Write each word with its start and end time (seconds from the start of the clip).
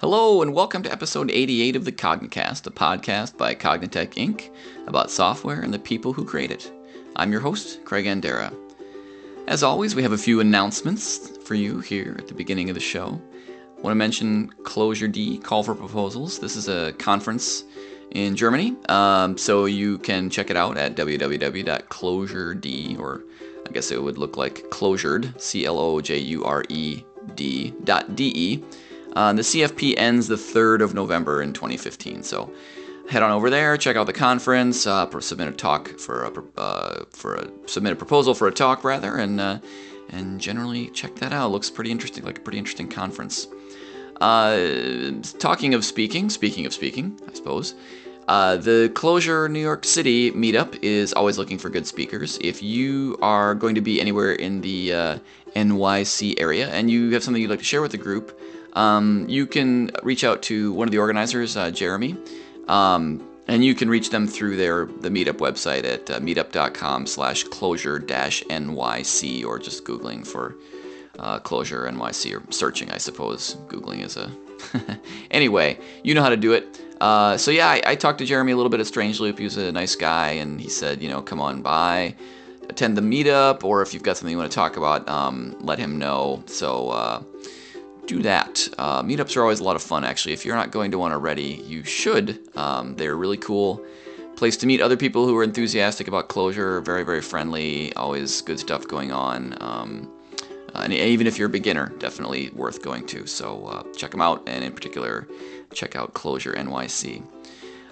Hello, 0.00 0.40
and 0.40 0.54
welcome 0.54 0.82
to 0.82 0.90
episode 0.90 1.30
88 1.30 1.76
of 1.76 1.84
the 1.84 1.92
Cognicast, 1.92 2.66
a 2.66 2.70
podcast 2.70 3.36
by 3.36 3.54
Cognitect 3.54 4.14
Inc. 4.14 4.48
about 4.86 5.10
software 5.10 5.60
and 5.60 5.74
the 5.74 5.78
people 5.78 6.14
who 6.14 6.24
create 6.24 6.50
it. 6.50 6.72
I'm 7.16 7.30
your 7.30 7.42
host, 7.42 7.84
Craig 7.84 8.06
Andera. 8.06 8.50
As 9.46 9.62
always, 9.62 9.94
we 9.94 10.02
have 10.02 10.12
a 10.12 10.16
few 10.16 10.40
announcements 10.40 11.36
for 11.44 11.54
you 11.54 11.80
here 11.80 12.16
at 12.18 12.28
the 12.28 12.32
beginning 12.32 12.70
of 12.70 12.74
the 12.74 12.80
show. 12.80 13.20
I 13.76 13.80
want 13.82 13.90
to 13.90 13.94
mention 13.94 14.48
Clojure 14.62 15.12
D, 15.12 15.36
Call 15.36 15.62
for 15.62 15.74
Proposals. 15.74 16.38
This 16.38 16.56
is 16.56 16.66
a 16.66 16.94
conference 16.94 17.64
in 18.12 18.36
Germany, 18.36 18.76
um, 18.88 19.36
so 19.36 19.66
you 19.66 19.98
can 19.98 20.30
check 20.30 20.48
it 20.48 20.56
out 20.56 20.78
at 20.78 20.96
www.clojured, 20.96 22.66
or 22.98 23.22
I 23.68 23.70
guess 23.70 23.90
it 23.90 24.02
would 24.02 24.16
look 24.16 24.38
like 24.38 24.70
clojured, 24.70 25.38
C 25.38 25.66
L 25.66 25.78
O 25.78 26.00
J 26.00 26.16
U 26.16 26.42
R 26.44 26.64
E 26.70 27.04
D 27.34 27.74
dot 27.84 28.16
D 28.16 28.32
E. 28.34 28.64
Uh, 29.14 29.32
the 29.32 29.42
CFP 29.42 29.94
ends 29.96 30.28
the 30.28 30.36
3rd 30.36 30.82
of 30.82 30.94
November 30.94 31.42
in 31.42 31.52
2015. 31.52 32.22
So 32.22 32.52
head 33.10 33.22
on 33.22 33.32
over 33.32 33.50
there, 33.50 33.76
check 33.76 33.96
out 33.96 34.06
the 34.06 34.12
conference, 34.12 34.86
uh, 34.86 35.08
submit 35.20 35.48
a 35.48 35.52
talk 35.52 35.98
for 35.98 36.24
a 36.24 36.60
uh, 36.60 37.04
for 37.10 37.34
a 37.36 37.50
submit 37.66 37.92
a 37.92 37.96
proposal 37.96 38.34
for 38.34 38.46
a 38.46 38.52
talk 38.52 38.84
rather, 38.84 39.16
and 39.16 39.40
uh, 39.40 39.58
and 40.10 40.40
generally 40.40 40.88
check 40.90 41.16
that 41.16 41.32
out. 41.32 41.50
Looks 41.50 41.70
pretty 41.70 41.90
interesting, 41.90 42.24
like 42.24 42.38
a 42.38 42.40
pretty 42.40 42.58
interesting 42.58 42.88
conference. 42.88 43.48
Uh, 44.20 45.12
talking 45.38 45.74
of 45.74 45.84
speaking, 45.84 46.30
speaking 46.30 46.66
of 46.66 46.72
speaking, 46.72 47.18
I 47.28 47.34
suppose. 47.34 47.74
Uh, 48.28 48.56
the 48.56 48.92
Clojure 48.94 49.50
New 49.50 49.60
York 49.60 49.84
City 49.84 50.30
meetup 50.30 50.78
is 50.82 51.12
always 51.14 51.36
looking 51.36 51.58
for 51.58 51.68
good 51.68 51.84
speakers. 51.84 52.38
If 52.40 52.62
you 52.62 53.18
are 53.22 53.56
going 53.56 53.74
to 53.74 53.80
be 53.80 54.00
anywhere 54.00 54.32
in 54.34 54.60
the 54.60 55.20
NYC 55.56 56.38
area 56.38 56.68
and 56.68 56.88
you 56.88 57.10
have 57.10 57.24
something 57.24 57.42
you'd 57.42 57.50
like 57.50 57.58
to 57.58 57.64
share 57.64 57.82
with 57.82 57.90
the 57.90 57.98
group, 57.98 58.38
um, 58.74 59.26
you 59.28 59.46
can 59.46 59.90
reach 60.02 60.24
out 60.24 60.42
to 60.42 60.72
one 60.72 60.88
of 60.88 60.92
the 60.92 60.98
organizers, 60.98 61.56
uh, 61.56 61.70
Jeremy, 61.70 62.16
um, 62.68 63.26
and 63.48 63.64
you 63.64 63.74
can 63.74 63.88
reach 63.88 64.10
them 64.10 64.26
through 64.26 64.56
their 64.56 64.86
the 64.86 65.08
meetup 65.08 65.38
website 65.38 65.84
at 65.84 66.10
uh, 66.10 66.20
meetup.com 66.20 67.06
slash 67.06 67.44
clojure 67.46 68.04
dash 68.04 68.42
NYC 68.44 69.44
or 69.44 69.58
just 69.58 69.84
Googling 69.84 70.26
for 70.26 70.54
uh, 71.18 71.38
Clojure 71.40 71.90
NYC 71.90 72.36
or 72.36 72.52
searching, 72.52 72.90
I 72.90 72.98
suppose. 72.98 73.56
Googling 73.68 74.02
is 74.04 74.16
a. 74.16 74.30
anyway, 75.30 75.78
you 76.04 76.14
know 76.14 76.22
how 76.22 76.28
to 76.28 76.36
do 76.36 76.52
it. 76.52 76.80
Uh, 77.00 77.36
so 77.36 77.50
yeah, 77.50 77.68
I, 77.68 77.82
I, 77.86 77.94
talked 77.94 78.18
to 78.18 78.26
Jeremy 78.26 78.52
a 78.52 78.56
little 78.56 78.68
bit 78.68 78.78
at 78.78 78.86
Strange 78.86 79.20
Loop. 79.20 79.38
He 79.38 79.44
was 79.44 79.56
a 79.56 79.72
nice 79.72 79.96
guy, 79.96 80.32
and 80.32 80.60
he 80.60 80.68
said, 80.68 81.02
you 81.02 81.08
know, 81.08 81.22
come 81.22 81.40
on 81.40 81.62
by, 81.62 82.14
attend 82.68 82.94
the 82.94 83.00
meetup, 83.00 83.64
or 83.64 83.80
if 83.80 83.94
you've 83.94 84.02
got 84.02 84.18
something 84.18 84.30
you 84.30 84.36
want 84.36 84.50
to 84.50 84.54
talk 84.54 84.76
about, 84.76 85.08
um, 85.08 85.56
let 85.60 85.78
him 85.78 85.98
know. 85.98 86.42
So 86.44 86.90
uh, 86.90 87.22
do 88.10 88.22
that. 88.22 88.68
Uh, 88.76 89.02
meetups 89.04 89.36
are 89.36 89.42
always 89.42 89.60
a 89.60 89.64
lot 89.64 89.76
of 89.76 89.82
fun, 89.82 90.04
actually. 90.04 90.32
If 90.32 90.44
you're 90.44 90.56
not 90.56 90.72
going 90.72 90.90
to 90.90 90.98
one 90.98 91.12
already, 91.12 91.62
you 91.64 91.84
should. 91.84 92.40
Um, 92.56 92.96
they're 92.96 93.16
really 93.16 93.36
cool. 93.36 93.84
Place 94.34 94.56
to 94.58 94.66
meet 94.66 94.80
other 94.80 94.96
people 94.96 95.26
who 95.26 95.36
are 95.38 95.44
enthusiastic 95.44 96.08
about 96.08 96.28
Clojure, 96.28 96.84
very, 96.84 97.04
very 97.04 97.20
friendly, 97.20 97.94
always 97.94 98.40
good 98.40 98.58
stuff 98.58 98.88
going 98.88 99.12
on. 99.12 99.56
Um, 99.60 100.10
and 100.74 100.92
even 100.92 101.28
if 101.28 101.38
you're 101.38 101.46
a 101.46 101.50
beginner, 101.50 101.92
definitely 101.98 102.50
worth 102.50 102.82
going 102.82 103.06
to. 103.06 103.26
So 103.28 103.66
uh, 103.66 103.82
check 103.96 104.10
them 104.10 104.20
out, 104.20 104.42
and 104.48 104.64
in 104.64 104.72
particular, 104.72 105.28
check 105.72 105.94
out 105.94 106.12
Clojure 106.12 106.56
NYC. 106.56 107.22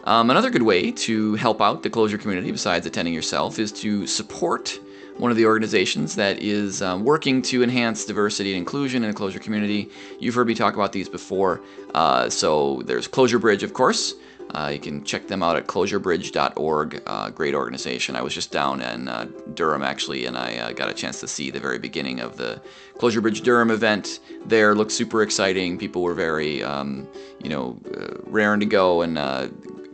Um, 0.02 0.30
another 0.30 0.50
good 0.50 0.62
way 0.62 0.90
to 0.90 1.34
help 1.36 1.60
out 1.60 1.84
the 1.84 1.90
Clojure 1.90 2.20
community, 2.20 2.50
besides 2.50 2.86
attending 2.86 3.14
yourself, 3.14 3.60
is 3.60 3.70
to 3.72 4.06
support 4.06 4.80
one 5.18 5.30
of 5.30 5.36
the 5.36 5.46
organizations 5.46 6.14
that 6.16 6.38
is 6.38 6.80
um, 6.80 7.04
working 7.04 7.42
to 7.42 7.62
enhance 7.62 8.04
diversity 8.04 8.52
and 8.52 8.58
inclusion 8.58 9.04
in 9.04 9.10
the 9.10 9.16
Clojure 9.16 9.40
community. 9.40 9.90
You've 10.18 10.34
heard 10.34 10.46
me 10.46 10.54
talk 10.54 10.74
about 10.74 10.92
these 10.92 11.08
before. 11.08 11.60
Uh, 11.94 12.30
so 12.30 12.82
there's 12.86 13.08
Clojure 13.08 13.40
Bridge, 13.40 13.62
of 13.62 13.74
course. 13.74 14.14
Uh, 14.54 14.70
you 14.72 14.78
can 14.78 15.04
check 15.04 15.26
them 15.26 15.42
out 15.42 15.56
at 15.56 15.66
clojurebridge.org. 15.66 17.02
Uh, 17.06 17.30
great 17.30 17.54
organization. 17.54 18.16
I 18.16 18.22
was 18.22 18.32
just 18.32 18.50
down 18.50 18.80
in 18.80 19.08
uh, 19.08 19.28
Durham 19.54 19.82
actually, 19.82 20.24
and 20.24 20.38
I 20.38 20.56
uh, 20.56 20.72
got 20.72 20.88
a 20.88 20.94
chance 20.94 21.20
to 21.20 21.28
see 21.28 21.50
the 21.50 21.60
very 21.60 21.78
beginning 21.78 22.20
of 22.20 22.36
the 22.36 22.62
Clojure 22.96 23.20
Bridge 23.20 23.42
Durham 23.42 23.70
event. 23.70 24.20
There 24.46 24.74
looked 24.74 24.92
super 24.92 25.22
exciting. 25.22 25.76
People 25.76 26.02
were 26.02 26.14
very, 26.14 26.62
um, 26.62 27.06
you 27.42 27.50
know, 27.50 27.78
uh, 27.94 28.20
raring 28.24 28.60
to 28.60 28.66
go, 28.66 29.02
and 29.02 29.18
uh, 29.18 29.48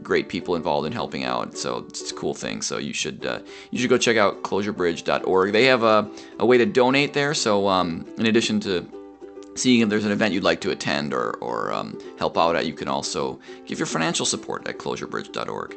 great 0.04 0.28
people 0.28 0.54
involved 0.54 0.86
in 0.86 0.92
helping 0.92 1.24
out. 1.24 1.56
So 1.56 1.86
it's 1.88 2.10
a 2.10 2.14
cool 2.14 2.34
thing. 2.34 2.62
So 2.62 2.78
you 2.78 2.92
should 2.92 3.24
you 3.70 3.78
should 3.78 3.90
go 3.90 3.98
check 3.98 4.16
out 4.16 4.42
clojurebridge.org. 4.42 5.52
They 5.52 5.64
have 5.64 5.82
a, 5.82 6.10
a 6.38 6.46
way 6.46 6.58
to 6.58 6.66
donate 6.66 7.14
there. 7.14 7.34
So 7.34 7.68
um, 7.68 8.06
in 8.18 8.26
addition 8.26 8.60
to 8.60 8.86
seeing 9.56 9.80
if 9.80 9.88
there's 9.88 10.04
an 10.04 10.12
event 10.12 10.34
you'd 10.34 10.44
like 10.44 10.60
to 10.62 10.70
attend 10.70 11.14
or, 11.14 11.32
or 11.36 11.72
um, 11.72 11.98
help 12.18 12.36
out 12.36 12.56
at, 12.56 12.66
you 12.66 12.74
can 12.74 12.88
also 12.88 13.38
give 13.66 13.78
your 13.78 13.86
financial 13.86 14.26
support 14.26 14.66
at 14.68 14.78
clojurebridge.org. 14.78 15.76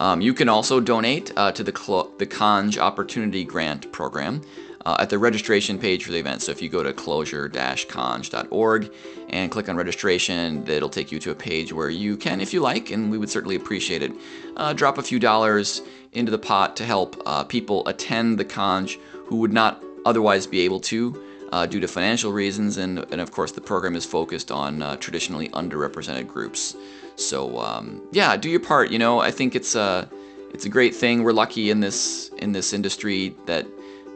Um, 0.00 0.20
you 0.20 0.34
can 0.34 0.48
also 0.48 0.80
donate 0.80 1.32
uh, 1.36 1.52
to 1.52 1.62
the, 1.62 1.72
Clo- 1.72 2.10
the 2.18 2.26
Conj 2.26 2.78
Opportunity 2.78 3.44
Grant 3.44 3.90
Program 3.92 4.42
uh, 4.86 4.96
at 4.98 5.10
the 5.10 5.18
registration 5.18 5.78
page 5.78 6.04
for 6.04 6.12
the 6.12 6.18
event. 6.18 6.42
So 6.42 6.52
if 6.52 6.60
you 6.60 6.68
go 6.68 6.82
to 6.82 6.92
clojure-conj.org 6.92 8.92
and 9.30 9.50
click 9.50 9.68
on 9.68 9.76
registration, 9.76 10.68
it'll 10.68 10.88
take 10.88 11.10
you 11.10 11.18
to 11.20 11.30
a 11.30 11.34
page 11.34 11.72
where 11.72 11.90
you 11.90 12.16
can, 12.16 12.40
if 12.40 12.52
you 12.52 12.60
like, 12.60 12.90
and 12.90 13.10
we 13.10 13.18
would 13.18 13.30
certainly 13.30 13.56
appreciate 13.56 14.02
it, 14.02 14.12
uh, 14.56 14.72
drop 14.72 14.98
a 14.98 15.02
few 15.02 15.18
dollars 15.18 15.82
into 16.12 16.30
the 16.30 16.38
pot 16.38 16.76
to 16.76 16.84
help 16.84 17.20
uh, 17.26 17.44
people 17.44 17.86
attend 17.88 18.38
the 18.38 18.44
Conj 18.44 18.98
who 19.26 19.36
would 19.36 19.52
not 19.52 19.82
otherwise 20.04 20.46
be 20.46 20.60
able 20.60 20.80
to 20.80 21.20
uh, 21.52 21.66
due 21.66 21.80
to 21.80 21.88
financial 21.88 22.32
reasons, 22.32 22.78
and, 22.78 22.98
and 23.12 23.20
of 23.20 23.30
course 23.30 23.52
the 23.52 23.60
program 23.60 23.94
is 23.94 24.04
focused 24.04 24.50
on 24.50 24.82
uh, 24.82 24.96
traditionally 24.96 25.48
underrepresented 25.50 26.26
groups. 26.26 26.76
So 27.16 27.60
um, 27.60 28.02
yeah, 28.10 28.36
do 28.36 28.50
your 28.50 28.60
part. 28.60 28.90
You 28.90 28.98
know, 28.98 29.20
I 29.20 29.30
think 29.30 29.54
it's 29.54 29.74
a 29.74 30.08
it's 30.52 30.64
a 30.64 30.68
great 30.68 30.94
thing. 30.94 31.22
We're 31.22 31.32
lucky 31.32 31.70
in 31.70 31.80
this 31.80 32.30
in 32.38 32.52
this 32.52 32.72
industry 32.72 33.34
that 33.46 33.66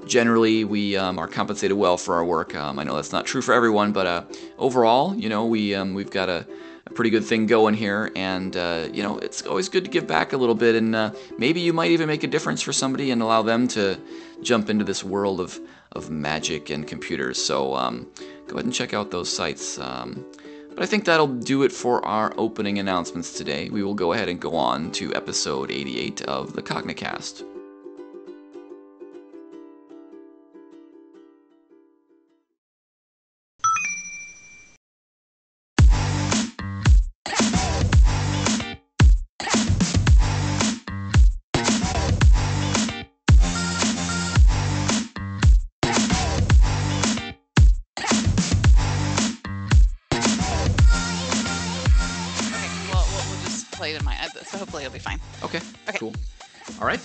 generally 0.07 0.65
we 0.65 0.97
um, 0.97 1.19
are 1.19 1.29
compensated 1.29 1.77
well 1.77 1.97
for 1.97 2.15
our 2.15 2.25
work. 2.25 2.55
Um, 2.55 2.79
I 2.79 2.85
know 2.85 2.97
that's 2.97 3.13
not 3.13 3.27
true 3.27 3.43
for 3.43 3.53
everyone, 3.53 3.93
but 3.93 4.07
uh, 4.07 4.25
overall, 4.59 5.15
you 5.15 5.29
know, 5.29 5.47
we 5.47 5.75
um, 5.75 5.95
we've 5.95 6.11
got 6.11 6.29
a, 6.29 6.47
a, 6.87 6.91
pretty 6.91 7.11
good 7.11 7.25
thing 7.25 7.47
going 7.47 7.75
here, 7.75 8.11
and 8.17 8.57
uh, 8.57 8.89
you 8.93 9.03
know, 9.03 9.19
it's 9.19 9.43
always 9.43 9.69
good 9.69 9.85
to 9.85 9.91
give 9.91 10.07
back 10.07 10.33
a 10.33 10.37
little 10.37 10.55
bit, 10.55 10.75
and 10.75 10.95
uh, 10.95 11.13
maybe 11.39 11.61
you 11.61 11.73
might 11.73 11.91
even 11.91 12.07
make 12.07 12.25
a 12.25 12.29
difference 12.29 12.63
for 12.63 12.73
somebody 12.73 13.11
and 13.11 13.23
allow 13.23 13.43
them 13.43 13.69
to 13.69 13.99
jump 14.43 14.71
into 14.71 14.85
this 14.85 15.05
world 15.05 15.41
of 15.41 15.61
of 15.93 16.11
magic 16.11 16.71
and 16.71 16.87
computers. 16.87 17.43
So 17.43 17.75
um, 17.75 18.07
go 18.47 18.57
ahead 18.57 18.65
and 18.65 18.75
check 18.75 18.95
out 18.95 19.11
those 19.11 19.35
sites. 19.35 19.79
Um, 19.79 20.25
but 20.79 20.85
I 20.85 20.87
think 20.87 21.07
that'll 21.07 21.27
do 21.27 21.65
it 21.65 21.73
for 21.73 22.05
our 22.05 22.33
opening 22.37 22.79
announcements 22.79 23.33
today. 23.37 23.69
We 23.69 23.83
will 23.83 23.95
go 23.95 24.13
ahead 24.13 24.29
and 24.29 24.39
go 24.39 24.55
on 24.55 24.93
to 24.93 25.13
episode 25.15 25.73
88 25.73 26.23
of 26.23 26.53
the 26.53 26.63
Cognicast. 26.63 27.43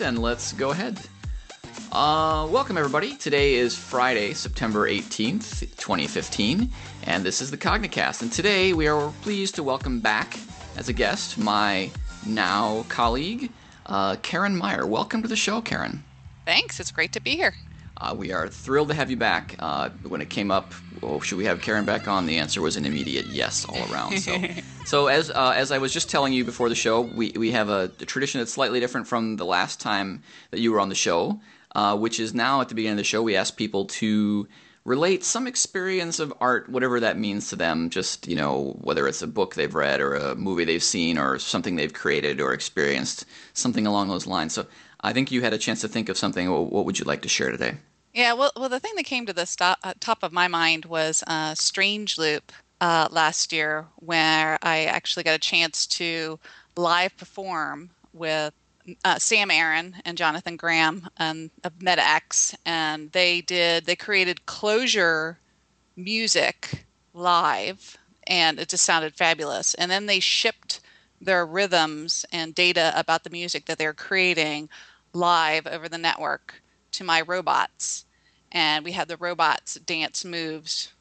Then, 0.03 0.17
let's 0.17 0.51
go 0.51 0.71
ahead. 0.71 0.99
Uh, 1.89 2.45
welcome, 2.51 2.77
everybody. 2.77 3.15
Today 3.15 3.53
is 3.53 3.73
Friday, 3.73 4.33
September 4.33 4.89
18th, 4.89 5.61
2015, 5.77 6.69
and 7.03 7.23
this 7.23 7.39
is 7.39 7.49
the 7.49 7.57
Cognicast. 7.57 8.21
And 8.21 8.29
today 8.29 8.73
we 8.73 8.85
are 8.87 9.13
pleased 9.21 9.55
to 9.55 9.63
welcome 9.63 10.01
back 10.01 10.37
as 10.75 10.89
a 10.89 10.93
guest 10.93 11.37
my 11.37 11.89
now 12.25 12.85
colleague, 12.89 13.49
uh, 13.85 14.17
Carin 14.21 14.57
Meier. 14.57 14.85
Welcome 14.85 15.21
to 15.21 15.29
the 15.29 15.37
show, 15.37 15.61
Carin. 15.61 16.03
Thanks. 16.43 16.81
It's 16.81 16.91
great 16.91 17.13
to 17.13 17.21
be 17.21 17.37
here. 17.37 17.55
Uh, 18.03 18.13
we 18.13 18.33
are 18.33 18.49
thrilled 18.49 18.89
to 18.89 18.93
have 18.93 19.09
you 19.09 19.15
back. 19.15 19.55
Uh, 19.59 19.89
when 20.05 20.19
it 20.19 20.29
came 20.29 20.51
up, 20.51 20.73
oh, 21.01 21.21
should 21.21 21.37
we 21.37 21.45
have 21.45 21.61
Carin 21.61 21.85
back 21.85 22.05
on? 22.05 22.25
The 22.25 22.37
answer 22.37 22.61
was 22.61 22.75
an 22.75 22.83
immediate 22.83 23.27
yes 23.27 23.65
all 23.65 23.77
around. 23.89 24.19
So, 24.19 24.43
so 24.85 25.07
as 25.07 25.29
uh, 25.31 25.53
as 25.55 25.71
I 25.71 25.77
was 25.77 25.93
just 25.93 26.09
telling 26.09 26.33
you 26.33 26.43
before 26.43 26.67
the 26.67 26.75
show, 26.75 26.99
we 26.99 27.31
we 27.31 27.51
have 27.51 27.69
a, 27.69 27.89
a, 28.01 28.05
tradition 28.05 28.39
that's 28.39 28.51
slightly 28.51 28.81
different 28.81 29.07
from 29.07 29.37
the 29.37 29.45
last 29.45 29.79
time 29.79 30.21
that 30.51 30.59
you 30.59 30.73
were 30.73 30.81
on 30.81 30.89
the 30.89 30.95
show, 30.95 31.39
uh, 31.75 31.95
which 31.95 32.19
is 32.19 32.33
now 32.33 32.59
at 32.59 32.67
the 32.67 32.75
beginning 32.75 32.95
of 32.95 32.97
the 32.97 33.05
show 33.05 33.21
we 33.21 33.37
ask 33.37 33.55
people 33.55 33.85
to 33.85 34.49
relate 34.83 35.23
some 35.23 35.47
experience 35.47 36.19
of 36.19 36.33
art, 36.41 36.67
whatever 36.67 36.99
that 36.99 37.17
means 37.17 37.51
to 37.51 37.55
them. 37.55 37.89
Just 37.89 38.27
you 38.27 38.35
know, 38.35 38.77
whether 38.81 39.07
it's 39.07 39.21
a 39.21 39.27
book 39.27 39.55
they've 39.55 39.73
read 39.73 40.01
or 40.01 40.15
a 40.15 40.35
movie 40.35 40.65
they've 40.65 40.83
seen 40.83 41.17
or 41.17 41.39
something 41.39 41.77
they've 41.77 41.93
created 41.93 42.41
or 42.41 42.51
experienced, 42.51 43.23
something 43.53 43.87
along 43.87 44.09
those 44.09 44.27
lines. 44.27 44.53
So. 44.53 44.65
I 45.05 45.11
think 45.11 45.33
you 45.33 45.41
had 45.41 45.51
a 45.51 45.57
chance 45.57 45.81
to 45.81 45.89
think 45.89 46.07
of 46.07 46.17
something. 46.17 46.49
What 46.49 46.85
would 46.85 46.97
you 46.97 47.03
like 47.03 47.23
to 47.23 47.27
share 47.27 47.51
today? 47.51 47.75
Yeah, 48.13 48.33
well, 48.33 48.51
well, 48.55 48.69
the 48.69 48.79
thing 48.79 48.93
that 48.95 49.05
came 49.05 49.25
to 49.25 49.33
the 49.33 49.45
stop, 49.45 49.79
uh, 49.83 49.93
top 49.99 50.23
of 50.23 50.31
my 50.31 50.47
mind 50.47 50.85
was 50.85 51.23
uh, 51.27 51.55
Strange 51.55 52.17
Loop. 52.17 52.51
uh, 52.81 53.07
last 53.11 53.53
year 53.53 53.87
where 53.97 54.59
I 54.63 54.85
actually 54.85 55.23
got 55.23 55.35
a 55.35 55.39
chance 55.39 55.87
to 55.87 56.39
live 56.77 57.17
perform 57.17 57.91
with 58.13 58.53
uh, 59.05 59.19
Sam 59.19 59.51
Aaron 59.51 59.97
and 60.05 60.17
Jonathan 60.17 60.57
Graham 60.57 61.07
um, 61.17 61.51
of 61.63 61.81
Meta-eX, 61.81 62.55
and 62.65 63.11
they 63.13 63.41
did 63.41 63.85
they 63.85 63.95
created 63.95 64.45
Clojure 64.47 65.37
music 65.97 66.85
live, 67.13 67.97
and 68.27 68.59
it 68.59 68.69
just 68.69 68.85
sounded 68.85 69.15
fabulous. 69.15 69.75
And 69.75 69.91
then 69.91 70.07
they 70.07 70.19
shipped 70.21 70.81
their 71.21 71.45
rhythms 71.45 72.25
and 72.33 72.55
data 72.55 72.93
about 72.97 73.23
the 73.25 73.31
music 73.31 73.65
that 73.67 73.77
they're 73.79 73.93
creating 73.93 74.69
live 75.13 75.67
over 75.67 75.89
the 75.89 75.99
network 75.99 76.62
to 76.93 77.03
my 77.03 77.21
robots, 77.21 78.05
and 78.51 78.83
we 78.85 78.91
had 78.91 79.07
the 79.07 79.17
robots 79.17 79.75
dance 79.75 80.23
moves 80.23 80.93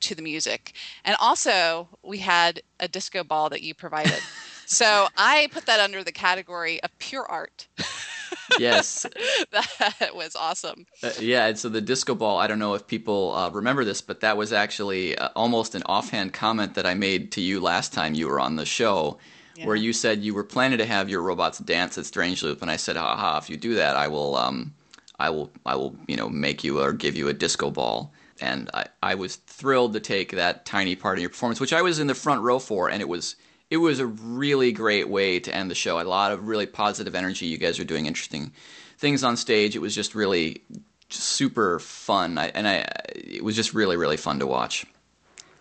to 0.00 0.14
the 0.14 0.22
music. 0.22 0.74
And 1.04 1.16
also, 1.20 1.88
we 2.02 2.18
had 2.18 2.62
a 2.80 2.88
disco 2.88 3.24
ball 3.24 3.48
that 3.50 3.62
you 3.62 3.74
provided. 3.74 4.20
so 4.66 5.08
I 5.16 5.48
put 5.52 5.66
that 5.66 5.80
under 5.80 6.04
the 6.04 6.12
category 6.12 6.82
of 6.82 6.96
pure 6.98 7.26
art. 7.28 7.68
yes. 8.58 9.06
that 9.52 10.14
was 10.14 10.36
awesome. 10.36 10.86
Uh, 11.02 11.10
yeah, 11.20 11.46
and 11.46 11.58
so 11.58 11.68
the 11.68 11.80
disco 11.80 12.14
ball, 12.14 12.38
I 12.38 12.46
don't 12.46 12.58
know 12.58 12.74
if 12.74 12.86
people 12.86 13.34
uh, 13.34 13.50
remember 13.50 13.84
this, 13.84 14.00
but 14.00 14.20
that 14.20 14.36
was 14.36 14.52
actually 14.52 15.16
uh, 15.16 15.28
almost 15.34 15.74
an 15.74 15.82
offhand 15.86 16.32
comment 16.32 16.74
that 16.74 16.86
I 16.86 16.94
made 16.94 17.32
to 17.32 17.40
you 17.40 17.60
last 17.60 17.92
time 17.92 18.14
you 18.14 18.28
were 18.28 18.40
on 18.40 18.56
the 18.56 18.66
show. 18.66 19.18
Yeah. 19.54 19.66
Where 19.66 19.76
you 19.76 19.92
said 19.92 20.22
you 20.22 20.32
were 20.32 20.44
planning 20.44 20.78
to 20.78 20.86
have 20.86 21.10
your 21.10 21.20
robots 21.20 21.58
dance 21.58 21.98
at 21.98 22.06
Strange 22.06 22.42
Loop, 22.42 22.62
and 22.62 22.70
I 22.70 22.76
said, 22.76 22.96
"Haha! 22.96 23.36
If 23.36 23.50
you 23.50 23.58
do 23.58 23.74
that, 23.74 23.96
I 23.96 24.08
will, 24.08 24.34
um, 24.34 24.72
I 25.18 25.30
will, 25.30 25.50
I 25.64 25.76
will, 25.76 25.96
you 26.06 26.16
know, 26.16 26.28
make 26.28 26.64
you 26.64 26.80
or 26.80 26.92
give 26.92 27.16
you 27.16 27.28
a 27.28 27.32
disco 27.32 27.70
ball." 27.70 28.12
and 28.42 28.68
I, 28.74 28.86
I 29.02 29.14
was 29.14 29.36
thrilled 29.36 29.92
to 29.92 30.00
take 30.00 30.32
that 30.32 30.66
tiny 30.66 30.96
part 30.96 31.16
in 31.16 31.22
your 31.22 31.30
performance, 31.30 31.60
which 31.60 31.72
I 31.72 31.80
was 31.80 32.00
in 32.00 32.08
the 32.08 32.14
front 32.14 32.42
row 32.42 32.58
for, 32.58 32.90
and 32.90 33.00
it 33.00 33.08
was 33.08 33.36
it 33.70 33.76
was 33.78 34.00
a 34.00 34.06
really 34.06 34.72
great 34.72 35.08
way 35.08 35.40
to 35.40 35.54
end 35.54 35.70
the 35.70 35.74
show. 35.74 35.98
A 35.98 36.02
lot 36.02 36.32
of 36.32 36.46
really 36.46 36.66
positive 36.66 37.14
energy. 37.14 37.46
You 37.46 37.56
guys 37.56 37.78
are 37.78 37.84
doing 37.84 38.06
interesting 38.06 38.52
things 38.98 39.24
on 39.24 39.36
stage. 39.36 39.76
It 39.76 39.78
was 39.78 39.94
just 39.94 40.14
really 40.14 40.62
super 41.08 41.78
fun, 41.78 42.36
I, 42.36 42.48
and 42.48 42.66
I 42.66 42.84
it 43.14 43.44
was 43.44 43.56
just 43.56 43.72
really 43.72 43.96
really 43.96 44.16
fun 44.16 44.40
to 44.40 44.46
watch. 44.46 44.84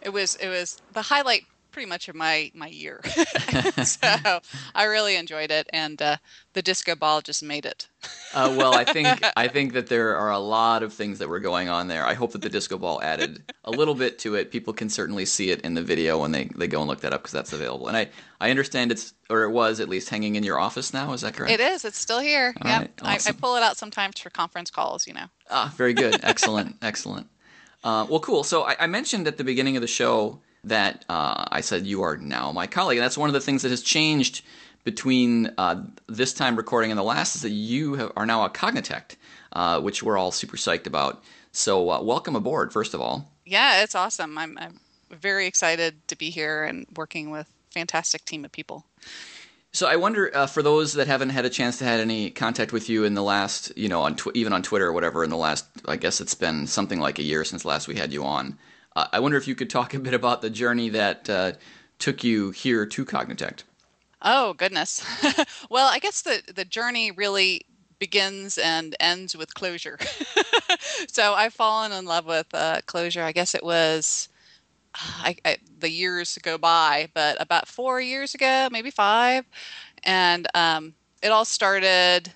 It 0.01 0.09
was 0.09 0.35
it 0.37 0.49
was 0.49 0.81
the 0.93 1.03
highlight 1.03 1.45
pretty 1.71 1.87
much 1.87 2.09
of 2.09 2.15
my 2.15 2.51
my 2.53 2.67
year. 2.67 3.01
so 3.83 4.39
I 4.75 4.83
really 4.85 5.15
enjoyed 5.15 5.51
it, 5.51 5.67
and 5.71 6.01
uh, 6.01 6.17
the 6.53 6.61
disco 6.61 6.95
ball 6.95 7.21
just 7.21 7.43
made 7.43 7.65
it. 7.65 7.87
uh, 8.33 8.53
well, 8.57 8.75
I 8.75 8.83
think 8.83 9.19
I 9.35 9.47
think 9.47 9.73
that 9.73 9.87
there 9.87 10.15
are 10.17 10.31
a 10.31 10.39
lot 10.39 10.83
of 10.83 10.93
things 10.93 11.19
that 11.19 11.29
were 11.29 11.39
going 11.39 11.69
on 11.69 11.87
there. 11.87 12.05
I 12.05 12.13
hope 12.13 12.31
that 12.33 12.41
the 12.41 12.49
disco 12.49 12.77
ball 12.77 13.01
added 13.01 13.43
a 13.63 13.71
little 13.71 13.95
bit 13.95 14.19
to 14.19 14.35
it. 14.35 14.51
People 14.51 14.73
can 14.73 14.89
certainly 14.89 15.25
see 15.25 15.51
it 15.51 15.61
in 15.61 15.73
the 15.73 15.81
video 15.81 16.19
when 16.19 16.31
they, 16.31 16.49
they 16.55 16.67
go 16.67 16.81
and 16.81 16.89
look 16.89 17.01
that 17.01 17.13
up 17.13 17.21
because 17.21 17.33
that's 17.33 17.53
available. 17.53 17.87
And 17.87 17.97
I, 17.97 18.09
I 18.39 18.49
understand 18.49 18.91
it's 18.91 19.13
or 19.29 19.43
it 19.43 19.51
was 19.51 19.79
at 19.79 19.89
least 19.89 20.09
hanging 20.09 20.35
in 20.35 20.43
your 20.43 20.59
office 20.59 20.93
now. 20.93 21.13
Is 21.13 21.21
that 21.21 21.33
correct? 21.33 21.53
It 21.53 21.59
is. 21.59 21.85
It's 21.85 21.97
still 21.97 22.19
here. 22.19 22.53
Yeah, 22.63 22.79
right, 22.79 22.91
awesome. 23.01 23.33
I, 23.33 23.37
I, 23.37 23.39
pull 23.39 23.55
it 23.55 23.63
out 23.63 23.77
sometimes 23.77 24.19
for 24.19 24.29
conference 24.29 24.69
calls. 24.69 25.07
You 25.07 25.13
know. 25.13 25.25
Ah, 25.49 25.73
very 25.75 25.93
good. 25.93 26.19
Excellent. 26.23 26.77
Excellent. 26.81 27.27
Uh, 27.83 28.05
well, 28.09 28.19
cool. 28.19 28.43
So 28.43 28.63
I, 28.63 28.75
I 28.81 28.87
mentioned 28.87 29.27
at 29.27 29.37
the 29.37 29.43
beginning 29.43 29.75
of 29.75 29.81
the 29.81 29.87
show 29.87 30.39
that 30.63 31.05
uh, 31.09 31.45
I 31.51 31.61
said, 31.61 31.85
You 31.85 32.01
are 32.03 32.17
now 32.17 32.51
my 32.51 32.67
colleague. 32.67 32.97
And 32.97 33.03
that's 33.03 33.17
one 33.17 33.29
of 33.29 33.33
the 33.33 33.41
things 33.41 33.61
that 33.63 33.69
has 33.69 33.81
changed 33.81 34.43
between 34.83 35.51
uh, 35.57 35.83
this 36.07 36.33
time 36.33 36.55
recording 36.55 36.91
and 36.91 36.97
the 36.97 37.03
last 37.03 37.35
is 37.35 37.41
that 37.43 37.49
you 37.49 37.95
have, 37.95 38.11
are 38.15 38.25
now 38.25 38.43
a 38.43 38.49
Cognitect, 38.49 39.15
uh, 39.53 39.79
which 39.79 40.01
we're 40.01 40.17
all 40.17 40.31
super 40.31 40.57
psyched 40.57 40.87
about. 40.87 41.23
So, 41.51 41.89
uh, 41.89 42.01
welcome 42.01 42.35
aboard, 42.35 42.71
first 42.71 42.93
of 42.93 43.01
all. 43.01 43.31
Yeah, 43.45 43.83
it's 43.83 43.95
awesome. 43.95 44.37
I'm, 44.37 44.57
I'm 44.57 44.79
very 45.09 45.45
excited 45.45 46.07
to 46.07 46.15
be 46.15 46.29
here 46.29 46.63
and 46.63 46.87
working 46.95 47.29
with 47.29 47.47
fantastic 47.71 48.25
team 48.25 48.45
of 48.45 48.51
people. 48.51 48.85
So 49.73 49.87
I 49.87 49.95
wonder, 49.95 50.29
uh, 50.35 50.47
for 50.47 50.61
those 50.61 50.93
that 50.93 51.07
haven't 51.07 51.29
had 51.29 51.45
a 51.45 51.49
chance 51.49 51.77
to 51.77 51.85
had 51.85 52.01
any 52.01 52.29
contact 52.29 52.73
with 52.73 52.89
you 52.89 53.05
in 53.05 53.13
the 53.13 53.23
last, 53.23 53.71
you 53.77 53.87
know, 53.87 54.01
on 54.01 54.15
tw- 54.17 54.35
even 54.35 54.51
on 54.51 54.63
Twitter 54.63 54.87
or 54.87 54.91
whatever, 54.91 55.23
in 55.23 55.29
the 55.29 55.37
last, 55.37 55.65
I 55.87 55.95
guess 55.95 56.19
it's 56.19 56.35
been 56.35 56.67
something 56.67 56.99
like 56.99 57.19
a 57.19 57.23
year 57.23 57.45
since 57.45 57.63
last 57.63 57.87
we 57.87 57.95
had 57.95 58.11
you 58.11 58.25
on. 58.25 58.57
Uh, 58.95 59.07
I 59.13 59.19
wonder 59.19 59.37
if 59.37 59.47
you 59.47 59.55
could 59.55 59.69
talk 59.69 59.93
a 59.93 59.99
bit 59.99 60.13
about 60.13 60.41
the 60.41 60.49
journey 60.49 60.89
that 60.89 61.29
uh, 61.29 61.53
took 61.99 62.23
you 62.23 62.51
here 62.51 62.85
to 62.85 63.05
Cognitect. 63.05 63.63
Oh 64.21 64.53
goodness. 64.53 65.05
well, 65.69 65.87
I 65.87 65.99
guess 65.99 66.21
the 66.21 66.41
the 66.53 66.65
journey 66.65 67.11
really 67.11 67.65
begins 67.99 68.57
and 68.57 68.95
ends 68.99 69.35
with 69.35 69.53
Clojure. 69.53 70.01
so 71.11 71.33
I've 71.33 71.53
fallen 71.53 71.91
in 71.91 72.05
love 72.05 72.25
with 72.25 72.47
uh, 72.53 72.81
Clojure. 72.87 73.23
I 73.23 73.31
guess 73.31 73.55
it 73.55 73.63
was 73.63 74.29
I, 74.95 75.35
I, 75.45 75.57
the 75.79 75.89
years 75.89 76.37
go 76.41 76.57
by, 76.57 77.09
but 77.13 77.37
about 77.39 77.67
four 77.67 78.01
years 78.01 78.35
ago, 78.35 78.67
maybe 78.71 78.91
five, 78.91 79.45
and 80.03 80.47
um, 80.53 80.93
it 81.21 81.29
all 81.29 81.45
started 81.45 82.31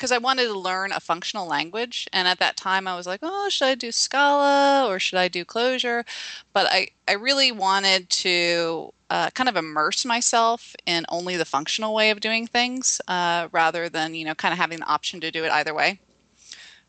because 0.00 0.12
I 0.12 0.16
wanted 0.18 0.46
to 0.46 0.58
learn 0.58 0.92
a 0.92 0.98
functional 0.98 1.46
language. 1.46 2.08
And 2.10 2.26
at 2.26 2.38
that 2.38 2.56
time, 2.56 2.88
I 2.88 2.96
was 2.96 3.06
like, 3.06 3.20
oh, 3.22 3.50
should 3.50 3.66
I 3.66 3.74
do 3.74 3.92
Scala 3.92 4.88
or 4.88 4.98
should 4.98 5.18
I 5.18 5.28
do 5.28 5.44
Clojure? 5.44 6.06
But 6.54 6.68
I, 6.70 6.88
I 7.06 7.12
really 7.12 7.52
wanted 7.52 8.08
to 8.08 8.94
uh, 9.10 9.28
kind 9.34 9.50
of 9.50 9.56
immerse 9.56 10.06
myself 10.06 10.74
in 10.86 11.04
only 11.10 11.36
the 11.36 11.44
functional 11.44 11.94
way 11.94 12.08
of 12.08 12.20
doing 12.20 12.46
things 12.46 13.02
uh, 13.08 13.48
rather 13.52 13.90
than, 13.90 14.14
you 14.14 14.24
know, 14.24 14.34
kind 14.34 14.52
of 14.52 14.58
having 14.58 14.78
the 14.78 14.86
option 14.86 15.20
to 15.20 15.30
do 15.30 15.44
it 15.44 15.52
either 15.52 15.74
way. 15.74 16.00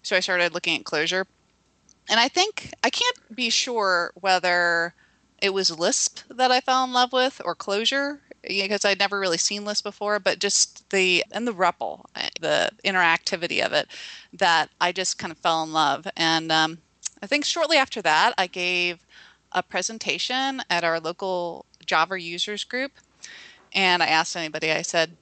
So 0.04 0.16
I 0.16 0.22
started 0.22 0.54
looking 0.54 0.80
at 0.80 0.86
Clojure. 0.86 1.26
And 2.10 2.18
I 2.18 2.30
think 2.30 2.72
I 2.82 2.90
can't 2.90 3.36
be 3.36 3.50
sure 3.50 4.14
whether 4.16 4.94
it 5.42 5.54
was 5.54 5.78
Lisp 5.78 6.20
that 6.30 6.50
I 6.50 6.62
fell 6.62 6.86
in 6.86 6.94
love 6.94 7.12
with 7.12 7.42
or 7.44 7.56
Clojure 7.58 8.20
because 8.44 8.86
I'd 8.86 9.00
never 9.00 9.20
really 9.20 9.38
seen 9.38 9.66
Lisp 9.66 9.84
before, 9.84 10.20
but 10.20 10.40
just 10.40 10.90
the 10.90 11.24
and 11.32 11.48
the 11.48 11.54
REPL, 11.54 12.06
eh, 12.16 12.30
the 12.40 12.70
interactivity 12.84 13.64
of 13.66 13.74
it, 13.74 13.88
that 14.34 14.70
I 14.80 14.92
just 14.92 15.18
kind 15.18 15.32
of 15.32 15.38
fell 15.38 15.64
in 15.64 15.74
love. 15.74 16.08
And 16.16 16.52
um, 16.52 16.80
I 17.22 17.28
think 17.28 17.46
shortly 17.46 17.78
after 17.78 18.02
that, 18.02 18.34
I 18.38 18.48
gave 18.48 19.06
a 19.52 19.62
presentation 19.62 20.62
at 20.70 20.84
our 20.84 21.00
local 21.00 21.66
Java 21.86 22.20
users 22.20 22.64
group, 22.64 22.94
and 23.74 24.02
I 24.02 24.08
asked 24.08 24.36
anybody. 24.36 24.72
I 24.72 24.82
said, 24.82 25.18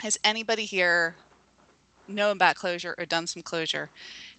"Has 0.00 0.18
anybody 0.22 0.64
here 0.64 1.16
known 2.06 2.36
about 2.36 2.56
Clojure 2.56 2.94
or 2.98 3.06
done 3.06 3.26
some 3.26 3.42
Clojure?" 3.42 3.88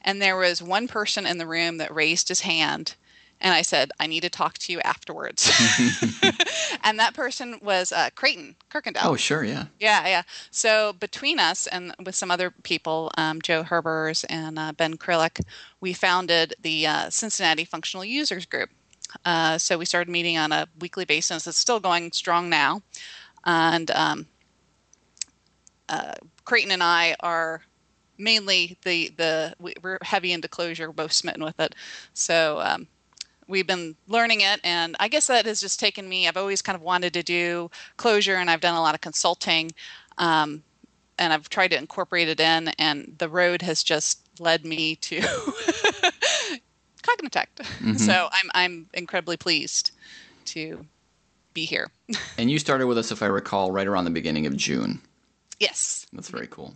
And 0.02 0.22
there 0.22 0.38
was 0.38 0.62
one 0.62 0.88
person 0.88 1.26
in 1.26 1.38
the 1.38 1.48
room 1.48 1.78
that 1.78 1.94
raised 1.94 2.30
his 2.30 2.42
hand 2.42 2.96
and 3.42 3.54
I 3.54 3.62
said, 3.62 3.92
I 4.00 4.08
need 4.08 4.22
to 4.22 4.30
talk 4.30 4.58
to 4.60 4.72
you 4.72 4.80
afterwards. 4.82 5.52
and 6.84 7.00
that 7.00 7.14
person 7.14 7.60
was 7.62 7.92
uh, 7.92 8.10
Creighton 8.16 8.56
Kirkendall. 8.72 9.04
Oh, 9.06 9.16
sure, 9.16 9.44
yeah. 9.44 9.66
Yeah, 9.80 10.08
yeah. 10.08 10.22
So 10.52 10.94
between 10.94 11.40
us 11.40 11.68
and 11.68 11.94
with 12.06 12.16
some 12.16 12.32
other 12.32 12.52
people, 12.64 13.12
um, 13.18 13.42
Joe 13.42 13.64
Herbers 13.64 14.24
and 14.30 14.58
uh, 14.58 14.72
Ben 14.72 14.96
Krillick, 14.98 15.42
we 15.82 15.94
founded 15.94 16.54
the 16.62 16.88
uh, 16.88 17.10
Cincinnati 17.10 17.66
Functional 17.66 18.06
Users 18.06 18.46
Group. 18.46 18.70
Uh, 19.26 19.58
so 19.58 19.78
we 19.78 19.86
started 19.86 20.12
meeting 20.12 20.38
on 20.38 20.52
a 20.52 20.68
weekly 20.80 21.06
basis. 21.06 21.46
It's 21.46 21.58
still 21.58 21.80
going 21.80 22.12
strong 22.14 22.50
now. 22.50 22.82
And 23.46 23.92
um, 23.92 24.26
uh, 25.90 26.14
Creighton 26.46 26.72
and 26.72 26.84
I 26.84 27.16
are 27.20 27.62
mainly 28.18 28.78
the 28.84 29.12
the 29.18 29.54
we're 29.60 29.98
heavy 30.02 30.32
into 30.32 30.48
Clojure, 30.48 30.96
both 30.96 31.12
smitten 31.12 31.44
with 31.44 31.60
it. 31.60 31.76
So 32.14 32.60
um, 32.62 32.88
we've 33.48 33.68
been 33.68 33.96
learning 34.08 34.42
it 34.42 34.60
and 34.64 34.96
i 35.00 35.08
guess 35.08 35.28
that 35.28 35.46
has 35.46 35.60
just 35.60 35.80
taken 35.80 36.08
me 36.08 36.28
i've 36.28 36.38
always 36.38 36.62
kind 36.62 36.76
of 36.76 36.82
wanted 36.82 37.14
to 37.14 37.24
do 37.24 37.70
Clojure 37.98 38.36
and 38.36 38.50
i've 38.50 38.62
done 38.62 38.76
a 38.76 38.82
lot 38.82 38.96
of 38.96 39.02
consulting 39.02 39.72
um, 40.18 40.64
and 41.18 41.34
i've 41.34 41.50
tried 41.50 41.70
to 41.70 41.78
incorporate 41.78 42.28
it 42.28 42.40
in 42.40 42.70
and 42.80 43.16
the 43.18 43.30
road 43.30 43.62
has 43.62 43.84
just 43.84 44.20
led 44.40 44.66
me 44.66 44.96
to 44.96 45.20
cognitect. 47.04 47.58
Mm-hmm. 47.58 47.96
so 47.96 48.30
I'm, 48.32 48.50
I'm 48.54 48.88
incredibly 48.94 49.38
pleased 49.38 49.92
to 50.46 50.86
be 51.54 51.66
here. 51.66 51.92
And 52.38 52.50
you 52.50 52.58
started 52.58 52.88
with 52.88 52.98
us 52.98 53.12
if 53.12 53.22
i 53.22 53.28
recall 53.28 53.72
right 53.72 53.88
around 53.88 54.06
the 54.06 54.12
beginning 54.12 54.46
of 54.46 54.58
june. 54.58 55.02
Yes. 55.60 56.06
That's 56.14 56.30
very 56.30 56.48
cool 56.48 56.74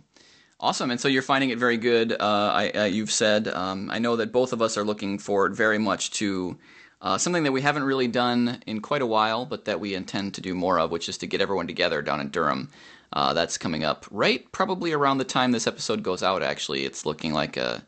Awesome, 0.60 0.90
and 0.90 1.00
so 1.00 1.06
you're 1.06 1.22
finding 1.22 1.50
it 1.50 1.58
very 1.58 1.76
good. 1.76 2.12
Uh, 2.12 2.16
I, 2.20 2.70
uh, 2.70 2.84
you've 2.84 3.12
said. 3.12 3.46
Um, 3.46 3.90
I 3.92 4.00
know 4.00 4.16
that 4.16 4.32
both 4.32 4.52
of 4.52 4.60
us 4.60 4.76
are 4.76 4.82
looking 4.82 5.18
forward 5.18 5.54
very 5.54 5.78
much 5.78 6.10
to 6.12 6.58
uh, 7.00 7.16
something 7.16 7.44
that 7.44 7.52
we 7.52 7.60
haven't 7.60 7.84
really 7.84 8.08
done 8.08 8.60
in 8.66 8.80
quite 8.80 9.02
a 9.02 9.06
while, 9.06 9.46
but 9.46 9.66
that 9.66 9.78
we 9.78 9.94
intend 9.94 10.34
to 10.34 10.40
do 10.40 10.56
more 10.56 10.80
of, 10.80 10.90
which 10.90 11.08
is 11.08 11.18
to 11.18 11.28
get 11.28 11.40
everyone 11.40 11.68
together 11.68 12.02
down 12.02 12.20
in 12.20 12.30
Durham. 12.30 12.70
Uh, 13.12 13.32
that's 13.34 13.56
coming 13.56 13.84
up 13.84 14.04
right, 14.10 14.50
probably 14.50 14.92
around 14.92 15.18
the 15.18 15.24
time 15.24 15.52
this 15.52 15.68
episode 15.68 16.02
goes 16.02 16.24
out. 16.24 16.42
Actually, 16.42 16.84
it's 16.84 17.06
looking 17.06 17.32
like 17.32 17.56
a. 17.56 17.84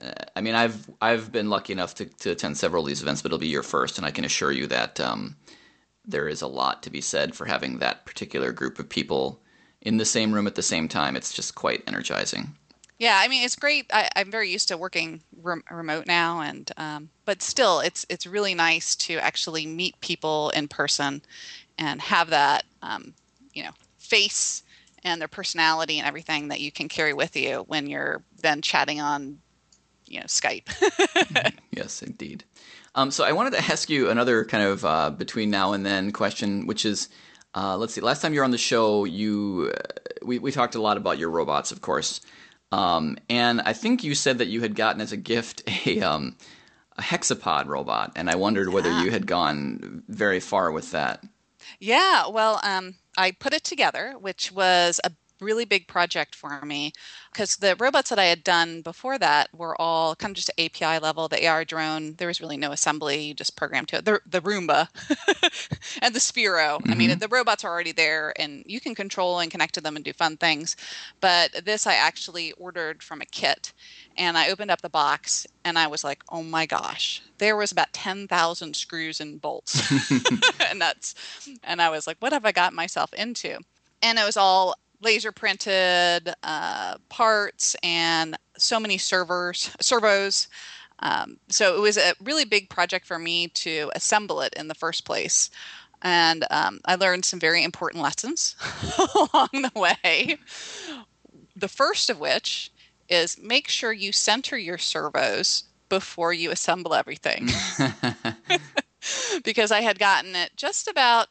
Uh, 0.00 0.12
I 0.36 0.42
mean, 0.42 0.54
I've 0.54 0.88
I've 1.00 1.32
been 1.32 1.50
lucky 1.50 1.72
enough 1.72 1.96
to, 1.96 2.04
to 2.04 2.30
attend 2.30 2.56
several 2.56 2.84
of 2.84 2.88
these 2.88 3.02
events, 3.02 3.20
but 3.20 3.30
it'll 3.30 3.38
be 3.38 3.48
your 3.48 3.64
first, 3.64 3.98
and 3.98 4.06
I 4.06 4.12
can 4.12 4.24
assure 4.24 4.52
you 4.52 4.68
that 4.68 5.00
um, 5.00 5.36
there 6.06 6.28
is 6.28 6.40
a 6.40 6.46
lot 6.46 6.84
to 6.84 6.90
be 6.90 7.00
said 7.00 7.34
for 7.34 7.46
having 7.46 7.78
that 7.78 8.06
particular 8.06 8.52
group 8.52 8.78
of 8.78 8.88
people 8.88 9.40
in 9.82 9.98
the 9.98 10.04
same 10.04 10.32
room 10.32 10.46
at 10.46 10.54
the 10.54 10.62
same 10.62 10.88
time. 10.88 11.16
It's 11.16 11.32
just 11.32 11.54
quite 11.54 11.82
energizing. 11.86 12.54
Yeah, 12.98 13.18
I 13.20 13.28
mean 13.28 13.44
it's 13.44 13.56
great. 13.56 13.86
I, 13.92 14.08
I'm 14.14 14.30
very 14.30 14.50
used 14.50 14.68
to 14.68 14.76
working 14.76 15.22
rem- 15.42 15.64
remote 15.70 16.06
now, 16.06 16.40
and 16.40 16.70
um, 16.76 17.10
but 17.24 17.42
still, 17.42 17.80
it's 17.80 18.06
it's 18.08 18.26
really 18.26 18.54
nice 18.54 18.94
to 18.96 19.18
actually 19.18 19.66
meet 19.66 20.00
people 20.00 20.50
in 20.50 20.68
person 20.68 21.22
and 21.78 22.00
have 22.00 22.30
that 22.30 22.64
um, 22.80 23.14
you 23.54 23.64
know 23.64 23.72
face 23.98 24.62
and 25.02 25.20
their 25.20 25.28
personality 25.28 25.98
and 25.98 26.06
everything 26.06 26.48
that 26.48 26.60
you 26.60 26.70
can 26.70 26.88
carry 26.88 27.12
with 27.12 27.34
you 27.34 27.64
when 27.66 27.88
you're 27.88 28.22
then 28.40 28.62
chatting 28.62 29.00
on 29.00 29.40
you 30.06 30.20
know 30.20 30.26
Skype. 30.26 30.68
yes, 31.72 32.02
indeed. 32.02 32.44
Um, 32.94 33.10
so 33.10 33.24
I 33.24 33.32
wanted 33.32 33.54
to 33.54 33.58
ask 33.58 33.88
you 33.88 34.10
another 34.10 34.44
kind 34.44 34.64
of 34.64 34.84
uh, 34.84 35.10
between 35.10 35.50
now 35.50 35.72
and 35.72 35.84
then 35.84 36.12
question, 36.12 36.66
which 36.66 36.84
is, 36.84 37.08
uh, 37.54 37.76
let's 37.76 37.94
see, 37.94 38.00
last 38.00 38.22
time 38.22 38.32
you 38.32 38.40
were 38.40 38.44
on 38.44 38.50
the 38.50 38.58
show, 38.58 39.04
you 39.04 39.72
uh, 39.74 39.80
we 40.24 40.38
we 40.38 40.52
talked 40.52 40.74
a 40.74 40.80
lot 40.80 40.96
about 40.96 41.18
your 41.18 41.30
robots, 41.30 41.72
of 41.72 41.80
course, 41.80 42.20
um, 42.70 43.18
and 43.28 43.60
I 43.60 43.72
think 43.72 44.04
you 44.04 44.14
said 44.14 44.38
that 44.38 44.48
you 44.48 44.60
had 44.60 44.74
gotten 44.74 45.00
as 45.00 45.12
a 45.12 45.16
gift 45.16 45.62
a 45.86 46.00
um, 46.00 46.36
a 46.96 47.02
hexapod 47.02 47.66
robot, 47.66 48.12
and 48.16 48.30
I 48.30 48.36
wondered 48.36 48.68
whether 48.70 49.02
you 49.02 49.10
had 49.10 49.26
gone 49.26 50.02
very 50.08 50.40
far 50.40 50.70
with 50.70 50.90
that. 50.92 51.22
Yeah, 51.78 52.28
well, 52.28 52.60
um, 52.62 52.94
I 53.16 53.32
put 53.32 53.52
it 53.52 53.64
together, 53.64 54.14
which 54.18 54.52
was 54.52 55.00
a 55.04 55.12
really 55.42 55.64
big 55.64 55.86
project 55.86 56.34
for 56.34 56.60
me 56.64 56.92
because 57.32 57.56
the 57.56 57.76
robots 57.76 58.10
that 58.10 58.18
I 58.18 58.24
had 58.24 58.44
done 58.44 58.82
before 58.82 59.18
that 59.18 59.48
were 59.54 59.80
all 59.80 60.14
kind 60.14 60.32
of 60.32 60.36
just 60.36 60.50
API 60.58 60.98
level. 60.98 61.28
The 61.28 61.46
AR 61.46 61.64
drone, 61.64 62.14
there 62.14 62.28
was 62.28 62.40
really 62.40 62.56
no 62.56 62.72
assembly, 62.72 63.22
you 63.22 63.34
just 63.34 63.56
programmed 63.56 63.88
to 63.88 63.98
it. 63.98 64.04
The, 64.04 64.20
the 64.26 64.40
Roomba 64.40 64.88
and 66.02 66.14
the 66.14 66.20
Sphero. 66.20 66.80
I 66.90 66.94
mean, 66.94 67.10
mm-hmm. 67.10 67.18
the 67.18 67.28
robots 67.28 67.64
are 67.64 67.72
already 67.72 67.92
there 67.92 68.32
and 68.38 68.62
you 68.66 68.80
can 68.80 68.94
control 68.94 69.40
and 69.40 69.50
connect 69.50 69.74
to 69.74 69.80
them 69.80 69.96
and 69.96 70.04
do 70.04 70.12
fun 70.12 70.36
things. 70.36 70.76
But 71.20 71.64
this 71.64 71.86
I 71.86 71.94
actually 71.94 72.52
ordered 72.52 73.02
from 73.02 73.20
a 73.20 73.26
kit 73.26 73.72
and 74.16 74.36
I 74.36 74.50
opened 74.50 74.70
up 74.70 74.82
the 74.82 74.88
box 74.88 75.46
and 75.64 75.78
I 75.78 75.86
was 75.86 76.04
like, 76.04 76.22
oh 76.30 76.42
my 76.42 76.66
gosh, 76.66 77.22
there 77.38 77.56
was 77.56 77.72
about 77.72 77.92
10,000 77.92 78.76
screws 78.76 79.20
and 79.20 79.40
bolts 79.40 79.90
and 80.70 80.78
nuts. 80.78 81.14
And 81.64 81.80
I 81.80 81.90
was 81.90 82.06
like, 82.06 82.18
what 82.20 82.32
have 82.32 82.44
I 82.44 82.52
got 82.52 82.72
myself 82.72 83.12
into? 83.14 83.58
And 84.02 84.18
it 84.18 84.24
was 84.24 84.36
all 84.36 84.74
laser 85.02 85.32
printed 85.32 86.32
uh, 86.42 86.96
parts 87.08 87.76
and 87.82 88.36
so 88.56 88.78
many 88.78 88.98
servers, 88.98 89.70
servos. 89.80 90.48
Um, 91.00 91.38
so 91.48 91.76
it 91.76 91.80
was 91.80 91.96
a 91.96 92.14
really 92.22 92.44
big 92.44 92.70
project 92.70 93.06
for 93.06 93.18
me 93.18 93.48
to 93.48 93.90
assemble 93.94 94.40
it 94.40 94.54
in 94.56 94.68
the 94.68 94.74
first 94.74 95.04
place. 95.04 95.50
And 96.02 96.44
um, 96.50 96.80
I 96.84 96.96
learned 96.96 97.24
some 97.24 97.40
very 97.40 97.62
important 97.62 98.02
lessons 98.02 98.56
along 99.14 99.48
the 99.52 99.72
way. 99.74 100.38
The 101.54 101.68
first 101.68 102.10
of 102.10 102.18
which 102.18 102.70
is 103.08 103.38
make 103.38 103.68
sure 103.68 103.92
you 103.92 104.12
center 104.12 104.56
your 104.56 104.78
servos 104.78 105.64
before 105.88 106.32
you 106.32 106.50
assemble 106.50 106.94
everything 106.94 107.50
because 109.44 109.70
I 109.70 109.80
had 109.80 109.98
gotten 109.98 110.34
it 110.34 110.52
just 110.56 110.88
about 110.88 111.28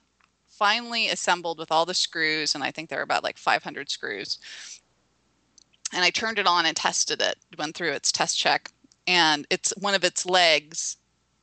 finally 0.62 1.10
assembled 1.10 1.58
with 1.58 1.72
all 1.72 1.88
the 1.88 1.94
screws, 1.96 2.54
and 2.54 2.64
I 2.64 2.70
think 2.70 2.88
there 2.88 3.00
were 3.00 3.04
about 3.04 3.24
like 3.24 3.40
500 3.40 3.90
screws. 3.90 4.38
And 5.92 6.06
I 6.06 6.12
turned 6.12 6.38
it 6.38 6.46
on 6.46 6.68
and 6.68 6.78
tested 6.78 7.20
it, 7.20 7.38
went 7.58 7.74
through 7.74 7.94
its 7.94 8.12
test 8.12 8.38
check, 8.38 8.70
and 9.08 9.48
it's 9.50 9.74
one 9.78 9.96
of 9.96 10.04
its 10.04 10.24
legs 10.24 10.98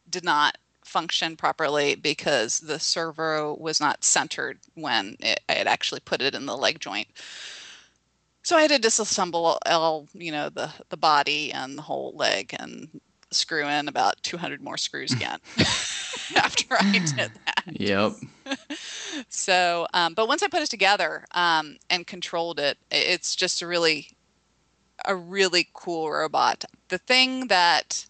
did 0.09 0.23
not 0.23 0.57
function 0.85 1.37
properly 1.37 1.97
because 1.97 2.61
the 2.61 2.79
servo 2.79 3.57
was 3.59 3.81
not 3.81 4.05
centered 4.05 4.61
when 4.75 5.17
it, 5.19 5.41
I 5.49 5.55
had 5.55 5.67
actually 5.67 6.01
put 6.01 6.23
it 6.23 6.37
in 6.37 6.47
the 6.47 6.57
leg 6.57 6.79
joint. 6.79 7.09
So 8.45 8.57
I 8.57 8.63
had 8.63 8.71
to 8.71 8.79
disassemble 8.89 9.59
all, 9.67 10.07
you 10.13 10.31
know, 10.31 10.49
the 10.49 10.73
the 10.91 10.97
body 10.97 11.53
and 11.53 11.77
the 11.77 11.83
whole 11.83 12.13
leg 12.15 12.55
and 12.61 12.89
screw 13.33 13.67
in 13.67 13.89
about 13.89 14.23
200 14.23 14.63
more 14.63 14.79
screws 14.79 15.13
again 15.17 15.41
after 16.37 16.77
I 16.79 16.93
did 16.93 17.33
that. 17.47 17.65
yep. 17.67 18.13
So, 19.29 19.87
um, 19.95 20.15
but 20.15 20.29
once 20.29 20.43
I 20.43 20.49
put 20.49 20.63
it 20.63 20.71
together 20.71 21.25
um, 21.33 21.77
and 21.91 22.07
controlled 22.07 22.61
it, 22.61 22.79
it's 22.91 23.35
just 23.35 23.63
a 23.63 23.67
really, 23.67 24.11
a 25.05 25.15
really 25.17 25.69
cool 25.73 26.11
robot. 26.11 26.65
The 26.89 26.99
thing 26.99 27.49
that 27.49 28.07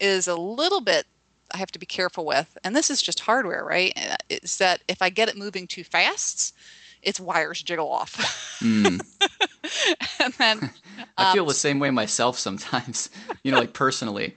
is 0.00 0.28
a 0.28 0.36
little 0.36 0.80
bit 0.80 1.06
I 1.52 1.56
have 1.58 1.72
to 1.72 1.78
be 1.80 1.86
careful 1.86 2.24
with, 2.24 2.56
and 2.62 2.76
this 2.76 2.90
is 2.90 3.02
just 3.02 3.20
hardware, 3.20 3.64
right? 3.64 3.92
uh, 3.96 4.14
Is 4.28 4.58
that 4.58 4.82
if 4.86 5.02
I 5.02 5.10
get 5.10 5.28
it 5.28 5.36
moving 5.36 5.66
too 5.66 5.82
fast, 5.82 6.54
its 7.02 7.18
wires 7.18 7.62
jiggle 7.62 7.90
off, 7.90 8.58
Mm. 8.62 9.00
and 10.20 10.32
then 10.34 10.70
I 11.16 11.32
feel 11.32 11.42
Um, 11.42 11.48
the 11.48 11.54
same 11.54 11.78
way 11.80 11.90
myself 11.90 12.38
sometimes. 12.38 13.10
You 13.42 13.50
know, 13.52 13.58
like 13.58 13.72
personally. 13.72 14.36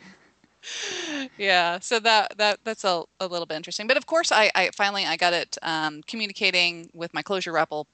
yeah 1.38 1.80
so 1.80 2.00
that 2.00 2.38
that 2.38 2.60
that's 2.64 2.84
a, 2.84 3.04
a 3.20 3.28
little 3.28 3.46
bit 3.46 3.56
interesting 3.56 3.88
but 3.88 3.98
of 3.98 4.06
course 4.06 4.32
i, 4.32 4.50
I 4.56 4.70
finally 4.76 5.06
i 5.06 5.18
got 5.18 5.34
it 5.34 5.58
um, 5.62 6.02
communicating 6.08 6.90
with 6.94 7.14
my 7.14 7.22
Clojure 7.22 7.54
repl 7.54 7.86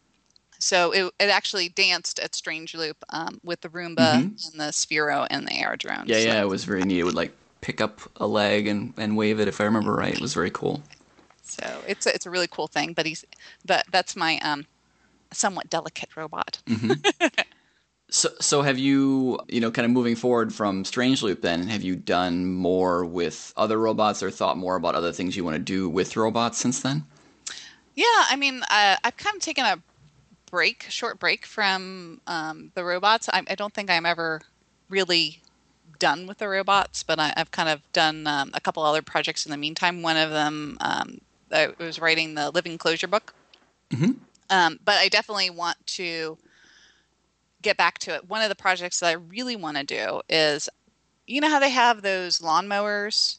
so 0.59 0.91
it, 0.91 1.05
it 1.19 1.29
actually 1.29 1.69
danced 1.69 2.19
at 2.19 2.35
strange 2.35 2.75
loop 2.75 2.97
um, 3.11 3.39
with 3.43 3.61
the 3.61 3.69
roomba 3.69 3.95
Mhm. 3.97 4.51
and 4.51 4.59
the 4.59 4.71
sphero 4.71 5.25
and 5.29 5.47
the 5.47 5.63
AR 5.63 5.77
drone 5.77 6.03
Yeah, 6.05 6.19
so, 6.19 6.25
yeah, 6.25 6.41
it 6.41 6.49
was 6.49 6.65
very 6.65 6.83
neat. 6.83 6.99
It 6.99 7.03
would 7.03 7.15
like 7.15 7.31
pick 7.61 7.79
up 7.79 8.01
a 8.17 8.27
leg 8.27 8.67
and, 8.67 8.93
and 8.97 9.15
wave 9.15 9.39
it 9.39 9.47
if 9.47 9.61
I 9.61 9.63
remember 9.63 9.93
right. 9.93 10.13
It 10.13 10.21
was 10.21 10.33
very 10.33 10.51
cool. 10.51 10.83
so 11.43 11.83
it's 11.87 12.05
a, 12.05 12.13
it's 12.13 12.25
a 12.25 12.29
really 12.29 12.47
cool 12.47 12.67
thing 12.67 12.93
but 12.93 13.05
he's 13.05 13.23
that 13.65 13.85
that's 13.91 14.15
my 14.15 14.37
um 14.39 14.65
somewhat 15.31 15.69
delicate 15.69 16.09
robot 16.17 16.61
So, 18.11 18.29
so 18.39 18.61
have 18.63 18.79
you, 18.79 19.39
you 19.47 19.59
know, 19.61 19.69
kind 19.69 19.85
of 19.85 19.91
moving 19.91 20.15
forward 20.15 20.53
from 20.53 20.83
Strange 20.83 21.21
Loop 21.21 21.41
then, 21.41 21.67
have 21.67 21.83
you 21.83 21.95
done 21.95 22.45
more 22.47 23.05
with 23.05 23.53
other 23.55 23.79
robots 23.79 24.23
or 24.23 24.31
thought 24.31 24.57
more 24.57 24.75
about 24.75 24.95
other 24.95 25.11
things 25.11 25.37
you 25.37 25.43
want 25.43 25.55
to 25.55 25.59
do 25.59 25.87
with 25.87 26.17
robots 26.17 26.57
since 26.57 26.81
then? 26.81 27.05
Yeah, 27.93 28.05
I 28.29 28.35
mean, 28.35 28.63
uh, 28.69 28.95
I've 29.03 29.17
kind 29.17 29.35
of 29.35 29.41
taken 29.41 29.65
a 29.65 29.79
break, 30.49 30.87
short 30.89 31.19
break 31.19 31.45
from 31.45 32.21
um, 32.25 32.71
the 32.73 32.83
robots. 32.83 33.29
I, 33.31 33.43
I 33.47 33.55
don't 33.55 33.73
think 33.73 33.91
I'm 33.91 34.05
ever 34.05 34.41
really 34.89 35.41
done 35.99 36.25
with 36.25 36.39
the 36.39 36.47
robots, 36.47 37.03
but 37.03 37.19
I, 37.19 37.33
I've 37.37 37.51
kind 37.51 37.69
of 37.69 37.81
done 37.93 38.25
um, 38.25 38.51
a 38.53 38.59
couple 38.59 38.81
other 38.83 39.01
projects 39.01 39.45
in 39.45 39.51
the 39.51 39.57
meantime. 39.57 40.01
One 40.01 40.17
of 40.17 40.31
them, 40.31 40.77
um, 40.81 41.21
I 41.51 41.73
was 41.77 41.99
writing 41.99 42.35
the 42.35 42.49
Living 42.49 42.77
Clojure 42.77 43.09
book. 43.09 43.35
Mhm. 43.91 44.15
Um, 44.49 44.79
but 44.83 44.95
I 44.97 45.09
definitely 45.09 45.51
want 45.51 45.77
to 45.87 46.37
get 47.61 47.77
back 47.77 47.97
to 47.99 48.15
it. 48.15 48.27
One 48.29 48.41
of 48.41 48.49
the 48.49 48.55
projects 48.55 48.99
that 48.99 49.09
I 49.09 49.13
really 49.13 49.55
want 49.55 49.77
to 49.77 49.83
do 49.83 50.21
is, 50.29 50.69
you 51.27 51.41
know 51.41 51.49
how 51.49 51.59
they 51.59 51.69
have 51.69 52.01
those 52.01 52.39
lawnmowers? 52.39 53.37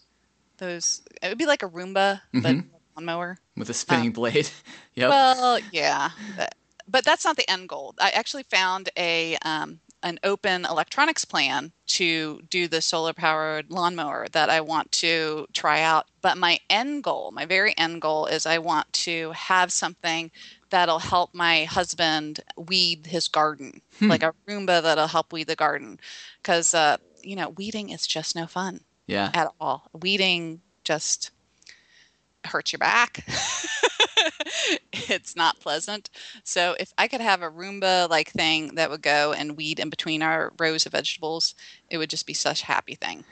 Those 0.59 1.03
it 1.23 1.29
would 1.29 1.39
be 1.39 1.47
like 1.47 1.62
a 1.62 1.69
Roomba, 1.69 2.21
but 2.33 2.55
Mhm. 2.55 2.65
lawnmower. 2.97 3.39
With 3.57 3.71
a 3.71 3.75
spinning 3.75 4.12
blade? 4.12 4.49
Yep. 4.95 5.09
Well, 5.09 5.59
yeah, 5.71 6.11
but, 6.37 6.55
but 6.87 7.05
that's 7.05 7.25
not 7.25 7.37
the 7.37 7.49
end 7.49 7.69
goal. 7.69 7.95
I 7.99 8.11
actually 8.11 8.43
found 8.43 8.91
a 8.99 9.37
um, 9.39 9.81
an 10.03 10.19
open 10.25 10.65
electronics 10.65 11.25
plan 11.25 11.73
to 11.87 12.41
do 12.50 12.69
the 12.69 12.81
solar 12.83 13.12
powered 13.12 13.71
lawnmower 13.71 14.27
that 14.33 14.50
I 14.50 14.61
want 14.61 14.91
to 14.93 15.47
try 15.53 15.81
out. 15.83 16.07
But 16.23 16.39
my 16.39 16.59
end 16.69 17.03
goal, 17.05 17.31
my 17.33 17.47
very 17.47 17.75
end 17.79 18.03
goal, 18.03 18.27
is 18.27 18.47
I 18.47 18.59
want 18.59 18.93
to 18.95 19.31
have 19.33 19.73
something 19.73 20.31
that'll 20.71 20.99
help 20.99 21.35
my 21.35 21.65
husband 21.65 22.41
weed 22.57 23.07
his 23.07 23.29
garden, 23.29 23.83
Hmm. 23.99 24.09
like 24.09 24.23
a 24.23 24.35
Roomba 24.49 24.83
that'll 24.83 25.07
help 25.09 25.33
weed 25.33 25.47
the 25.47 25.57
garden, 25.57 26.00
because 26.43 26.75
uh, 26.75 26.97
you 27.23 27.37
know 27.37 27.50
weeding 27.50 27.91
is 27.91 28.07
just 28.07 28.35
no 28.35 28.47
fun 28.47 28.81
yeah. 29.07 29.31
at 29.35 29.53
all. 29.61 29.89
Weeding 29.93 30.61
just 30.85 31.31
hurts 32.45 32.73
your 32.73 32.79
back. 32.79 33.25
it's 34.93 35.37
not 35.37 35.61
pleasant. 35.61 36.11
So 36.45 36.77
if 36.79 36.93
I 36.97 37.09
could 37.09 37.21
have 37.21 37.43
a 37.43 37.50
Roomba 37.50 38.09
like 38.09 38.31
thing 38.31 38.75
that 38.77 38.91
would 38.91 39.03
go 39.03 39.33
and 39.33 39.57
weed 39.57 39.79
in 39.79 39.91
between 39.91 40.23
our 40.23 40.53
rows 40.59 40.87
of 40.87 40.93
vegetables, 40.93 41.55
it 41.91 41.99
would 41.99 42.11
just 42.11 42.27
be 42.27 42.35
such 42.35 42.62
a 42.62 42.67
happy 42.67 42.95
thing. 42.95 43.25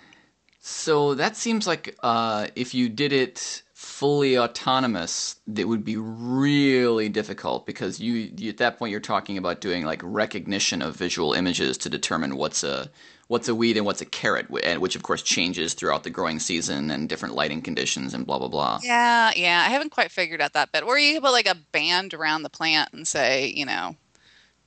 So 0.60 1.14
that 1.14 1.36
seems 1.36 1.66
like 1.66 1.96
uh, 2.02 2.48
if 2.54 2.74
you 2.74 2.88
did 2.88 3.12
it 3.12 3.62
fully 3.98 4.38
autonomous, 4.38 5.34
it 5.56 5.66
would 5.66 5.84
be 5.84 5.96
really 5.96 7.08
difficult 7.08 7.66
because 7.66 7.98
you, 7.98 8.30
you 8.36 8.48
at 8.48 8.58
that 8.58 8.78
point 8.78 8.92
you're 8.92 9.00
talking 9.00 9.36
about 9.36 9.60
doing 9.60 9.84
like 9.84 10.00
recognition 10.04 10.82
of 10.82 10.94
visual 10.94 11.32
images 11.32 11.76
to 11.76 11.90
determine 11.90 12.36
what's 12.36 12.62
a 12.62 12.88
what's 13.26 13.48
a 13.48 13.54
weed 13.56 13.76
and 13.76 13.84
what's 13.84 14.00
a 14.00 14.06
carrot, 14.06 14.46
and 14.62 14.80
which 14.80 14.94
of 14.94 15.02
course 15.02 15.20
changes 15.20 15.74
throughout 15.74 16.04
the 16.04 16.10
growing 16.10 16.38
season 16.38 16.92
and 16.92 17.08
different 17.08 17.34
lighting 17.34 17.60
conditions 17.60 18.14
and 18.14 18.24
blah 18.24 18.38
blah 18.38 18.46
blah. 18.46 18.78
Yeah, 18.84 19.32
yeah. 19.34 19.64
I 19.66 19.70
haven't 19.70 19.90
quite 19.90 20.12
figured 20.12 20.40
out 20.40 20.52
that 20.52 20.70
bit. 20.70 20.84
Or 20.84 20.96
you 20.96 21.14
could 21.14 21.24
put 21.24 21.32
like 21.32 21.48
a 21.48 21.56
band 21.72 22.14
around 22.14 22.44
the 22.44 22.50
plant 22.50 22.92
and 22.92 23.04
say, 23.04 23.48
you 23.48 23.66
know, 23.66 23.96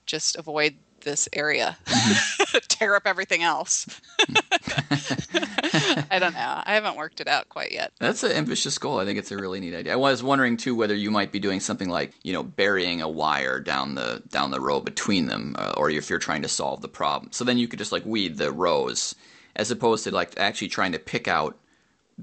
just 0.06 0.36
avoid 0.36 0.76
this 1.06 1.30
area, 1.32 1.78
mm-hmm. 1.86 2.58
tear 2.68 2.96
up 2.98 3.04
everything 3.06 3.44
else. 3.44 3.88
I 5.64 6.18
don't 6.20 6.34
know. 6.34 6.62
I 6.66 6.74
haven't 6.74 6.96
worked 6.98 7.22
it 7.22 7.28
out 7.28 7.50
quite 7.50 7.72
yet. 7.72 7.92
That's 8.00 8.24
an 8.24 8.32
ambitious 8.32 8.78
goal. 8.78 9.00
I 9.00 9.06
think 9.06 9.20
it's 9.20 9.32
a 9.32 9.38
really 9.38 9.60
neat 9.60 9.74
idea. 9.76 9.94
I 9.94 9.98
was 9.98 10.24
wondering 10.24 10.58
too 10.58 10.76
whether 10.76 10.96
you 10.96 11.12
might 11.12 11.32
be 11.32 11.40
doing 11.40 11.60
something 11.60 11.90
like 11.90 12.14
you 12.24 12.34
know 12.34 12.44
burying 12.44 13.02
a 13.02 13.10
wire 13.10 13.60
down 13.60 13.96
the 13.96 14.22
down 14.30 14.52
the 14.52 14.60
row 14.60 14.80
between 14.82 15.28
them, 15.28 15.56
uh, 15.58 15.74
or 15.78 15.90
if 15.90 16.10
you're 16.10 16.20
trying 16.20 16.42
to 16.44 16.48
solve 16.50 16.82
the 16.82 16.88
problem. 16.88 17.32
So 17.32 17.44
then 17.44 17.58
you 17.58 17.68
could 17.68 17.80
just 17.80 17.92
like 17.92 18.06
weed 18.06 18.38
the 18.38 18.52
rows, 18.52 19.16
as 19.56 19.72
opposed 19.72 20.04
to 20.06 20.12
like 20.12 20.34
actually 20.38 20.70
trying 20.70 20.92
to 20.94 21.00
pick 21.00 21.28
out 21.28 21.58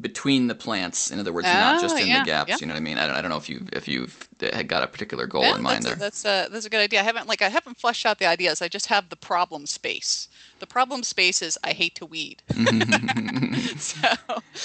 between 0.00 0.46
the 0.46 0.54
plants. 0.54 1.10
In 1.10 1.18
other 1.18 1.32
words, 1.32 1.46
not 1.48 1.80
just 1.80 1.96
Oh, 1.96 1.98
in 1.98 2.06
yeah, 2.06 2.20
the 2.20 2.26
gaps. 2.26 2.48
yeah. 2.50 2.56
You 2.60 2.66
know 2.66 2.74
what 2.74 2.78
I 2.80 2.82
mean? 2.82 2.98
I 2.98 3.06
don't, 3.08 3.16
I 3.16 3.20
don't 3.22 3.30
know 3.30 3.36
if 3.36 3.48
you 3.48 3.66
if 3.72 3.88
you've 3.88 4.28
had 4.40 4.68
got 4.68 4.82
a 4.82 4.86
particular 4.86 5.26
goal 5.26 5.42
Yeah, 5.42 5.56
in 5.56 5.62
mind 5.62 5.84
that's, 5.84 5.86
there. 5.86 5.94
a, 5.94 5.98
that's 5.98 6.24
a 6.24 6.48
that's 6.52 6.66
a 6.66 6.70
good 6.70 6.80
idea. 6.80 7.00
I 7.00 7.02
haven't 7.04 7.26
like 7.26 7.42
I 7.42 7.48
haven't 7.48 7.78
fleshed 7.78 8.06
out 8.06 8.18
the 8.18 8.26
ideas. 8.26 8.62
I 8.62 8.68
just 8.68 8.86
have 8.86 9.08
the 9.08 9.16
problem 9.16 9.66
space. 9.66 10.28
The 10.58 10.66
problem 10.66 11.02
space 11.02 11.42
is 11.42 11.58
I 11.62 11.72
hate 11.72 11.94
to 11.96 12.06
weed. 12.06 12.42
so 13.78 14.08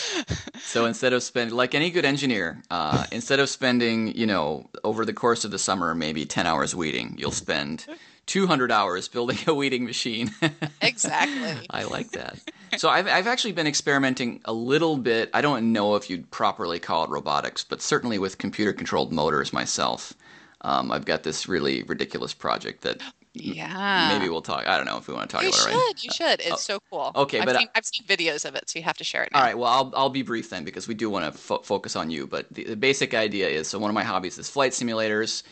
So 0.64 0.86
instead 0.86 1.14
of 1.14 1.22
spending, 1.22 1.56
like 1.56 1.76
any 1.76 1.92
good 1.92 2.06
engineer, 2.06 2.64
uh, 2.72 3.06
instead 3.12 3.40
of 3.40 3.50
spending, 3.50 4.16
you 4.16 4.26
know, 4.26 4.70
over 4.84 5.06
the 5.06 5.14
course 5.14 5.46
of 5.46 5.52
the 5.52 5.60
summer, 5.60 5.94
maybe 5.94 6.26
10 6.26 6.48
hours 6.48 6.74
weeding, 6.74 7.16
you'll 7.18 7.32
spend 7.32 7.86
200 8.26 8.72
hours 8.72 9.08
building 9.08 9.38
a 9.46 9.54
weeding 9.54 9.86
machine. 9.86 10.32
exactly. 10.82 11.68
I 11.70 11.84
like 11.84 12.12
that. 12.12 12.40
So 12.78 12.90
I've, 12.90 13.08
I've 13.08 13.28
actually 13.28 13.52
been 13.52 13.68
experimenting 13.68 14.42
a 14.46 14.54
little 14.54 14.98
bit. 14.98 15.30
I 15.34 15.42
don't 15.42 15.72
know 15.72 15.96
if 15.96 16.10
you'd 16.10 16.32
properly 16.32 16.80
call 16.80 17.04
it 17.04 17.10
robotics, 17.10 17.64
but 17.64 17.82
certainly 17.82 18.18
with 18.18 18.38
computer 18.40 18.74
controlled 18.74 19.12
motors 19.12 19.54
myself. 19.54 20.14
Um, 20.62 20.92
I've 20.92 21.06
got 21.06 21.24
this 21.24 21.48
really 21.48 21.84
ridiculous 21.84 22.34
project 22.34 22.82
that 22.82 23.02
Yeah. 23.34 24.16
maybe 24.18 24.30
we'll 24.30 24.42
talk. 24.44 24.68
I 24.68 24.78
don't 24.78 24.86
know 24.86 24.98
if 24.98 25.08
we 25.08 25.14
want 25.14 25.30
to 25.30 25.34
talk 25.36 25.44
you 25.44 25.50
about 25.50 25.60
should. 25.60 25.72
it 25.72 25.76
right. 25.76 25.94
You 26.04 26.12
should. 26.12 26.42
It's 26.42 26.64
so 26.64 26.80
cool. 26.92 27.12
okay, 27.16 27.40
I've 27.40 27.46
but 27.46 27.56
I- 27.56 27.60
seen, 27.60 27.68
I've 27.76 27.86
seen 27.86 28.06
videos 28.08 28.46
of 28.46 28.56
it, 28.56 28.70
so 28.70 28.78
you 28.80 28.84
have 28.84 28.98
to 28.98 29.04
share 29.04 29.24
it 29.24 29.32
now. 29.32 29.40
All 29.40 29.46
right. 29.46 29.58
Well, 29.58 29.70
I'll 29.72 29.94
I'll 29.96 30.10
be 30.10 30.22
brief 30.22 30.50
then 30.50 30.64
because 30.64 30.88
we 30.88 30.94
do 30.94 31.10
want 31.10 31.26
to 31.32 31.38
fo- 31.38 31.60
focus 31.64 31.96
on 31.96 32.10
you. 32.12 32.28
But 32.28 32.54
the, 32.54 32.64
the 32.64 32.76
basic 32.76 33.14
idea 33.14 33.48
is 33.50 33.68
so 33.68 33.80
one 33.80 33.90
of 33.90 33.96
my 33.96 34.04
hobbies 34.04 34.38
is 34.38 34.50
flight 34.50 34.72
simulators. 34.74 35.44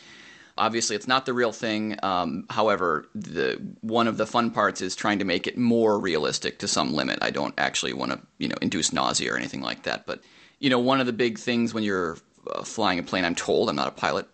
Obviously, 0.57 0.95
it's 0.95 1.07
not 1.07 1.25
the 1.25 1.33
real 1.33 1.51
thing. 1.53 1.97
Um, 2.03 2.45
however, 2.49 3.07
the 3.15 3.59
one 3.81 4.07
of 4.07 4.17
the 4.17 4.27
fun 4.27 4.51
parts 4.51 4.81
is 4.81 4.95
trying 4.95 5.17
to 5.19 5.25
make 5.25 5.47
it 5.47 5.57
more 5.57 5.97
realistic 5.97 6.59
to 6.59 6.67
some 6.67 6.93
limit. 6.93 7.19
I 7.21 7.31
don't 7.31 7.53
actually 7.57 7.93
want 7.93 8.11
to 8.11 8.19
you 8.37 8.47
know 8.47 8.57
induce 8.61 8.93
nausea 8.93 9.33
or 9.33 9.37
anything 9.37 9.61
like 9.61 9.83
that. 9.83 10.05
But 10.05 10.21
you 10.59 10.69
know, 10.69 10.77
one 10.77 10.99
of 10.99 11.07
the 11.07 11.13
big 11.13 11.39
things 11.39 11.73
when 11.73 11.83
you're 11.83 12.17
uh, 12.53 12.63
flying 12.63 12.99
a 12.99 13.03
plane, 13.03 13.25
I'm 13.25 13.33
told 13.33 13.69
I'm 13.69 13.75
not 13.75 13.87
a 13.87 13.91
pilot, 13.91 14.27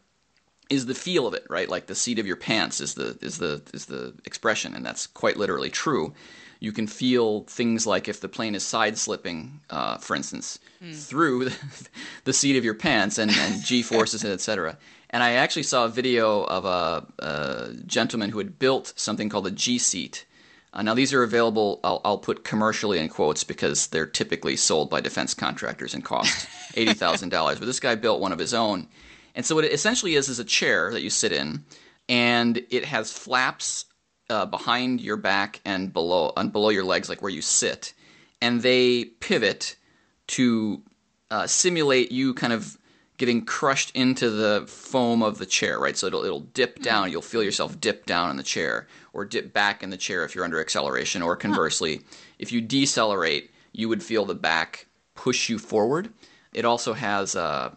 is 0.70 0.86
the 0.86 0.96
feel 0.96 1.28
of 1.28 1.34
it, 1.34 1.46
right? 1.50 1.70
Like 1.70 1.88
the 1.88 1.96
seat 1.96 2.20
of 2.20 2.28
your 2.28 2.36
pants 2.36 2.82
is 2.82 2.94
the 2.96 3.18
is 3.22 3.38
the 3.38 3.62
is 3.74 3.86
the 3.86 4.14
expression, 4.26 4.74
and 4.76 4.86
that's 4.86 5.08
quite 5.08 5.38
literally 5.38 5.70
true. 5.70 6.14
You 6.60 6.72
can 6.72 6.88
feel 6.88 7.44
things 7.44 7.86
like 7.86 8.08
if 8.08 8.20
the 8.20 8.28
plane 8.28 8.56
is 8.56 8.64
side 8.64 8.98
slipping, 8.98 9.60
uh, 9.70 9.98
for 9.98 10.16
instance, 10.16 10.58
through 10.92 11.46
the, 11.46 11.58
the 12.24 12.34
seat 12.34 12.58
of 12.58 12.66
your 12.66 12.74
pants 12.74 13.20
and, 13.20 13.30
and 13.32 13.64
g 13.64 13.84
forces, 13.84 14.26
etc. 14.26 14.78
And 15.10 15.24
I 15.24 15.34
actually 15.34 15.64
saw 15.64 15.86
a 15.86 15.90
video 15.90 16.44
of 16.44 16.66
a, 16.66 17.06
a 17.20 17.74
gentleman 17.86 18.32
who 18.32 18.40
had 18.40 18.60
built 18.60 18.94
something 18.98 19.30
called 19.30 19.48
a 19.48 19.52
G 19.52 19.78
seat. 19.78 20.26
Uh, 20.74 20.82
now 20.82 20.94
these 20.94 21.14
are 21.14 21.24
available. 21.24 21.80
I'll, 21.84 22.02
I'll 22.04 22.18
put 22.18 22.44
commercially 22.44 23.00
in 23.00 23.08
quotes 23.08 23.44
because 23.44 23.88
they're 23.88 24.06
typically 24.06 24.58
sold 24.58 24.90
by 24.90 25.00
defense 25.00 25.34
contractors 25.34 25.94
and 25.94 26.04
cost 26.04 26.48
eighty 26.76 26.94
thousand 26.94 27.30
dollars. 27.30 27.60
But 27.60 27.66
this 27.66 27.80
guy 27.80 27.96
built 27.96 28.20
one 28.20 28.34
of 28.34 28.40
his 28.40 28.54
own, 28.54 28.88
and 29.38 29.46
so 29.46 29.54
what 29.54 29.64
it 29.66 29.72
essentially 29.72 30.16
is 30.16 30.28
is 30.30 30.40
a 30.40 30.44
chair 30.44 30.92
that 30.92 31.04
you 31.04 31.12
sit 31.12 31.32
in, 31.32 31.64
and 32.10 32.58
it 32.72 32.84
has 32.84 33.14
flaps 33.14 33.86
uh, 34.32 34.48
behind 34.48 35.00
your 35.00 35.16
back 35.16 35.62
and 35.64 35.94
below 35.94 36.34
and 36.36 36.52
below 36.52 36.70
your 36.70 36.84
legs, 36.84 37.08
like 37.08 37.22
where 37.22 37.32
you 37.32 37.44
sit, 37.44 37.94
and 38.42 38.64
they 38.64 39.06
pivot 39.06 39.76
to 40.28 40.82
uh, 41.30 41.46
simulate 41.46 42.12
you 42.12 42.34
kind 42.34 42.52
of 42.52 42.78
getting 43.18 43.46
crushed 43.46 43.96
into 43.96 44.30
the 44.30 44.66
foam 44.68 45.22
of 45.22 45.38
the 45.38 45.46
chair, 45.46 45.80
right? 45.80 45.96
So 45.96 46.08
it'll 46.08 46.24
it'll 46.24 46.40
dip 46.40 46.82
down. 46.82 47.12
You'll 47.12 47.22
feel 47.22 47.44
yourself 47.44 47.80
dip 47.80 48.08
down 48.08 48.32
in 48.32 48.38
the 48.38 48.44
chair, 48.44 48.88
or 49.14 49.24
dip 49.24 49.54
back 49.54 49.84
in 49.84 49.92
the 49.92 49.98
chair 49.98 50.26
if 50.26 50.34
you're 50.34 50.46
under 50.46 50.60
acceleration, 50.60 51.22
or 51.22 51.36
conversely, 51.36 52.02
if 52.40 52.52
you 52.52 52.60
decelerate, 52.60 53.52
you 53.72 53.88
would 53.88 54.02
feel 54.02 54.26
the 54.26 54.34
back 54.34 54.88
push 55.14 55.48
you 55.48 55.60
forward. 55.60 56.10
It 56.54 56.66
also 56.66 56.94
has 56.94 57.36
uh, 57.36 57.76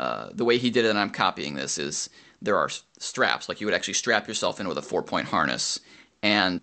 uh, 0.00 0.30
the 0.32 0.46
way 0.46 0.56
he 0.56 0.70
did 0.70 0.86
it, 0.86 0.88
and 0.88 0.98
I'm 0.98 1.10
copying 1.10 1.54
this, 1.54 1.78
is 1.78 2.08
there 2.40 2.56
are 2.56 2.70
straps. 2.98 3.48
Like 3.48 3.60
you 3.60 3.66
would 3.66 3.74
actually 3.74 3.94
strap 3.94 4.26
yourself 4.26 4.58
in 4.58 4.66
with 4.66 4.78
a 4.78 4.82
four 4.82 5.02
point 5.02 5.28
harness, 5.28 5.78
and 6.22 6.60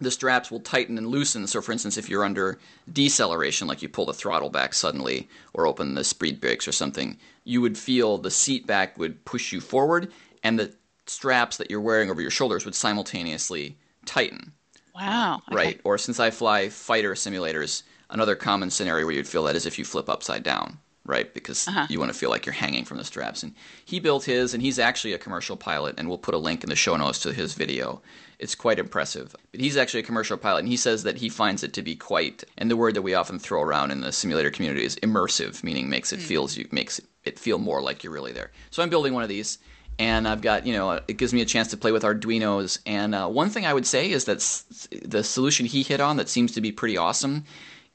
the 0.00 0.10
straps 0.10 0.50
will 0.50 0.60
tighten 0.60 0.98
and 0.98 1.06
loosen. 1.08 1.46
So, 1.46 1.62
for 1.62 1.72
instance, 1.72 1.96
if 1.96 2.08
you're 2.10 2.24
under 2.24 2.58
deceleration, 2.92 3.66
like 3.66 3.80
you 3.80 3.88
pull 3.88 4.06
the 4.06 4.12
throttle 4.12 4.50
back 4.50 4.74
suddenly 4.74 5.28
or 5.54 5.66
open 5.66 5.94
the 5.94 6.04
speed 6.04 6.40
brakes 6.42 6.68
or 6.68 6.72
something, 6.72 7.16
you 7.44 7.62
would 7.62 7.78
feel 7.78 8.18
the 8.18 8.30
seat 8.30 8.66
back 8.66 8.98
would 8.98 9.24
push 9.24 9.50
you 9.52 9.60
forward, 9.60 10.12
and 10.42 10.58
the 10.58 10.74
straps 11.06 11.56
that 11.56 11.70
you're 11.70 11.80
wearing 11.80 12.10
over 12.10 12.20
your 12.20 12.30
shoulders 12.30 12.66
would 12.66 12.74
simultaneously 12.74 13.78
tighten 14.04 14.52
Wow. 14.94 15.40
okay. 15.48 15.56
right? 15.56 15.80
Or 15.84 15.96
since 15.96 16.20
I 16.20 16.30
fly 16.30 16.68
fighter 16.68 17.14
simulators, 17.14 17.82
another 18.10 18.34
common 18.34 18.70
scenario 18.70 19.06
where 19.06 19.14
you'd 19.14 19.28
feel 19.28 19.44
that 19.44 19.56
is 19.56 19.64
if 19.64 19.78
you 19.78 19.84
flip 19.84 20.08
upside 20.08 20.42
down, 20.42 20.78
right? 21.08 21.32
Because 21.34 21.66
Uh-huh. 21.66 21.86
you 21.90 21.98
want 21.98 22.12
to 22.12 22.18
feel 22.18 22.30
like 22.30 22.46
you're 22.46 22.52
hanging 22.52 22.84
from 22.84 22.98
the 22.98 23.04
straps. 23.04 23.42
And 23.42 23.54
he 23.84 23.98
built 23.98 24.24
his, 24.24 24.54
and 24.54 24.62
he's 24.62 24.78
actually 24.78 25.14
a 25.14 25.18
commercial 25.18 25.56
pilot, 25.56 25.96
and 25.98 26.08
we'll 26.08 26.18
put 26.18 26.34
a 26.34 26.38
link 26.38 26.62
in 26.62 26.70
the 26.70 26.76
show 26.76 26.96
notes 26.96 27.18
to 27.20 27.32
his 27.32 27.54
video. 27.54 28.00
It's 28.38 28.54
quite 28.54 28.78
impressive. 28.78 29.34
But 29.50 29.60
he's 29.60 29.76
actually 29.76 30.00
a 30.00 30.04
commercial 30.04 30.36
pilot, 30.36 30.60
and 30.60 30.68
he 30.68 30.76
says 30.76 31.02
that 31.02 31.16
he 31.16 31.28
finds 31.28 31.64
it 31.64 31.72
to 31.72 31.82
be 31.82 31.96
quite, 31.96 32.44
and 32.56 32.70
the 32.70 32.76
word 32.76 32.94
that 32.94 33.02
we 33.02 33.14
often 33.14 33.38
throw 33.40 33.62
around 33.62 33.90
in 33.90 34.00
the 34.02 34.12
simulator 34.12 34.50
community 34.50 34.84
is 34.84 34.94
immersive, 34.96 35.64
meaning 35.64 35.88
makes 35.90 36.12
it 36.12 36.20
feels 36.20 36.56
you 36.56 36.68
makes 36.70 37.00
it 37.24 37.38
feel 37.38 37.58
more 37.58 37.82
like 37.82 38.04
you're 38.04 38.12
really 38.12 38.32
there. 38.32 38.52
So 38.70 38.82
I'm 38.82 38.90
building 38.90 39.12
one 39.14 39.24
of 39.24 39.28
these 39.28 39.58
and 39.98 40.28
I've 40.28 40.40
got 40.40 40.64
you 40.64 40.72
know 40.72 40.92
it 41.08 41.16
gives 41.18 41.34
me 41.34 41.40
a 41.42 41.44
chance 41.44 41.68
to 41.70 41.76
play 41.76 41.90
with 41.90 42.04
Arduino's. 42.04 42.78
And 42.86 43.14
uh, 43.14 43.26
one 43.28 43.50
thing 43.50 43.66
I 43.66 43.74
would 43.74 43.86
say 43.86 44.10
is 44.10 44.26
that 44.26 44.36
s- 44.36 44.88
the 45.04 45.24
solution 45.24 45.66
he 45.66 45.82
hit 45.82 46.00
on 46.00 46.16
that 46.18 46.28
seems 46.28 46.52
to 46.52 46.60
be 46.60 46.70
pretty 46.70 46.96
awesome 46.96 47.44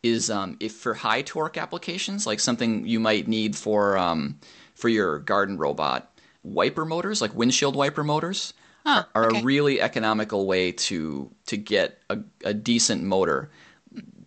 is 0.03 0.29
um, 0.29 0.57
if 0.59 0.73
for 0.73 0.93
high 0.93 1.21
torque 1.21 1.57
applications, 1.57 2.27
like 2.27 2.39
something 2.39 2.85
you 2.85 2.99
might 2.99 3.27
need 3.27 3.55
for 3.55 3.97
um, 3.97 4.39
for 4.75 4.89
your 4.89 5.19
garden 5.19 5.57
robot, 5.57 6.11
wiper 6.43 6.85
motors, 6.85 7.21
like 7.21 7.33
windshield 7.33 7.75
wiper 7.75 8.03
motors, 8.03 8.53
Huh, 8.85 9.05
are, 9.15 9.23
are 9.23 9.27
okay. 9.29 9.39
a 9.39 9.43
really 9.43 9.81
economical 9.81 10.45
way 10.45 10.71
to 10.73 11.31
to 11.47 11.57
get 11.57 11.99
a, 12.09 12.19
a 12.43 12.53
decent 12.53 13.03
motor. 13.03 13.49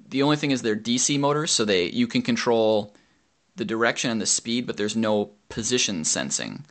The 0.09 0.23
only 0.23 0.37
thing 0.37 0.51
is 0.51 0.63
they're 0.63 0.77
DC 0.77 1.19
motors, 1.21 1.51
so 1.51 1.65
they 1.65 1.87
you 1.91 2.07
can 2.07 2.23
control 2.23 2.95
the 3.57 3.65
direction 3.65 4.11
and 4.11 4.21
the 4.21 4.27
speed, 4.27 4.67
but 4.67 4.77
there's 4.77 4.97
no 4.97 5.33
position 5.49 6.05
sensing. 6.05 6.65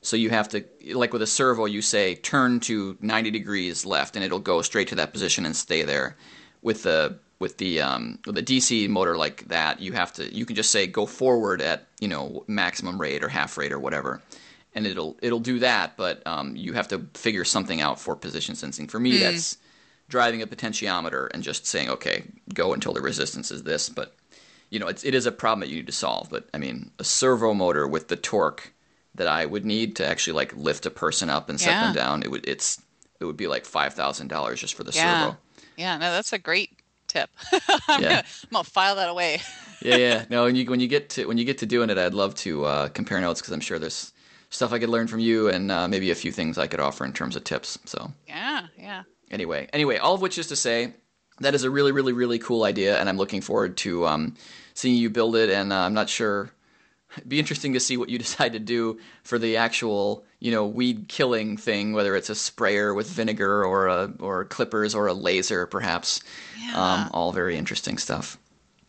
So 0.00 0.16
you 0.16 0.30
have 0.30 0.48
to, 0.50 0.64
like 0.94 1.12
with 1.12 1.22
a 1.22 1.26
servo, 1.26 1.64
you 1.64 1.82
say 1.82 2.14
turn 2.14 2.60
to 2.60 2.96
90 3.00 3.30
degrees 3.32 3.84
left, 3.84 4.14
and 4.16 4.24
it'll 4.24 4.38
go 4.38 4.62
straight 4.62 4.88
to 4.88 4.94
that 4.96 5.12
position 5.12 5.44
and 5.44 5.56
stay 5.56 5.82
there. 5.82 6.16
With 6.62 6.84
the 6.84 7.18
with 7.38 7.58
the 7.58 7.80
um, 7.80 8.18
with 8.26 8.36
a 8.38 8.42
DC 8.42 8.88
motor 8.88 9.16
like 9.16 9.48
that, 9.48 9.80
you 9.80 9.92
have 9.92 10.12
to 10.14 10.34
you 10.34 10.44
can 10.44 10.56
just 10.56 10.70
say 10.70 10.86
go 10.86 11.06
forward 11.06 11.62
at 11.62 11.86
you 12.00 12.08
know 12.08 12.44
maximum 12.46 13.00
rate 13.00 13.22
or 13.22 13.28
half 13.28 13.56
rate 13.56 13.72
or 13.72 13.78
whatever, 13.78 14.20
and 14.74 14.86
it'll 14.86 15.16
it'll 15.22 15.40
do 15.40 15.58
that. 15.60 15.96
But 15.96 16.26
um, 16.26 16.56
you 16.56 16.72
have 16.72 16.88
to 16.88 17.06
figure 17.14 17.44
something 17.44 17.80
out 17.80 18.00
for 18.00 18.16
position 18.16 18.54
sensing. 18.54 18.88
For 18.88 18.98
me, 18.98 19.18
that's 19.18 19.58
driving 20.08 20.42
a 20.42 20.46
potentiometer 20.46 21.28
and 21.32 21.42
just 21.42 21.66
saying 21.66 21.88
okay, 21.90 22.24
go 22.54 22.72
until 22.72 22.92
the 22.92 23.00
resistance 23.00 23.50
is 23.50 23.62
this. 23.62 23.88
But 23.88 24.14
you 24.70 24.78
know, 24.78 24.88
it's, 24.88 25.04
it 25.04 25.14
is 25.14 25.24
a 25.26 25.32
problem 25.32 25.60
that 25.60 25.68
you 25.68 25.76
need 25.76 25.86
to 25.86 25.92
solve. 25.92 26.28
But 26.30 26.48
I 26.52 26.58
mean, 26.58 26.90
a 26.98 27.04
servo 27.04 27.54
motor 27.54 27.86
with 27.86 28.08
the 28.08 28.16
torque 28.16 28.72
that 29.14 29.28
I 29.28 29.46
would 29.46 29.64
need 29.64 29.96
to 29.96 30.06
actually 30.06 30.34
like 30.34 30.54
lift 30.56 30.86
a 30.86 30.90
person 30.90 31.30
up 31.30 31.48
and 31.48 31.60
set 31.60 31.80
them 31.80 31.92
down, 31.92 32.22
it 32.22 32.30
would 32.30 32.46
it's 32.48 32.82
it 33.20 33.24
would 33.24 33.36
be 33.36 33.46
like 33.46 33.64
five 33.64 33.94
thousand 33.94 34.26
dollars 34.28 34.60
just 34.60 34.74
for 34.74 34.82
the 34.82 34.92
Yeah. 34.92 35.18
servo. 35.18 35.38
Yeah, 35.76 35.96
no, 35.96 36.10
that's 36.12 36.32
a 36.32 36.38
great 36.38 36.77
tip. 37.08 37.30
I'm, 37.88 38.02
Yeah. 38.02 38.08
gonna, 38.08 38.18
I'm 38.20 38.48
gonna 38.52 38.64
file 38.64 38.94
that 38.96 39.08
away. 39.08 39.40
yeah, 39.82 39.96
yeah. 39.96 40.24
No, 40.30 40.44
when 40.44 40.54
you 40.56 40.64
when 40.70 40.80
you 40.80 40.88
get 40.88 41.10
to 41.10 41.26
when 41.26 41.38
you 41.38 41.44
get 41.44 41.58
to 41.58 41.66
doing 41.66 41.90
it, 41.90 41.98
I'd 41.98 42.14
love 42.14 42.34
to 42.36 42.64
uh, 42.64 42.88
compare 42.88 43.20
notes 43.20 43.40
because 43.40 43.52
I'm 43.52 43.60
sure 43.60 43.78
there's 43.78 44.12
stuff 44.50 44.72
I 44.72 44.78
could 44.78 44.88
learn 44.88 45.08
from 45.08 45.20
you 45.20 45.48
and 45.48 45.70
uh, 45.70 45.88
maybe 45.88 46.10
a 46.10 46.14
few 46.14 46.32
things 46.32 46.56
I 46.58 46.66
could 46.66 46.80
offer 46.80 47.04
in 47.04 47.12
terms 47.12 47.36
of 47.36 47.44
tips. 47.44 47.78
So 47.84 48.12
Yeah, 48.26 48.66
yeah. 48.78 49.02
anyway, 49.30 49.68
anyway, 49.72 49.98
all 49.98 50.14
of 50.14 50.20
which 50.22 50.38
is 50.38 50.46
to 50.48 50.56
say 50.56 50.94
that 51.40 51.54
is 51.54 51.64
a 51.64 51.70
really, 51.70 51.92
really, 51.92 52.12
really 52.12 52.38
cool 52.38 52.64
idea, 52.64 52.98
and 52.98 53.08
I'm 53.08 53.16
looking 53.18 53.40
forward 53.42 53.76
to 53.78 54.06
um, 54.06 54.36
seeing 54.74 54.96
you 54.96 55.10
build 55.10 55.36
it. 55.36 55.50
And 55.50 55.72
uh, 55.72 55.80
I'm 55.80 55.94
not 55.94 56.08
sure. 56.08 56.50
It'd 57.16 57.28
be 57.28 57.38
interesting 57.38 57.72
to 57.72 57.80
see 57.80 57.96
what 57.96 58.08
you 58.08 58.18
decide 58.26 58.52
to 58.52 58.58
do 58.58 58.98
for 59.22 59.38
the 59.38 59.56
actual, 59.56 60.24
you 60.40 60.50
know, 60.50 60.66
weed 60.66 61.06
killing 61.08 61.56
thing. 61.56 61.92
Whether 61.92 62.16
it's 62.16 62.30
a 62.30 62.34
sprayer 62.34 62.94
with 62.94 63.08
vinegar 63.08 63.64
or 63.64 63.86
a 63.86 64.12
or 64.20 64.44
clippers 64.44 64.94
or 64.94 65.06
a 65.06 65.14
laser, 65.14 65.66
perhaps. 65.66 66.22
Yeah. 66.60 66.74
Um, 66.74 67.10
all 67.12 67.32
very 67.32 67.56
interesting 67.56 67.98
stuff. 67.98 68.38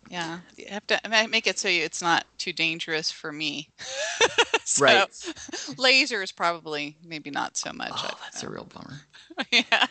Yeah, 0.09 0.39
you 0.57 0.65
have 0.69 0.87
to 0.87 0.99
make 1.29 1.45
it 1.45 1.59
so 1.59 1.67
it's 1.69 2.01
not 2.01 2.25
too 2.39 2.51
dangerous 2.51 3.11
for 3.11 3.31
me. 3.31 3.69
so, 4.65 4.83
Right. 4.83 5.33
Laser 5.77 6.23
is 6.23 6.31
probably 6.31 6.97
maybe 7.05 7.29
not 7.29 7.55
so 7.55 7.71
much. 7.71 7.91
Oh, 7.93 8.17
that's 8.23 8.41
a 8.41 8.49
real 8.49 8.67
bummer. 8.73 9.01
yeah. 9.51 9.85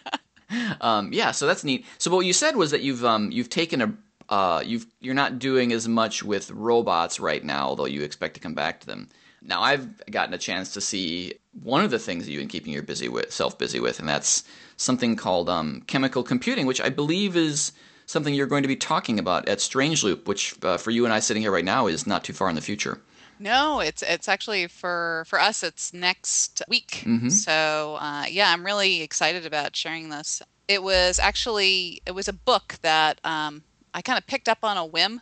Um, 0.81 1.13
yeah, 1.13 1.31
so 1.31 1.47
that's 1.47 1.63
neat. 1.63 1.87
So 1.99 2.11
what 2.11 2.27
you 2.27 2.33
said 2.33 2.57
was 2.57 2.73
that 2.73 2.81
you've 2.81 3.05
um, 3.05 3.31
you've 3.31 3.51
taken 3.51 3.81
a 3.81 3.95
uh, 4.29 4.63
you've 4.65 4.87
you're 5.01 5.15
not 5.15 5.39
doing 5.39 5.73
as 5.73 5.89
much 5.89 6.23
with 6.23 6.51
robots 6.51 7.19
right 7.21 7.43
now, 7.45 7.67
although 7.67 7.87
you 7.87 8.03
expect 8.03 8.35
to 8.35 8.41
come 8.41 8.55
back 8.55 8.81
to 8.81 8.87
them. 8.87 9.09
Now, 9.43 9.63
I've 9.63 10.05
gotten 10.07 10.35
a 10.35 10.39
chance 10.39 10.75
to 10.75 10.81
see 10.81 11.35
one 11.63 11.85
of 11.85 11.91
the 11.91 11.99
things 11.99 12.25
that 12.25 12.33
you've 12.33 12.41
been 12.41 12.49
keeping 12.49 12.73
your 12.73 12.83
busy 12.83 13.09
with, 13.09 13.33
self 13.33 13.57
busy 13.59 13.81
with, 13.81 14.01
and 14.01 14.09
that's 14.09 14.45
something 14.77 15.17
called 15.17 15.49
um, 15.49 15.83
chemical 15.87 16.23
computing, 16.23 16.67
which 16.67 16.81
I 16.81 16.89
believe 16.89 17.37
is 17.37 17.73
something 18.07 18.35
you're 18.35 18.47
going 18.47 18.63
to 18.63 18.69
be 18.69 18.77
talking 18.77 19.19
about 19.19 19.49
at 19.49 19.61
Strange 19.61 20.03
Loop, 20.03 20.27
which 20.27 20.55
uh, 20.63 20.77
for 20.77 20.91
you 20.91 21.05
and 21.05 21.15
I 21.15 21.21
sitting 21.21 21.43
here 21.43 21.53
right 21.53 21.65
now 21.65 21.87
is 21.87 22.07
not 22.07 22.25
too 22.25 22.33
far 22.33 22.49
in 22.49 22.55
the 22.55 22.61
future. 22.61 23.01
No, 23.39 23.81
it's 23.81 24.03
it's 24.03 24.29
actually 24.29 24.67
for 24.67 25.25
for 25.29 25.41
us. 25.41 25.63
It's 25.63 25.95
next 25.95 26.63
week. 26.69 27.03
Mm-hmm. 27.05 27.29
So 27.29 27.97
uh, 28.01 28.25
yeah, 28.29 28.53
I'm 28.53 28.67
really 28.67 29.03
excited 29.03 29.47
about 29.47 29.77
sharing 29.77 30.09
this. 30.09 30.43
It 30.67 30.83
was 30.83 31.19
actually 31.19 32.03
it 32.05 32.13
was 32.13 32.27
a 32.27 32.33
book 32.33 32.77
that 32.83 33.21
um, 33.23 33.63
I 33.95 34.03
kind 34.03 34.19
of 34.19 34.27
picked 34.27 34.49
up 34.49 34.59
on 34.63 34.77
a 34.77 34.85
whim. 34.85 35.21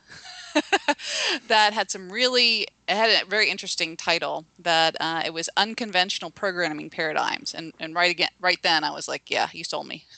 that 1.48 1.74
had 1.74 1.90
some 1.90 2.10
really 2.10 2.66
it 2.88 2.94
had 2.94 3.22
a 3.22 3.26
very 3.26 3.50
interesting 3.50 3.96
title 3.96 4.46
that 4.58 4.96
uh, 5.00 5.22
it 5.24 5.32
was 5.34 5.50
unconventional 5.56 6.30
programming 6.30 6.88
paradigms. 6.90 7.54
And 7.54 7.72
and 7.78 7.94
right 7.94 8.10
again 8.10 8.30
right 8.40 8.62
then 8.62 8.84
I 8.84 8.90
was 8.90 9.08
like 9.08 9.30
yeah 9.30 9.48
you 9.52 9.64
sold 9.64 9.86
me. 9.86 10.04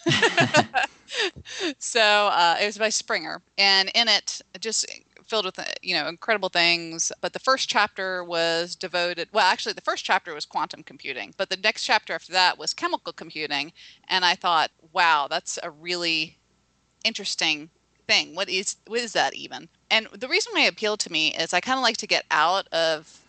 So 1.79 2.01
uh, 2.01 2.57
it 2.61 2.67
was 2.67 2.79
by 2.79 2.91
Springer. 2.91 3.41
And 3.57 3.91
in 3.95 4.09
it 4.09 4.41
just 4.61 4.87
filled 5.27 5.45
with 5.45 5.59
you 5.83 5.95
know 5.95 6.09
incredible 6.09 6.49
things. 6.49 7.13
But 7.21 7.33
the 7.33 7.39
first 7.39 7.69
chapter 7.69 8.25
was 8.25 8.77
devoted 8.77 9.29
well 9.33 9.47
actually 9.47 9.73
the 9.75 9.81
first 9.81 10.05
chapter 10.05 10.35
was 10.35 10.47
quantum 10.47 10.83
computing 10.83 11.35
but 11.37 11.51
the 11.51 11.57
next 11.57 11.85
chapter 11.85 12.15
after 12.15 12.33
that 12.33 12.59
was 12.59 12.75
chemical 12.75 13.13
computing. 13.13 13.73
And 14.09 14.25
i 14.25 14.35
thought 14.35 14.71
wow 14.93 15.27
that's 15.29 15.59
a 15.63 15.71
really 15.71 16.39
interesting 17.05 17.71
thing. 18.09 18.35
What 18.35 18.49
is 18.49 18.77
what 18.89 18.99
is 19.01 19.13
that 19.13 19.35
even? 19.35 19.69
And 19.91 20.09
the 20.13 20.29
reason 20.29 20.53
why 20.53 20.63
it 20.63 20.73
appealed 20.73 21.01
to 21.01 21.13
me 21.13 21.35
is 21.35 21.55
i 21.55 21.61
kind 21.61 21.79
of 21.79 21.83
like 21.83 21.99
to 21.99 22.09
get 22.09 22.25
out 22.33 22.67
of 22.73 23.21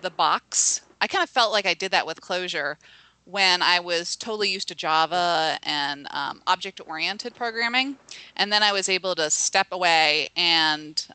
the 0.00 0.10
box. 0.10 0.80
I 1.00 1.06
kind 1.06 1.22
of 1.22 1.30
felt 1.30 1.52
like 1.52 1.66
i 1.66 1.74
did 1.74 1.92
that 1.92 2.06
with 2.06 2.20
Clojure 2.20 2.76
when 3.24 3.62
I 3.62 3.78
was 3.78 4.16
totally 4.16 4.48
used 4.48 4.68
to 4.68 4.74
Java 4.74 5.56
and 5.62 6.08
um, 6.10 6.42
object 6.48 6.80
oriented 6.84 7.36
programming. 7.36 7.96
And 8.36 8.52
then 8.52 8.64
I 8.64 8.72
was 8.72 8.88
able 8.88 9.14
to 9.14 9.30
step 9.30 9.68
away 9.70 10.28
and 10.36 11.06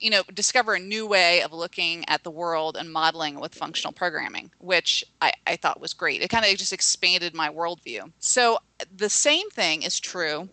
you 0.00 0.10
know 0.10 0.22
discover 0.34 0.74
a 0.74 0.78
new 0.78 1.06
way 1.06 1.42
of 1.42 1.52
looking 1.52 2.04
at 2.08 2.22
the 2.24 2.30
world 2.30 2.76
and 2.76 2.92
modeling 2.92 3.38
with 3.38 3.54
functional 3.54 3.92
programming 3.92 4.50
which 4.58 5.04
i, 5.22 5.32
I 5.46 5.56
thought 5.56 5.80
was 5.80 5.94
great. 5.94 6.20
It 6.20 6.28
kind 6.28 6.44
of 6.44 6.56
just 6.58 6.72
expanded 6.72 7.32
my 7.32 7.48
worldview. 7.48 8.12
So 8.18 8.58
the 8.94 9.08
same 9.08 9.48
thing 9.50 9.82
is 9.82 9.98
true 9.98 10.48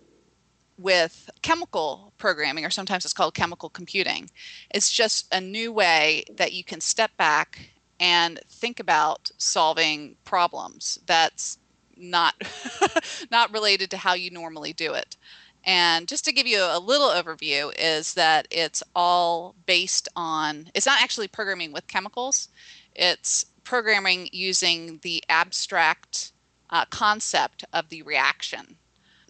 with 0.81 1.29
chemical 1.41 2.13
programming 2.17 2.65
or 2.65 2.69
sometimes 2.69 3.05
it's 3.05 3.13
called 3.13 3.33
chemical 3.33 3.69
computing. 3.69 4.29
It's 4.73 4.91
just 4.91 5.33
a 5.33 5.41
new 5.41 5.71
way 5.71 6.23
that 6.35 6.53
you 6.53 6.63
can 6.63 6.81
step 6.81 7.15
back 7.17 7.71
and 7.99 8.39
think 8.49 8.79
about 8.79 9.29
solving 9.37 10.15
problems 10.25 10.99
that's 11.05 11.59
not 11.95 12.33
not 13.31 13.53
related 13.53 13.91
to 13.91 13.97
how 13.97 14.13
you 14.13 14.31
normally 14.31 14.73
do 14.73 14.93
it. 14.93 15.15
And 15.63 16.07
just 16.07 16.25
to 16.25 16.31
give 16.31 16.47
you 16.47 16.59
a 16.59 16.79
little 16.79 17.09
overview, 17.09 17.71
is 17.77 18.15
that 18.15 18.47
it's 18.49 18.81
all 18.95 19.55
based 19.67 20.07
on, 20.15 20.71
it's 20.73 20.87
not 20.87 21.01
actually 21.01 21.27
programming 21.27 21.71
with 21.71 21.87
chemicals, 21.87 22.49
it's 22.95 23.45
programming 23.63 24.27
using 24.31 24.99
the 25.03 25.23
abstract 25.29 26.31
uh, 26.71 26.85
concept 26.85 27.63
of 27.73 27.89
the 27.89 28.01
reaction. 28.01 28.77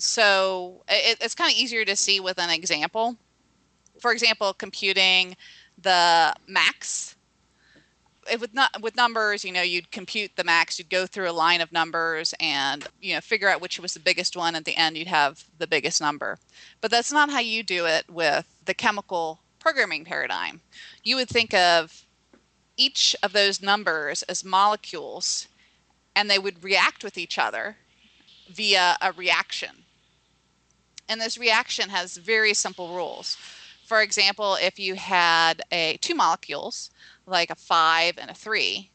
So 0.01 0.83
it, 0.87 1.17
it's 1.21 1.35
kind 1.35 1.51
of 1.51 1.57
easier 1.57 1.85
to 1.85 1.95
see 1.95 2.19
with 2.19 2.39
an 2.39 2.49
example. 2.49 3.17
For 3.99 4.11
example, 4.11 4.53
computing 4.53 5.35
the 5.77 6.33
max 6.47 7.15
with 8.39 8.53
not 8.53 8.81
with 8.81 8.95
numbers, 8.95 9.43
you 9.43 9.51
know, 9.51 9.61
you'd 9.61 9.91
compute 9.91 10.31
the 10.35 10.43
max. 10.43 10.77
You'd 10.77 10.89
go 10.89 11.05
through 11.05 11.29
a 11.29 11.33
line 11.33 11.61
of 11.61 11.71
numbers 11.71 12.33
and 12.39 12.87
you 13.01 13.13
know 13.13 13.21
figure 13.21 13.49
out 13.49 13.61
which 13.61 13.79
was 13.79 13.93
the 13.93 13.99
biggest 13.99 14.35
one. 14.35 14.55
At 14.55 14.65
the 14.65 14.75
end, 14.75 14.97
you'd 14.97 15.07
have 15.07 15.43
the 15.57 15.67
biggest 15.67 16.01
number. 16.01 16.37
But 16.81 16.91
that's 16.91 17.11
not 17.11 17.29
how 17.29 17.39
you 17.39 17.63
do 17.63 17.85
it 17.85 18.09
with 18.09 18.47
the 18.65 18.73
chemical 18.73 19.39
programming 19.59 20.05
paradigm. 20.05 20.61
You 21.03 21.15
would 21.17 21.29
think 21.29 21.53
of 21.53 22.05
each 22.77 23.15
of 23.21 23.33
those 23.33 23.61
numbers 23.61 24.23
as 24.23 24.43
molecules, 24.43 25.47
and 26.15 26.29
they 26.29 26.39
would 26.39 26.63
react 26.63 27.03
with 27.03 27.17
each 27.17 27.37
other 27.37 27.77
via 28.49 28.97
a 29.01 29.11
reaction. 29.11 29.83
And 31.09 31.19
this 31.19 31.37
reaction 31.37 31.89
has 31.89 32.17
very 32.17 32.53
simple 32.53 32.95
rules. 32.95 33.37
For 33.85 34.01
example, 34.01 34.55
if 34.55 34.79
you 34.79 34.95
had 34.95 35.61
a 35.71 35.97
two 35.97 36.15
molecules 36.15 36.91
like 37.25 37.49
a 37.49 37.55
five 37.55 38.17
and 38.17 38.31
a 38.31 38.33
three, 38.33 38.89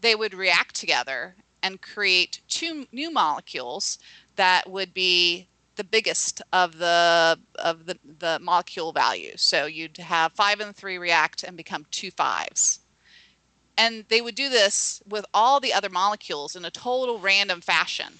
they 0.00 0.14
would 0.14 0.34
react 0.34 0.74
together 0.74 1.36
and 1.62 1.82
create 1.82 2.40
two 2.48 2.86
new 2.92 3.10
molecules 3.10 3.98
that 4.36 4.70
would 4.70 4.94
be 4.94 5.48
the 5.76 5.84
biggest 5.84 6.40
of 6.52 6.78
the 6.78 7.38
of 7.56 7.86
the, 7.86 7.98
the 8.18 8.38
molecule 8.40 8.92
values. 8.92 9.42
So 9.42 9.66
you'd 9.66 9.98
have 9.98 10.32
five 10.32 10.60
and 10.60 10.74
three 10.74 10.98
react 10.98 11.42
and 11.42 11.56
become 11.56 11.86
two 11.90 12.10
fives. 12.10 12.80
And 13.78 14.04
they 14.08 14.22
would 14.22 14.34
do 14.34 14.48
this 14.48 15.02
with 15.06 15.26
all 15.34 15.60
the 15.60 15.74
other 15.74 15.90
molecules 15.90 16.56
in 16.56 16.64
a 16.64 16.70
total 16.70 17.18
random 17.18 17.60
fashion. 17.60 18.18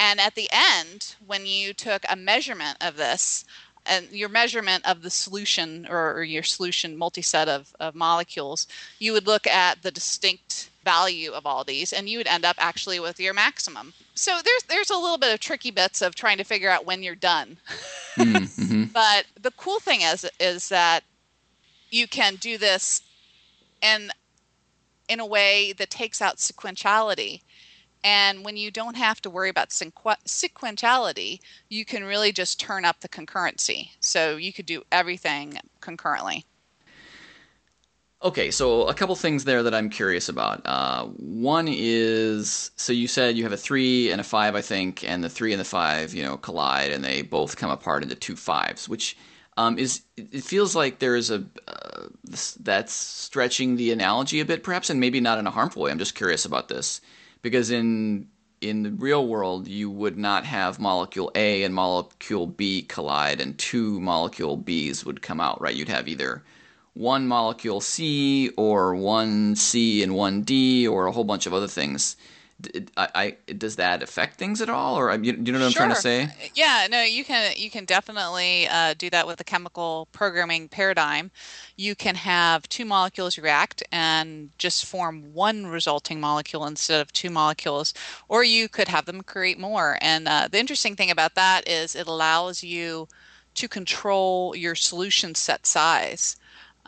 And 0.00 0.18
at 0.18 0.34
the 0.34 0.48
end, 0.50 1.14
when 1.26 1.44
you 1.44 1.74
took 1.74 2.04
a 2.08 2.16
measurement 2.16 2.78
of 2.80 2.96
this, 2.96 3.44
and 3.84 4.10
your 4.10 4.30
measurement 4.30 4.86
of 4.88 5.02
the 5.02 5.10
solution 5.10 5.86
or, 5.90 6.22
your 6.22 6.42
solution 6.42 6.96
multi-set 6.96 7.48
of, 7.48 7.74
of 7.80 7.94
molecules, 7.94 8.66
you 8.98 9.12
would 9.12 9.26
look 9.26 9.46
at 9.46 9.82
the 9.82 9.90
distinct 9.90 10.70
value 10.84 11.32
of 11.32 11.44
all 11.44 11.64
these 11.64 11.92
and 11.92 12.08
you 12.08 12.16
would 12.16 12.26
end 12.26 12.46
up 12.46 12.56
actually 12.58 12.98
with 12.98 13.20
your 13.20 13.34
maximum. 13.34 13.92
So 14.14 14.38
there's 14.42 14.62
there's 14.68 14.90
a 14.90 14.96
little 14.96 15.18
bit 15.18 15.34
of 15.34 15.40
tricky 15.40 15.70
bits 15.70 16.00
of 16.00 16.14
trying 16.14 16.38
to 16.38 16.44
figure 16.44 16.70
out 16.70 16.86
when 16.86 17.02
you're 17.02 17.14
done. 17.14 17.58
Mm-hmm. 18.16 18.84
but 18.94 19.26
the 19.38 19.50
cool 19.52 19.80
thing 19.80 20.00
is 20.00 20.26
is 20.38 20.70
that 20.70 21.04
you 21.90 22.08
can 22.08 22.36
do 22.36 22.56
this 22.56 23.02
in 23.82 24.10
in 25.08 25.20
a 25.20 25.26
way 25.26 25.74
that 25.74 25.90
takes 25.90 26.22
out 26.22 26.36
sequentiality 26.36 27.42
and 28.02 28.44
when 28.44 28.56
you 28.56 28.70
don't 28.70 28.96
have 28.96 29.20
to 29.22 29.30
worry 29.30 29.50
about 29.50 29.70
sequentiality, 29.70 31.40
you 31.68 31.84
can 31.84 32.04
really 32.04 32.32
just 32.32 32.58
turn 32.58 32.84
up 32.84 33.00
the 33.00 33.08
concurrency. 33.08 33.90
So 34.00 34.36
you 34.36 34.52
could 34.52 34.66
do 34.66 34.82
everything 34.90 35.58
concurrently. 35.80 36.46
Okay, 38.22 38.50
so 38.50 38.86
a 38.86 38.92
couple 38.92 39.16
things 39.16 39.44
there 39.44 39.62
that 39.62 39.74
I'm 39.74 39.88
curious 39.88 40.28
about. 40.28 40.60
Uh, 40.66 41.06
one 41.06 41.68
is 41.70 42.70
so 42.76 42.92
you 42.92 43.08
said 43.08 43.36
you 43.36 43.44
have 43.44 43.52
a 43.52 43.56
three 43.56 44.10
and 44.10 44.20
a 44.20 44.24
five, 44.24 44.54
I 44.54 44.60
think, 44.60 45.08
and 45.08 45.24
the 45.24 45.30
three 45.30 45.52
and 45.52 45.60
the 45.60 45.64
five, 45.64 46.12
you 46.12 46.22
know, 46.22 46.36
collide 46.36 46.92
and 46.92 47.02
they 47.02 47.22
both 47.22 47.56
come 47.56 47.70
apart 47.70 48.02
into 48.02 48.14
two 48.14 48.36
fives, 48.36 48.90
which 48.90 49.16
um, 49.56 49.78
is 49.78 50.02
it 50.18 50.44
feels 50.44 50.76
like 50.76 50.98
there 50.98 51.16
is 51.16 51.30
a 51.30 51.46
uh, 51.66 52.08
that's 52.60 52.92
stretching 52.92 53.76
the 53.76 53.90
analogy 53.90 54.40
a 54.40 54.44
bit, 54.44 54.62
perhaps, 54.62 54.90
and 54.90 55.00
maybe 55.00 55.20
not 55.20 55.38
in 55.38 55.46
a 55.46 55.50
harmful 55.50 55.82
way. 55.82 55.90
I'm 55.90 55.98
just 55.98 56.14
curious 56.14 56.44
about 56.44 56.68
this 56.68 57.00
because 57.42 57.70
in 57.70 58.28
in 58.60 58.82
the 58.82 58.90
real 58.90 59.26
world 59.26 59.66
you 59.66 59.90
would 59.90 60.18
not 60.18 60.44
have 60.44 60.78
molecule 60.78 61.30
A 61.34 61.62
and 61.62 61.74
molecule 61.74 62.46
B 62.46 62.82
collide 62.82 63.40
and 63.40 63.56
two 63.58 64.00
molecule 64.00 64.56
B's 64.56 65.04
would 65.04 65.22
come 65.22 65.40
out, 65.40 65.60
right? 65.60 65.74
You'd 65.74 65.88
have 65.88 66.08
either 66.08 66.42
one 66.94 67.26
molecule 67.26 67.80
C 67.80 68.50
or 68.56 68.94
one 68.94 69.56
C 69.56 70.02
and 70.02 70.14
one 70.14 70.42
D 70.42 70.86
or 70.86 71.06
a 71.06 71.12
whole 71.12 71.24
bunch 71.24 71.46
of 71.46 71.54
other 71.54 71.68
things 71.68 72.16
I, 72.96 73.08
I, 73.14 73.52
does 73.52 73.76
that 73.76 74.02
affect 74.02 74.36
things 74.36 74.60
at 74.60 74.68
all, 74.68 74.96
or 74.98 75.14
you, 75.14 75.32
you 75.32 75.52
know 75.52 75.60
what 75.60 75.72
sure. 75.72 75.82
I'm 75.82 75.88
trying 75.88 75.94
to 75.94 76.00
say? 76.00 76.50
Yeah, 76.54 76.86
no, 76.90 77.02
you 77.02 77.24
can 77.24 77.52
you 77.56 77.70
can 77.70 77.84
definitely 77.84 78.68
uh, 78.68 78.94
do 78.94 79.10
that 79.10 79.26
with 79.26 79.38
the 79.38 79.44
chemical 79.44 80.08
programming 80.12 80.68
paradigm. 80.68 81.30
You 81.76 81.94
can 81.94 82.14
have 82.16 82.68
two 82.68 82.84
molecules 82.84 83.38
react 83.38 83.82
and 83.92 84.50
just 84.58 84.86
form 84.86 85.32
one 85.32 85.66
resulting 85.66 86.20
molecule 86.20 86.66
instead 86.66 87.00
of 87.00 87.12
two 87.12 87.30
molecules, 87.30 87.94
or 88.28 88.44
you 88.44 88.68
could 88.68 88.88
have 88.88 89.06
them 89.06 89.22
create 89.22 89.58
more. 89.58 89.98
And 90.00 90.28
uh, 90.28 90.48
the 90.50 90.58
interesting 90.58 90.96
thing 90.96 91.10
about 91.10 91.34
that 91.34 91.68
is 91.68 91.94
it 91.94 92.06
allows 92.06 92.62
you 92.62 93.08
to 93.54 93.68
control 93.68 94.54
your 94.54 94.74
solution 94.74 95.34
set 95.34 95.66
size. 95.66 96.36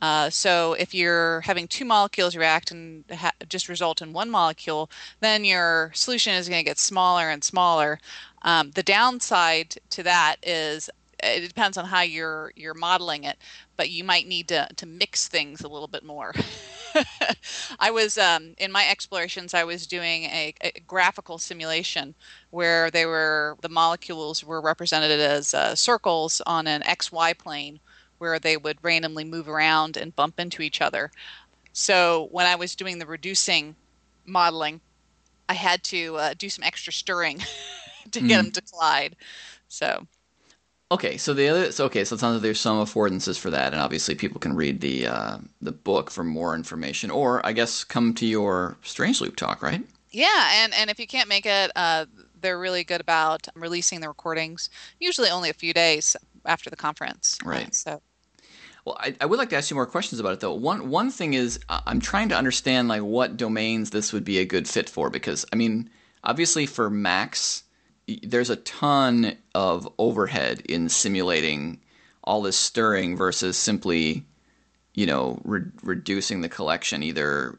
Uh, 0.03 0.29
so 0.29 0.73
if 0.75 0.93
you're 0.93 1.41
having 1.43 1.69
two 1.69 1.85
molecules 1.85 2.35
react 2.35 2.73
and 2.73 3.05
ha- 3.13 3.31
just 3.49 3.69
result 3.69 4.03
in 4.03 4.13
one 4.13 4.29
molecule, 4.29 4.91
then 5.21 5.45
your 5.45 5.93
solution 5.95 6.35
is 6.35 6.49
going 6.49 6.59
to 6.59 6.69
get 6.69 6.79
smaller 6.79 7.31
and 7.31 7.45
smaller. 7.45 8.01
Um, 8.43 8.73
the 8.73 8.83
downside 8.83 9.77
to 9.91 10.03
that 10.03 10.37
is 10.43 10.91
it 11.23 11.47
depends 11.47 11.79
on 11.79 11.85
how 11.85 12.01
you're 12.01 12.53
you're 12.57 12.75
modeling 12.75 13.23
it, 13.23 13.39
but 13.77 13.91
you 13.91 14.03
might 14.03 14.27
need 14.27 14.49
to 14.49 14.69
to 14.75 14.87
mix 14.87 15.29
things 15.29 15.61
a 15.61 15.69
little 15.69 15.87
bit 15.87 16.05
more. 16.05 16.35
I 17.79 17.93
was 17.93 18.19
um, 18.19 18.55
in 18.59 18.73
my 18.73 18.89
explorations. 18.89 19.55
I 19.55 19.63
was 19.63 19.87
doing 19.87 20.25
a, 20.25 20.53
a, 20.63 20.81
graphical 20.81 21.39
simulation 21.39 22.15
where 22.51 22.91
they 22.91 23.07
were 23.07 23.57
the 23.61 23.69
molecules 23.69 24.45
were 24.45 24.61
represented 24.61 25.13
as 25.21 25.55
uh, 25.55 25.77
circles 25.77 26.43
on 26.45 26.67
an 26.67 26.83
XY 26.83 27.39
plane, 27.39 27.79
where 28.23 28.39
they 28.39 28.57
would 28.57 28.79
randomly 28.83 29.25
move 29.25 29.49
around 29.49 29.97
and 29.97 30.15
bump 30.15 30.39
into 30.39 30.63
each 30.63 30.81
other. 30.81 31.11
So 31.73 32.29
when 32.31 32.47
I 32.47 32.55
was 32.55 32.77
doing 32.77 33.01
the 33.01 33.07
reducing 33.07 33.75
modeling, 34.25 34.81
I 35.49 35.55
had 35.55 35.83
to 35.85 36.17
uh, 36.19 36.35
do 36.39 36.49
some 36.49 36.63
extra 36.63 36.93
stirring 36.93 37.39
to 38.13 38.21
get 38.21 38.41
mm. 38.41 38.45
them 38.45 38.51
to 38.53 38.63
collide. 38.63 39.17
So 39.67 40.07
Okay, 40.93 41.17
so 41.17 41.35
the 41.35 41.49
other, 41.49 41.73
so 41.73 41.87
okay, 41.87 42.05
so 42.05 42.15
it 42.15 42.19
sounds 42.21 42.35
like 42.35 42.43
there's 42.43 42.61
some 42.61 42.85
affordances 42.85 43.39
for 43.39 43.51
that, 43.51 43.73
and 43.73 43.81
obviously 43.81 44.15
people 44.15 44.39
can 44.39 44.55
read 44.55 44.81
the 44.83 45.07
uh, 45.07 45.39
the 45.63 45.73
book 45.73 46.11
for 46.11 46.23
more 46.23 46.55
information, 46.55 47.11
or 47.11 47.45
I 47.47 47.53
guess 47.53 47.83
come 47.83 48.13
to 48.15 48.27
your 48.27 48.77
Strange 48.83 49.21
Loop 49.23 49.35
talk, 49.35 49.63
right? 49.63 49.83
Yeah, 50.11 50.51
and 50.53 50.75
and 50.75 50.91
if 50.91 51.01
you 51.01 51.07
can't 51.07 51.31
make 51.31 51.47
it, 51.47 51.73
uh, 51.75 52.05
they're 52.43 52.59
really 52.59 52.85
good 52.85 53.01
about 53.01 53.49
releasing 53.55 54.01
the 54.01 54.09
recordings, 54.09 54.69
usually 55.01 55.31
only 55.31 55.49
a 55.49 55.55
few 55.55 55.73
days 55.73 56.15
after 56.45 56.69
the 56.69 56.77
conference. 56.77 57.39
Right. 57.43 57.69
Uh, 57.69 57.71
so. 57.73 58.03
Well, 58.85 58.97
I, 58.99 59.15
I 59.21 59.27
would 59.27 59.39
like 59.39 59.51
to 59.51 59.57
ask 59.57 59.71
you 59.71 59.77
more 59.77 59.87
questions 59.87 60.21
about 60.21 60.33
it 60.33 60.41
though. 60.41 60.55
One 60.55 60.91
one 60.91 61.11
thing 61.11 61.35
is 61.35 61.61
I'm 61.69 62.01
trying 62.01 62.29
to 62.31 62.37
understand 62.37 62.89
like 62.89 63.03
what 63.03 63.37
domains 63.37 63.91
this 63.91 64.13
would 64.13 64.25
be 64.25 64.39
a 64.39 64.45
good 64.45 64.69
fit 64.69 64.89
for 64.89 65.11
because 65.11 65.47
I 65.53 65.57
mean 65.57 65.91
obviously 66.25 66.67
for 66.67 66.91
Max 66.91 67.65
there's 68.23 68.51
a 68.51 68.57
ton 68.57 69.37
of 69.55 69.89
overhead 69.99 70.61
in 70.63 70.89
simulating 70.89 71.81
all 72.25 72.43
this 72.43 72.57
stirring 72.57 73.17
versus 73.17 73.57
simply, 73.57 74.25
you 74.95 75.07
know, 75.07 75.41
re- 75.45 75.63
reducing 75.83 76.41
the 76.41 76.49
collection 76.49 77.03
either 77.03 77.59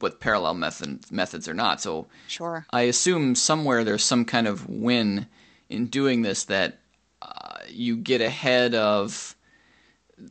with 0.00 0.20
parallel 0.20 0.54
method, 0.54 1.10
methods 1.10 1.48
or 1.48 1.54
not. 1.54 1.80
So 1.80 2.06
sure, 2.28 2.66
I 2.70 2.82
assume 2.82 3.34
somewhere 3.34 3.84
there's 3.84 4.04
some 4.04 4.24
kind 4.24 4.46
of 4.46 4.68
win 4.68 5.26
in 5.68 5.86
doing 5.86 6.22
this 6.22 6.44
that 6.44 6.78
uh, 7.22 7.58
you 7.68 7.96
get 7.96 8.20
ahead 8.20 8.74
of 8.74 9.34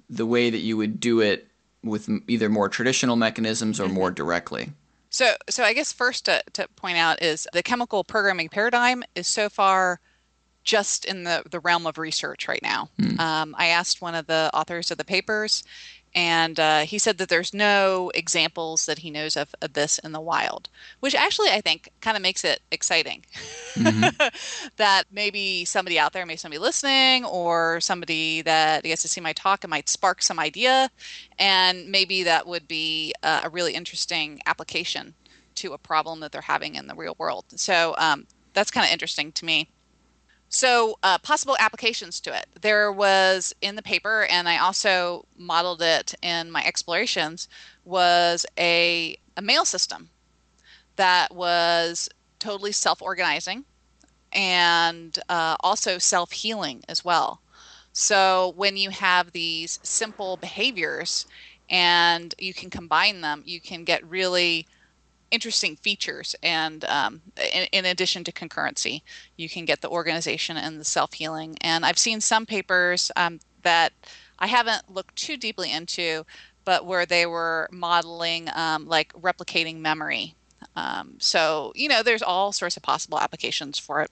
the 0.09 0.25
way 0.25 0.49
that 0.49 0.59
you 0.59 0.77
would 0.77 0.99
do 0.99 1.21
it 1.21 1.47
with 1.83 2.09
either 2.27 2.49
more 2.49 2.69
traditional 2.69 3.15
mechanisms 3.15 3.79
or 3.79 3.85
mm-hmm. 3.85 3.93
more 3.93 4.11
directly. 4.11 4.71
So, 5.09 5.33
so 5.49 5.63
I 5.63 5.73
guess 5.73 5.91
first 5.91 6.25
to, 6.25 6.43
to 6.53 6.67
point 6.75 6.97
out 6.97 7.21
is 7.21 7.47
the 7.53 7.63
chemical 7.63 8.03
programming 8.03 8.49
paradigm 8.49 9.03
is 9.15 9.27
so 9.27 9.49
far 9.49 9.99
just 10.63 11.05
in 11.05 11.23
the, 11.23 11.41
the 11.49 11.59
realm 11.61 11.87
of 11.87 11.97
research 11.97 12.47
right 12.47 12.61
now. 12.61 12.89
Mm. 12.99 13.19
Um, 13.19 13.55
I 13.57 13.67
asked 13.67 14.01
one 14.01 14.13
of 14.13 14.27
the 14.27 14.51
authors 14.53 14.91
of 14.91 14.97
the 14.97 15.05
papers, 15.05 15.63
and 16.15 16.59
uh, 16.59 16.79
he 16.81 16.97
said 16.97 17.17
that 17.19 17.29
there's 17.29 17.53
no 17.53 18.11
examples 18.15 18.85
that 18.85 18.99
he 18.99 19.11
knows 19.11 19.37
of, 19.37 19.53
of 19.61 19.73
this 19.73 19.99
in 19.99 20.11
the 20.11 20.19
wild, 20.19 20.69
which 20.99 21.13
actually 21.13 21.49
I 21.49 21.61
think 21.61 21.89
kind 22.01 22.17
of 22.17 22.23
makes 22.23 22.43
it 22.43 22.61
exciting. 22.71 23.25
Mm-hmm. 23.75 24.27
that 24.77 25.03
maybe 25.11 25.65
somebody 25.65 25.99
out 25.99 26.13
there, 26.13 26.25
maybe 26.25 26.37
somebody 26.37 26.59
listening, 26.59 27.25
or 27.25 27.79
somebody 27.79 28.41
that 28.41 28.83
gets 28.83 29.03
to 29.03 29.07
see 29.07 29.21
my 29.21 29.33
talk, 29.33 29.63
it 29.63 29.69
might 29.69 29.89
spark 29.89 30.21
some 30.21 30.39
idea, 30.39 30.89
and 31.37 31.89
maybe 31.89 32.23
that 32.23 32.47
would 32.47 32.67
be 32.67 33.13
uh, 33.23 33.41
a 33.43 33.49
really 33.49 33.73
interesting 33.73 34.41
application 34.45 35.13
to 35.55 35.73
a 35.73 35.77
problem 35.77 36.21
that 36.21 36.31
they're 36.31 36.41
having 36.41 36.75
in 36.75 36.87
the 36.87 36.95
real 36.95 37.15
world. 37.19 37.45
So 37.55 37.93
um, 37.97 38.25
that's 38.53 38.71
kind 38.71 38.85
of 38.85 38.91
interesting 38.91 39.31
to 39.33 39.45
me. 39.45 39.69
So, 40.49 40.97
uh, 41.03 41.19
possible 41.19 41.55
applications 41.59 42.19
to 42.21 42.35
it. 42.35 42.47
There 42.61 42.91
was 42.91 43.53
in 43.61 43.75
the 43.75 43.83
paper, 43.83 44.25
and 44.25 44.49
I 44.49 44.57
also 44.57 45.25
modeled 45.37 45.81
it 45.81 46.15
in 46.23 46.49
my 46.51 46.63
explorations, 46.65 47.47
was 47.85 48.45
a, 48.57 49.15
a 49.37 49.41
mail 49.43 49.63
system 49.63 50.09
that 50.95 51.33
was 51.33 52.09
totally 52.39 52.71
self 52.71 53.01
organizing 53.01 53.65
and 54.33 55.19
uh, 55.29 55.55
also 55.61 55.97
self 55.99 56.31
healing 56.31 56.83
as 56.89 57.05
well. 57.05 57.41
So, 57.93 58.53
when 58.55 58.75
you 58.75 58.89
have 58.89 59.31
these 59.31 59.79
simple 59.83 60.37
behaviors 60.37 61.27
and 61.69 62.33
you 62.39 62.53
can 62.55 62.71
combine 62.71 63.21
them, 63.21 63.43
you 63.45 63.61
can 63.61 63.83
get 63.83 64.07
really 64.09 64.67
interesting 65.31 65.75
features 65.75 66.35
and 66.43 66.85
um, 66.85 67.21
in, 67.53 67.67
in, 67.71 67.85
addition 67.85 68.23
to 68.23 68.31
concurrency 68.31 69.01
you 69.37 69.47
can 69.49 69.65
get 69.65 69.81
the 69.81 69.89
organization 69.89 70.57
and 70.57 70.79
the 70.79 70.85
self-healing. 70.85 71.57
And 71.61 71.85
i've 71.85 71.97
seen 71.97 72.21
some 72.21 72.45
papers 72.45 73.11
um, 73.15 73.39
that 73.63 73.93
i 74.39 74.47
haven't 74.47 74.89
looked 74.89 75.15
too 75.15 75.37
deeply 75.37 75.71
into 75.71 76.25
but 76.69 76.85
where 76.85 77.05
they 77.05 77.25
were 77.25 77.67
modeling 77.71 78.47
um, 78.53 78.87
like 78.87 79.11
replicating 79.13 79.77
memory. 79.77 80.35
Um, 80.75 81.15
so 81.17 81.71
you 81.75 81.89
know 81.89 82.03
there's 82.03 82.21
all 82.21 82.51
sorts 82.51 82.77
of 82.77 82.83
possible 82.83 83.19
applications 83.19 83.79
for 83.79 84.01
it 84.01 84.11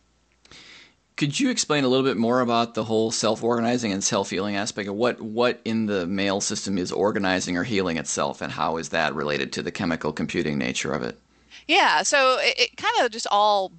could 1.17 1.39
you 1.39 1.49
explain 1.49 1.83
a 1.83 1.87
little 1.87 2.05
bit 2.05 2.15
more 2.15 2.41
about 2.41 2.75
the 2.75 2.83
whole 2.83 3.11
self-organizing 3.11 3.91
and 3.91 4.03
self-healing 4.03 4.55
aspect 4.55 4.87
of 4.87 4.95
what 4.95 5.19
what 5.19 5.59
in 5.65 5.87
the 5.87 6.05
mail 6.05 6.39
system 6.39 6.77
is 6.77 6.91
organizing 6.91 7.57
or 7.57 7.63
healing 7.63 7.97
itself, 7.97 8.41
and 8.41 8.53
how 8.53 8.77
is 8.77 8.89
that 8.89 9.15
related 9.15 9.51
to 9.53 9.63
the 9.63 9.71
chemical 9.71 10.13
computing 10.13 10.57
nature 10.57 10.93
of 10.93 11.01
it? 11.03 11.19
Yeah, 11.67 12.03
so 12.03 12.37
it, 12.39 12.59
it 12.59 12.77
kind 12.77 12.93
of 13.01 13.11
just 13.11 13.27
all 13.29 13.71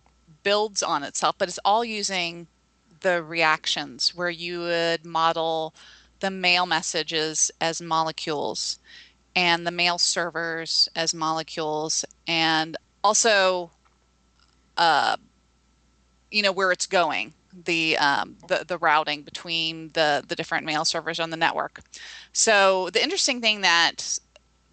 builds 0.43 0.83
on 0.83 1.03
itself, 1.05 1.37
but 1.39 1.49
it's 1.49 1.61
all 1.65 1.85
using 1.85 2.49
the 3.01 3.23
reactions 3.23 4.15
where 4.15 4.31
you 4.31 4.61
would 4.61 5.07
model 5.07 5.73
the 6.21 6.31
mail 6.31 6.67
messages 6.67 7.51
as 7.61 7.81
molecules 7.81 8.81
and 9.37 9.65
the 9.65 9.71
mail 9.71 9.99
servers 9.99 10.89
as 10.97 11.15
molecules 11.15 12.05
and 12.27 12.77
also 13.05 13.71
uh, 14.77 15.17
you 16.31 16.43
know 16.43 16.53
where 16.53 16.73
it's 16.73 16.87
going 16.87 17.33
the 17.65 17.97
um, 17.99 18.37
the, 18.47 18.65
the 18.67 18.79
routing 18.79 19.23
between 19.23 19.89
the 19.95 20.25
the 20.29 20.37
different 20.37 20.67
mail 20.67 20.85
servers 20.85 21.19
on 21.21 21.31
the 21.31 21.37
network 21.37 21.81
so 22.33 22.91
the 22.91 23.03
interesting 23.03 23.41
thing 23.41 23.63
that 23.63 24.19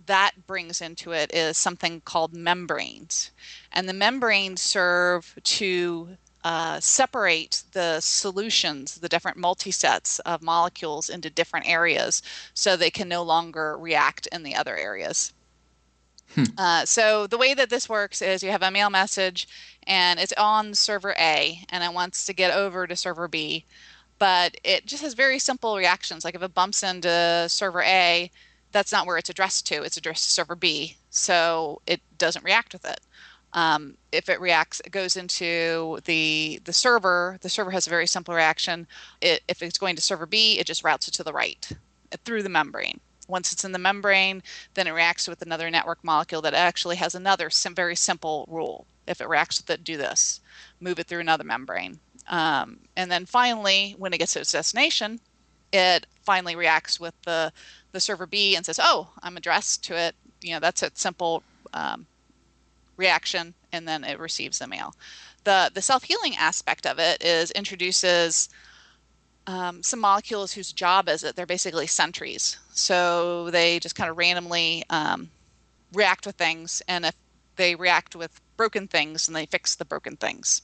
that 0.06 0.32
brings 0.46 0.82
into 0.82 1.12
it 1.12 1.34
is 1.34 1.58
something 1.58 2.02
called 2.02 2.34
membranes 2.34 3.32
and 3.72 3.90
the 3.90 3.94
membranes 3.94 4.62
serve 4.62 5.38
to 5.44 6.18
uh, 6.46 6.80
separate 6.80 7.64
the 7.72 8.00
solutions, 8.00 9.00
the 9.00 9.10
different 9.10 9.36
multisets 9.36 10.20
of 10.28 10.44
molecules 10.44 11.10
into 11.10 11.28
different 11.28 11.68
areas 11.68 12.22
so 12.54 12.78
they 12.78 12.92
can 12.92 13.10
no 13.10 13.24
longer 13.24 13.76
react 13.80 14.28
in 14.28 14.44
the 14.44 14.54
other 14.56 14.78
areas. 14.78 15.34
Hmm. 16.36 16.44
Uh, 16.58 16.86
so 16.86 17.28
the 17.28 17.38
way 17.38 17.54
that 17.54 17.70
this 17.70 17.88
works 17.88 18.22
is 18.22 18.44
you 18.44 18.52
have 18.52 18.62
a 18.62 18.70
mail 18.70 18.90
message 18.90 19.48
and 19.88 20.20
it's 20.20 20.34
on 20.34 20.74
server 20.74 21.16
A 21.18 21.62
and 21.70 21.84
it 21.84 21.94
wants 21.94 22.26
to 22.26 22.34
get 22.34 22.54
over 22.54 22.86
to 22.86 22.96
server 22.96 23.28
B, 23.28 23.66
but 24.20 24.56
it 24.64 24.86
just 24.86 25.02
has 25.02 25.14
very 25.14 25.40
simple 25.40 25.78
reactions. 25.78 26.26
Like 26.26 26.36
if 26.36 26.44
it 26.44 26.54
bumps 26.54 26.84
into 26.84 27.48
server 27.48 27.82
A, 27.84 28.30
that's 28.74 28.92
not 28.92 29.08
where 29.08 29.18
it's 29.18 29.30
addressed 29.30 29.66
to. 29.68 29.84
It's 29.84 29.96
addressed 29.96 30.26
to 30.26 30.32
server 30.32 30.56
B, 30.56 30.98
so 31.10 31.82
it 31.88 32.02
doesn't 32.18 32.44
react 32.44 32.74
with 32.74 32.86
it. 32.86 33.00
Um, 33.54 33.96
if 34.12 34.28
it 34.28 34.42
reacts, 34.42 34.82
it 34.84 34.92
goes 34.92 35.16
into 35.16 36.00
the 36.04 36.60
the 36.66 36.74
server. 36.74 37.38
The 37.42 37.48
server 37.48 37.72
has 37.72 37.88
a 37.88 37.90
very 37.90 38.06
simple 38.06 38.36
reaction. 38.36 38.86
It, 39.22 39.44
if 39.48 39.62
it's 39.62 39.78
going 39.78 39.96
to 39.96 40.02
server 40.02 40.26
B, 40.26 40.60
it 40.60 40.68
just 40.68 40.84
routes 40.84 41.08
it 41.08 41.14
to 41.14 41.24
the 41.24 41.32
right 41.32 41.66
through 42.26 42.44
the 42.44 42.50
membrane. 42.50 43.00
Once 43.28 43.52
it's 43.52 43.64
in 43.66 43.72
the 43.72 43.80
membrane, 43.80 44.42
then 44.74 44.88
it 44.88 44.92
reacts 44.92 45.28
with 45.28 45.42
another 45.42 45.70
network 45.70 46.04
molecule 46.04 46.42
that 46.42 46.54
actually 46.54 46.96
has 46.98 47.16
another 47.16 47.50
sim- 47.50 47.76
very 47.76 47.96
simple 47.96 48.46
rule. 48.48 48.86
If 49.08 49.22
it 49.22 49.30
reacts 49.30 49.60
with 49.60 49.70
it, 49.70 49.84
do 49.84 49.98
this, 49.98 50.42
move 50.80 51.00
it 51.00 51.08
through 51.08 51.20
another 51.22 51.44
membrane. 51.44 52.00
Um, 52.28 52.80
and 52.96 53.12
then 53.12 53.26
finally, 53.26 53.96
when 53.98 54.14
it 54.14 54.18
gets 54.18 54.34
to 54.34 54.40
its 54.40 54.52
destination, 54.52 55.20
it 55.72 56.08
finally 56.24 56.56
reacts 56.56 57.00
with 57.00 57.14
the, 57.24 57.52
the 57.92 58.00
server 58.00 58.26
B 58.26 58.56
and 58.56 58.66
says, 58.66 58.80
oh, 58.82 59.10
I'm 59.22 59.38
addressed 59.38 59.84
to 59.86 59.98
it. 59.98 60.16
You 60.42 60.54
know, 60.54 60.60
that's 60.60 60.84
a 60.84 60.92
simple 60.94 61.44
um, 61.74 62.08
reaction, 62.98 63.54
and 63.72 63.88
then 63.88 64.04
it 64.04 64.20
receives 64.20 64.60
the 64.60 64.68
mail. 64.68 64.96
The, 65.44 65.72
the 65.74 65.82
self 65.82 66.04
healing 66.04 66.36
aspect 66.36 66.86
of 66.86 67.00
it 67.00 67.24
is 67.24 67.52
introduces 67.52 68.50
um, 69.48 69.84
some 69.84 70.00
molecules 70.00 70.54
whose 70.54 70.72
job 70.72 71.08
is 71.10 71.24
it? 71.24 71.36
They're 71.36 71.46
basically 71.46 71.88
sentries. 71.88 72.58
So 72.74 73.50
they 73.52 73.80
just 73.80 73.96
kind 73.96 74.10
of 74.10 74.18
randomly 74.18 74.84
um, 74.90 75.30
react 75.94 76.26
with 76.26 76.36
things 76.36 76.82
and 76.88 77.06
if 77.06 77.16
they 77.56 77.76
react 77.76 78.16
with 78.16 78.42
broken 78.58 78.88
things 78.88 79.28
and 79.28 79.36
they 79.36 79.46
fix 79.46 79.76
the 79.76 79.86
broken 79.86 80.18
things. 80.18 80.62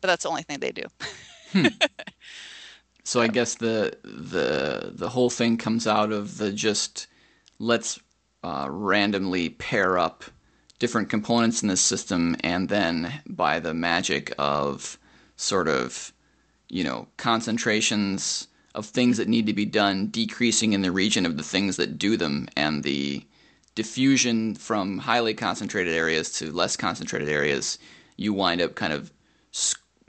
But 0.00 0.08
that's 0.08 0.22
the 0.22 0.30
only 0.30 0.42
thing 0.42 0.60
they 0.60 0.72
do. 0.72 0.84
Hmm. 1.52 1.66
so 3.04 3.20
i 3.20 3.26
guess 3.26 3.56
the 3.56 3.96
the 4.04 4.92
the 4.94 5.08
whole 5.08 5.30
thing 5.30 5.56
comes 5.56 5.86
out 5.86 6.12
of 6.12 6.38
the 6.38 6.52
just 6.52 7.06
let's 7.58 7.98
uh, 8.44 8.68
randomly 8.70 9.50
pair 9.50 9.98
up 9.98 10.24
different 10.78 11.10
components 11.10 11.60
in 11.62 11.68
the 11.68 11.76
system 11.76 12.36
and 12.42 12.68
then 12.68 13.20
by 13.26 13.58
the 13.60 13.74
magic 13.74 14.32
of 14.38 14.98
sort 15.36 15.68
of 15.68 16.12
you 16.70 16.84
know, 16.84 17.06
concentrations 17.16 18.46
of 18.74 18.86
things 18.86 19.16
that 19.16 19.28
need 19.28 19.46
to 19.46 19.52
be 19.52 19.66
done 19.66 20.06
decreasing 20.06 20.72
in 20.72 20.82
the 20.82 20.92
region 20.92 21.26
of 21.26 21.36
the 21.36 21.42
things 21.42 21.76
that 21.76 21.98
do 21.98 22.16
them 22.16 22.48
and 22.56 22.84
the 22.84 23.24
diffusion 23.74 24.54
from 24.54 24.98
highly 24.98 25.34
concentrated 25.34 25.92
areas 25.92 26.32
to 26.32 26.52
less 26.52 26.76
concentrated 26.76 27.28
areas, 27.28 27.78
you 28.16 28.32
wind 28.32 28.60
up 28.60 28.74
kind 28.74 28.92
of 28.92 29.12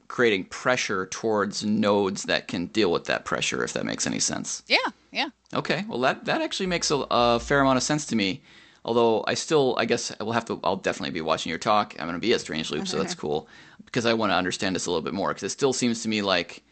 creating 0.08 0.44
pressure 0.46 1.08
towards 1.08 1.64
nodes 1.64 2.24
that 2.24 2.48
can 2.48 2.68
deal 2.68 2.92
with 2.92 3.06
that 3.06 3.26
pressure, 3.26 3.64
if 3.64 3.74
that 3.74 3.86
makes 3.86 4.06
any 4.06 4.20
sense. 4.20 4.62
Yeah, 4.68 4.78
yeah. 5.12 5.30
Okay, 5.54 5.86
well 5.88 6.00
that 6.02 6.26
that 6.26 6.42
actually 6.42 6.68
makes 6.68 6.92
a, 6.92 7.06
a 7.10 7.40
fair 7.40 7.62
amount 7.62 7.78
of 7.78 7.84
sense 7.84 8.06
to 8.08 8.16
me. 8.16 8.42
Although 8.84 9.24
I 9.28 9.36
still, 9.36 9.76
I 9.78 9.86
guess 9.86 10.12
I 10.20 10.24
will 10.24 10.32
have 10.32 10.46
to. 10.46 10.60
I'll 10.64 10.76
definitely 10.76 11.14
be 11.14 11.22
watching 11.22 11.52
your 11.52 11.60
talk. 11.60 11.96
I'm 12.00 12.08
going 12.08 12.16
to 12.16 12.20
be 12.20 12.34
at 12.34 12.42
Strange 12.42 12.72
Loop, 12.72 12.88
so 12.88 12.98
that's 12.98 13.14
cool 13.24 13.48
because 13.92 14.06
I 14.06 14.14
want 14.14 14.32
to 14.32 14.36
understand 14.36 14.76
this 14.76 14.86
a 14.86 14.90
little 14.90 15.02
bit 15.02 15.14
more. 15.14 15.30
Because 15.30 15.44
it 15.44 15.50
still 15.50 15.74
seems 15.74 16.04
to 16.04 16.10
me 16.10 16.22
like, 16.22 16.64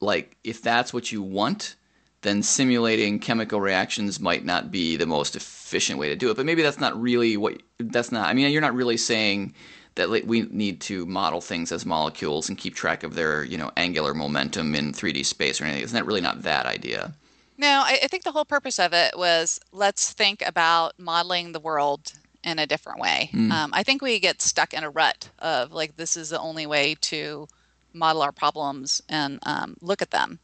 like 0.00 0.36
if 0.42 0.60
that's 0.60 0.92
what 0.92 1.12
you 1.12 1.22
want, 1.22 1.76
then 2.22 2.42
simulating 2.42 3.18
chemical 3.18 3.60
reactions 3.60 4.18
might 4.18 4.44
not 4.44 4.70
be 4.70 4.96
the 4.96 5.06
most 5.06 5.36
efficient 5.36 5.98
way 5.98 6.08
to 6.08 6.16
do 6.16 6.30
it. 6.30 6.36
But 6.36 6.46
maybe 6.46 6.62
that's 6.62 6.80
not 6.80 7.00
really 7.00 7.36
what. 7.36 7.62
That's 7.78 8.10
not. 8.10 8.28
I 8.28 8.34
mean, 8.34 8.50
you're 8.50 8.60
not 8.60 8.74
really 8.74 8.96
saying 8.96 9.54
that 9.94 10.08
we 10.26 10.42
need 10.42 10.80
to 10.80 11.04
model 11.06 11.40
things 11.40 11.70
as 11.70 11.84
molecules 11.84 12.48
and 12.48 12.56
keep 12.56 12.74
track 12.74 13.02
of 13.02 13.14
their 13.14 13.44
you 13.44 13.58
know 13.58 13.70
angular 13.76 14.14
momentum 14.14 14.74
in 14.74 14.92
3D 14.92 15.24
space 15.24 15.60
or 15.60 15.64
anything. 15.64 15.82
Isn't 15.82 15.96
that 15.96 16.06
really 16.06 16.20
not 16.20 16.42
that 16.42 16.66
idea? 16.66 17.14
No, 17.58 17.82
I, 17.84 18.00
I 18.02 18.06
think 18.08 18.24
the 18.24 18.32
whole 18.32 18.44
purpose 18.44 18.78
of 18.78 18.92
it 18.92 19.16
was 19.16 19.60
let's 19.70 20.12
think 20.12 20.42
about 20.44 20.98
modeling 20.98 21.52
the 21.52 21.60
world 21.60 22.12
in 22.44 22.58
a 22.58 22.66
different 22.66 23.00
way. 23.00 23.30
Mm. 23.32 23.50
Um, 23.50 23.70
I 23.72 23.82
think 23.82 24.02
we 24.02 24.18
get 24.18 24.42
stuck 24.42 24.74
in 24.74 24.84
a 24.84 24.90
rut 24.90 25.30
of 25.38 25.72
like 25.72 25.96
this 25.96 26.16
is 26.16 26.30
the 26.30 26.40
only 26.40 26.66
way 26.66 26.96
to 27.02 27.46
model 27.92 28.22
our 28.22 28.32
problems 28.32 29.02
and 29.08 29.38
um, 29.44 29.76
look 29.80 30.02
at 30.02 30.10
them. 30.10 30.38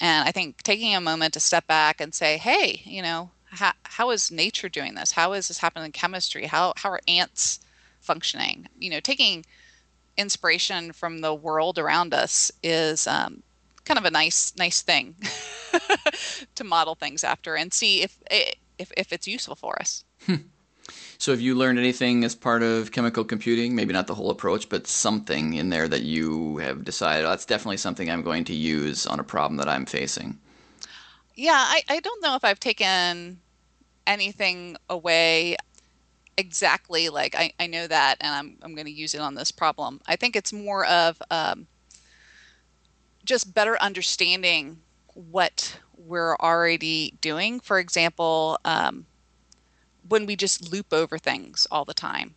And 0.00 0.26
I 0.26 0.32
think 0.32 0.62
taking 0.62 0.94
a 0.94 1.00
moment 1.00 1.34
to 1.34 1.40
step 1.40 1.66
back 1.66 2.00
and 2.00 2.14
say, 2.14 2.38
hey, 2.38 2.80
you 2.84 3.02
know, 3.02 3.30
how, 3.46 3.72
how 3.84 4.10
is 4.10 4.30
nature 4.30 4.68
doing 4.68 4.94
this? 4.94 5.12
How 5.12 5.32
is 5.32 5.48
this 5.48 5.58
happening 5.58 5.86
in 5.86 5.92
chemistry? 5.92 6.46
How 6.46 6.72
how 6.76 6.90
are 6.90 7.00
ants 7.08 7.60
functioning. 8.00 8.66
You 8.78 8.90
know, 8.90 9.00
taking 9.00 9.44
inspiration 10.16 10.92
from 10.92 11.20
the 11.20 11.34
world 11.34 11.78
around 11.78 12.12
us 12.12 12.50
is 12.62 13.06
um, 13.06 13.42
kind 13.84 13.98
of 13.98 14.04
a 14.04 14.10
nice 14.10 14.52
nice 14.58 14.82
thing 14.82 15.14
to 16.54 16.64
model 16.64 16.94
things 16.94 17.24
after 17.24 17.54
and 17.56 17.72
see 17.72 18.02
if 18.02 18.18
if 18.30 18.92
if 18.96 19.12
it's 19.12 19.28
useful 19.28 19.54
for 19.54 19.78
us. 19.80 20.04
So, 21.18 21.32
have 21.32 21.40
you 21.40 21.54
learned 21.54 21.78
anything 21.78 22.24
as 22.24 22.34
part 22.34 22.62
of 22.62 22.92
chemical 22.92 23.24
computing? 23.24 23.74
Maybe 23.74 23.92
not 23.92 24.06
the 24.06 24.14
whole 24.14 24.30
approach, 24.30 24.68
but 24.68 24.86
something 24.86 25.54
in 25.54 25.68
there 25.68 25.88
that 25.88 26.02
you 26.02 26.58
have 26.58 26.84
decided 26.84 27.24
oh, 27.24 27.30
that's 27.30 27.44
definitely 27.44 27.76
something 27.76 28.10
I'm 28.10 28.22
going 28.22 28.44
to 28.44 28.54
use 28.54 29.06
on 29.06 29.20
a 29.20 29.24
problem 29.24 29.58
that 29.58 29.68
I'm 29.68 29.86
facing. 29.86 30.38
Yeah, 31.34 31.52
I, 31.52 31.82
I 31.88 32.00
don't 32.00 32.22
know 32.22 32.34
if 32.36 32.44
I've 32.44 32.60
taken 32.60 33.40
anything 34.06 34.76
away 34.88 35.56
exactly 36.36 37.10
like 37.10 37.34
I, 37.34 37.52
I 37.60 37.66
know 37.66 37.86
that 37.86 38.16
and 38.20 38.34
I'm, 38.34 38.56
I'm 38.62 38.74
going 38.74 38.86
to 38.86 38.92
use 38.92 39.14
it 39.14 39.20
on 39.20 39.34
this 39.34 39.52
problem. 39.52 40.00
I 40.06 40.16
think 40.16 40.36
it's 40.36 40.52
more 40.52 40.86
of 40.86 41.20
um, 41.30 41.66
just 43.24 43.52
better 43.52 43.76
understanding 43.80 44.80
what 45.14 45.78
we're 45.96 46.36
already 46.36 47.14
doing. 47.20 47.60
For 47.60 47.78
example, 47.78 48.58
um, 48.64 49.06
when 50.10 50.26
we 50.26 50.36
just 50.36 50.70
loop 50.70 50.92
over 50.92 51.18
things 51.18 51.66
all 51.70 51.84
the 51.84 51.94
time, 51.94 52.34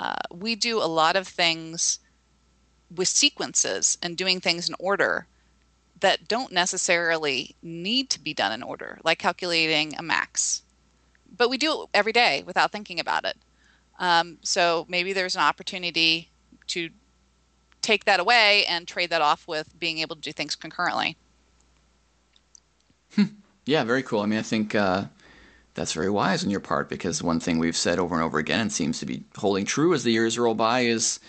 uh, 0.00 0.14
we 0.32 0.54
do 0.54 0.78
a 0.78 0.86
lot 0.86 1.16
of 1.16 1.26
things 1.26 1.98
with 2.94 3.08
sequences 3.08 3.98
and 4.00 4.16
doing 4.16 4.40
things 4.40 4.68
in 4.68 4.76
order 4.78 5.26
that 6.00 6.28
don't 6.28 6.52
necessarily 6.52 7.56
need 7.62 8.08
to 8.10 8.20
be 8.20 8.32
done 8.32 8.52
in 8.52 8.62
order, 8.62 8.98
like 9.02 9.18
calculating 9.18 9.96
a 9.96 10.02
max. 10.02 10.62
But 11.36 11.50
we 11.50 11.58
do 11.58 11.82
it 11.82 11.88
every 11.92 12.12
day 12.12 12.44
without 12.46 12.70
thinking 12.70 13.00
about 13.00 13.24
it. 13.24 13.36
Um, 13.98 14.38
so 14.42 14.86
maybe 14.88 15.12
there's 15.12 15.34
an 15.34 15.42
opportunity 15.42 16.30
to 16.68 16.90
take 17.82 18.04
that 18.04 18.20
away 18.20 18.64
and 18.66 18.86
trade 18.86 19.10
that 19.10 19.22
off 19.22 19.48
with 19.48 19.78
being 19.78 19.98
able 19.98 20.14
to 20.16 20.22
do 20.22 20.32
things 20.32 20.54
concurrently. 20.54 21.16
Yeah, 23.66 23.82
very 23.82 24.04
cool. 24.04 24.20
I 24.20 24.26
mean, 24.26 24.38
I 24.38 24.42
think 24.42 24.76
uh, 24.76 25.06
that's 25.76 25.92
very 25.92 26.10
wise 26.10 26.42
on 26.42 26.50
your 26.50 26.60
part 26.60 26.88
because 26.88 27.22
one 27.22 27.38
thing 27.38 27.58
we've 27.58 27.76
said 27.76 27.98
over 27.98 28.14
and 28.14 28.24
over 28.24 28.38
again 28.38 28.60
and 28.60 28.72
seems 28.72 28.98
to 28.98 29.06
be 29.06 29.22
holding 29.36 29.64
true 29.64 29.94
as 29.94 30.02
the 30.02 30.10
years 30.10 30.38
roll 30.38 30.54
by 30.54 30.80
is 30.80 31.20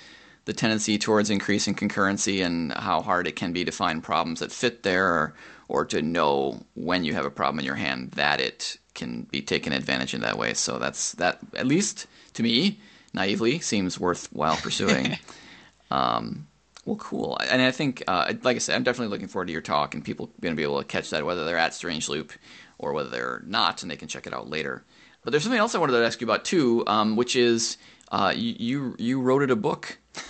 the 0.45 0.53
tendency 0.53 0.97
towards 0.97 1.29
increasing 1.29 1.75
concurrency 1.75 2.43
and 2.43 2.71
how 2.73 3.01
hard 3.01 3.27
it 3.27 3.35
can 3.35 3.51
be 3.51 3.65
to 3.65 3.71
find 3.71 4.01
problems 4.01 4.39
that 4.39 4.51
fit 4.51 4.83
there 4.83 5.05
or, 5.05 5.33
or 5.67 5.85
to 5.85 6.01
know 6.01 6.63
when 6.75 7.03
you 7.03 7.13
have 7.13 7.25
a 7.25 7.29
problem 7.29 7.59
in 7.59 7.65
your 7.65 7.75
hand 7.75 8.11
that 8.11 8.39
it 8.39 8.77
can 8.95 9.23
be 9.23 9.41
taken 9.41 9.73
advantage 9.73 10.13
in 10.13 10.21
that 10.21 10.37
way. 10.37 10.53
So 10.53 10.79
that's 10.79 11.11
that 11.13 11.39
at 11.53 11.67
least 11.67 12.07
to 12.33 12.43
me, 12.43 12.79
naively, 13.13 13.59
seems 13.59 13.99
worthwhile 13.99 14.55
pursuing. 14.55 15.19
um, 15.91 16.47
well, 16.85 16.95
cool. 16.95 17.37
And 17.51 17.61
I 17.61 17.71
think, 17.71 18.01
uh, 18.07 18.33
like 18.43 18.55
I 18.55 18.59
said, 18.59 18.75
I'm 18.75 18.83
definitely 18.83 19.11
looking 19.11 19.27
forward 19.27 19.47
to 19.47 19.51
your 19.51 19.61
talk, 19.61 19.93
and 19.93 20.05
people 20.05 20.27
are 20.27 20.41
going 20.41 20.53
to 20.53 20.57
be 20.57 20.63
able 20.63 20.79
to 20.79 20.85
catch 20.85 21.09
that 21.09 21.25
whether 21.25 21.43
they're 21.43 21.57
at 21.57 21.73
Strange 21.73 22.07
Loop 22.07 22.31
or 22.77 22.93
whether 22.93 23.09
they're 23.09 23.43
not, 23.45 23.81
and 23.81 23.91
they 23.91 23.95
can 23.95 24.07
check 24.07 24.27
it 24.27 24.33
out 24.33 24.49
later. 24.49 24.83
But 25.23 25.31
there's 25.31 25.43
something 25.43 25.59
else 25.59 25.75
I 25.75 25.79
wanted 25.79 25.93
to 25.93 26.05
ask 26.05 26.21
you 26.21 26.27
about 26.27 26.45
too, 26.45 26.83
um, 26.87 27.15
which 27.15 27.35
is 27.35 27.77
uh, 28.11 28.33
you, 28.35 28.95
you, 28.97 29.21
wrote 29.21 29.41
it 29.41 29.51
a 29.51 29.55
book, 29.55 29.97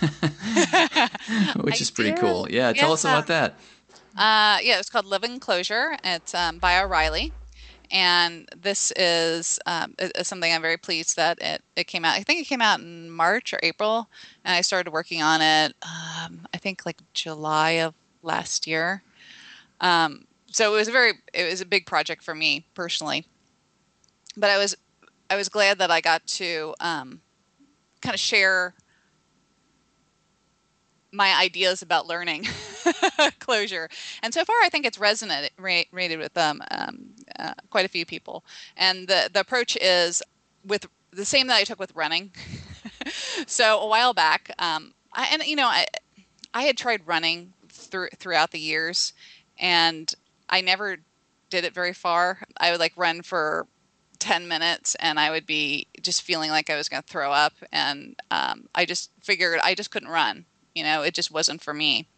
which 1.60 1.80
is 1.80 1.90
pretty 1.90 2.10
did. 2.10 2.18
cool. 2.18 2.48
Yeah, 2.50 2.72
tell 2.72 2.92
us 2.92 3.04
about 3.04 3.28
that. 3.28 3.58
Uh, 4.16 4.58
yeah, 4.62 4.80
it's 4.80 4.90
called 4.90 5.06
Living 5.06 5.38
Clojure. 5.38 5.96
It's 6.02 6.34
um, 6.34 6.58
by 6.58 6.82
O'Reilly 6.82 7.32
and 7.90 8.48
this 8.56 8.92
is, 8.96 9.58
um, 9.66 9.94
is, 9.98 10.26
something 10.26 10.52
I'm 10.52 10.62
very 10.62 10.76
pleased 10.76 11.16
that 11.16 11.38
it, 11.40 11.62
it 11.76 11.84
came 11.84 12.04
out. 12.04 12.16
I 12.16 12.22
think 12.22 12.40
it 12.40 12.46
came 12.46 12.60
out 12.60 12.80
in 12.80 13.10
March 13.10 13.52
or 13.52 13.60
April, 13.62 14.08
and 14.44 14.54
I 14.54 14.60
started 14.60 14.90
working 14.90 15.22
on 15.22 15.40
it. 15.40 15.74
Um, 15.82 16.46
I 16.52 16.58
think 16.58 16.84
like 16.84 16.98
July 17.14 17.70
of 17.70 17.94
last 18.22 18.66
year. 18.66 19.02
Um, 19.80 20.26
so 20.58 20.74
it 20.74 20.76
was 20.76 20.88
a 20.88 20.92
very 20.92 21.12
it 21.32 21.48
was 21.48 21.60
a 21.60 21.66
big 21.66 21.86
project 21.86 22.20
for 22.24 22.34
me 22.34 22.66
personally, 22.74 23.24
but 24.36 24.50
I 24.50 24.58
was 24.58 24.74
I 25.30 25.36
was 25.36 25.48
glad 25.48 25.78
that 25.78 25.92
I 25.92 26.00
got 26.00 26.26
to 26.26 26.74
um, 26.80 27.20
kind 28.02 28.12
of 28.12 28.18
share 28.18 28.74
my 31.12 31.32
ideas 31.40 31.80
about 31.80 32.08
learning 32.08 32.42
Clojure. 33.38 33.88
And 34.24 34.34
so 34.34 34.44
far, 34.44 34.56
I 34.64 34.68
think 34.68 34.84
it's 34.84 34.98
resonated 34.98 35.50
rated 35.92 36.18
with 36.18 36.36
um, 36.36 36.60
um, 36.72 37.10
uh, 37.38 37.54
quite 37.70 37.84
a 37.84 37.88
few 37.88 38.04
people. 38.04 38.44
And 38.76 39.06
the 39.06 39.30
the 39.32 39.38
approach 39.38 39.76
is 39.80 40.24
with 40.64 40.88
the 41.12 41.24
same 41.24 41.46
that 41.46 41.56
I 41.56 41.62
took 41.62 41.78
with 41.78 41.94
running. 41.94 42.32
so 43.46 43.78
a 43.78 43.86
while 43.86 44.12
back, 44.12 44.50
um, 44.58 44.92
I, 45.12 45.28
and 45.30 45.44
you 45.44 45.54
know, 45.54 45.68
I 45.68 45.86
I 46.52 46.62
had 46.62 46.76
tried 46.76 47.06
running 47.06 47.52
through 47.68 48.08
throughout 48.18 48.50
the 48.50 48.58
years, 48.58 49.12
and 49.56 50.12
I 50.48 50.60
never 50.60 50.98
did 51.50 51.64
it 51.64 51.74
very 51.74 51.92
far. 51.92 52.42
I 52.58 52.70
would 52.70 52.80
like 52.80 52.92
run 52.96 53.22
for 53.22 53.66
10 54.18 54.48
minutes 54.48 54.94
and 54.96 55.18
I 55.18 55.30
would 55.30 55.46
be 55.46 55.86
just 56.02 56.22
feeling 56.22 56.50
like 56.50 56.70
I 56.70 56.76
was 56.76 56.88
going 56.88 57.02
to 57.02 57.08
throw 57.08 57.32
up. 57.32 57.54
And 57.72 58.16
um, 58.30 58.68
I 58.74 58.84
just 58.84 59.10
figured 59.22 59.60
I 59.62 59.74
just 59.74 59.90
couldn't 59.90 60.08
run. 60.08 60.44
You 60.74 60.84
know, 60.84 61.02
it 61.02 61.14
just 61.14 61.30
wasn't 61.30 61.62
for 61.62 61.74
me. 61.74 62.08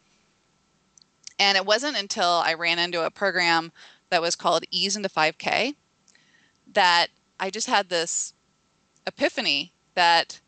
And 1.39 1.57
it 1.57 1.65
wasn't 1.65 1.97
until 1.97 2.29
I 2.29 2.55
ran 2.55 2.79
into 2.79 3.05
a 3.05 3.11
program 3.11 3.73
that 4.11 4.21
was 4.21 4.37
called 4.37 4.65
Ease 4.71 4.97
into 4.97 5.09
5K 5.09 5.75
that 6.73 7.09
I 7.39 7.51
just 7.51 7.67
had 7.67 7.89
this 7.89 8.35
epiphany 9.07 9.73
that, 9.95 10.41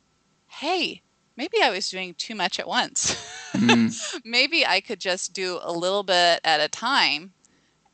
hey, 0.47 1.03
maybe 1.37 1.63
I 1.63 1.71
was 1.71 1.89
doing 1.89 2.15
too 2.15 2.35
much 2.35 2.61
at 2.61 2.69
once. 2.69 3.15
Mm. 3.53 4.21
maybe 4.25 4.67
I 4.67 4.81
could 4.81 5.01
just 5.01 5.33
do 5.33 5.59
a 5.63 5.73
little 5.73 6.03
bit 6.03 6.41
at 6.45 6.61
a 6.61 6.69
time 6.69 7.33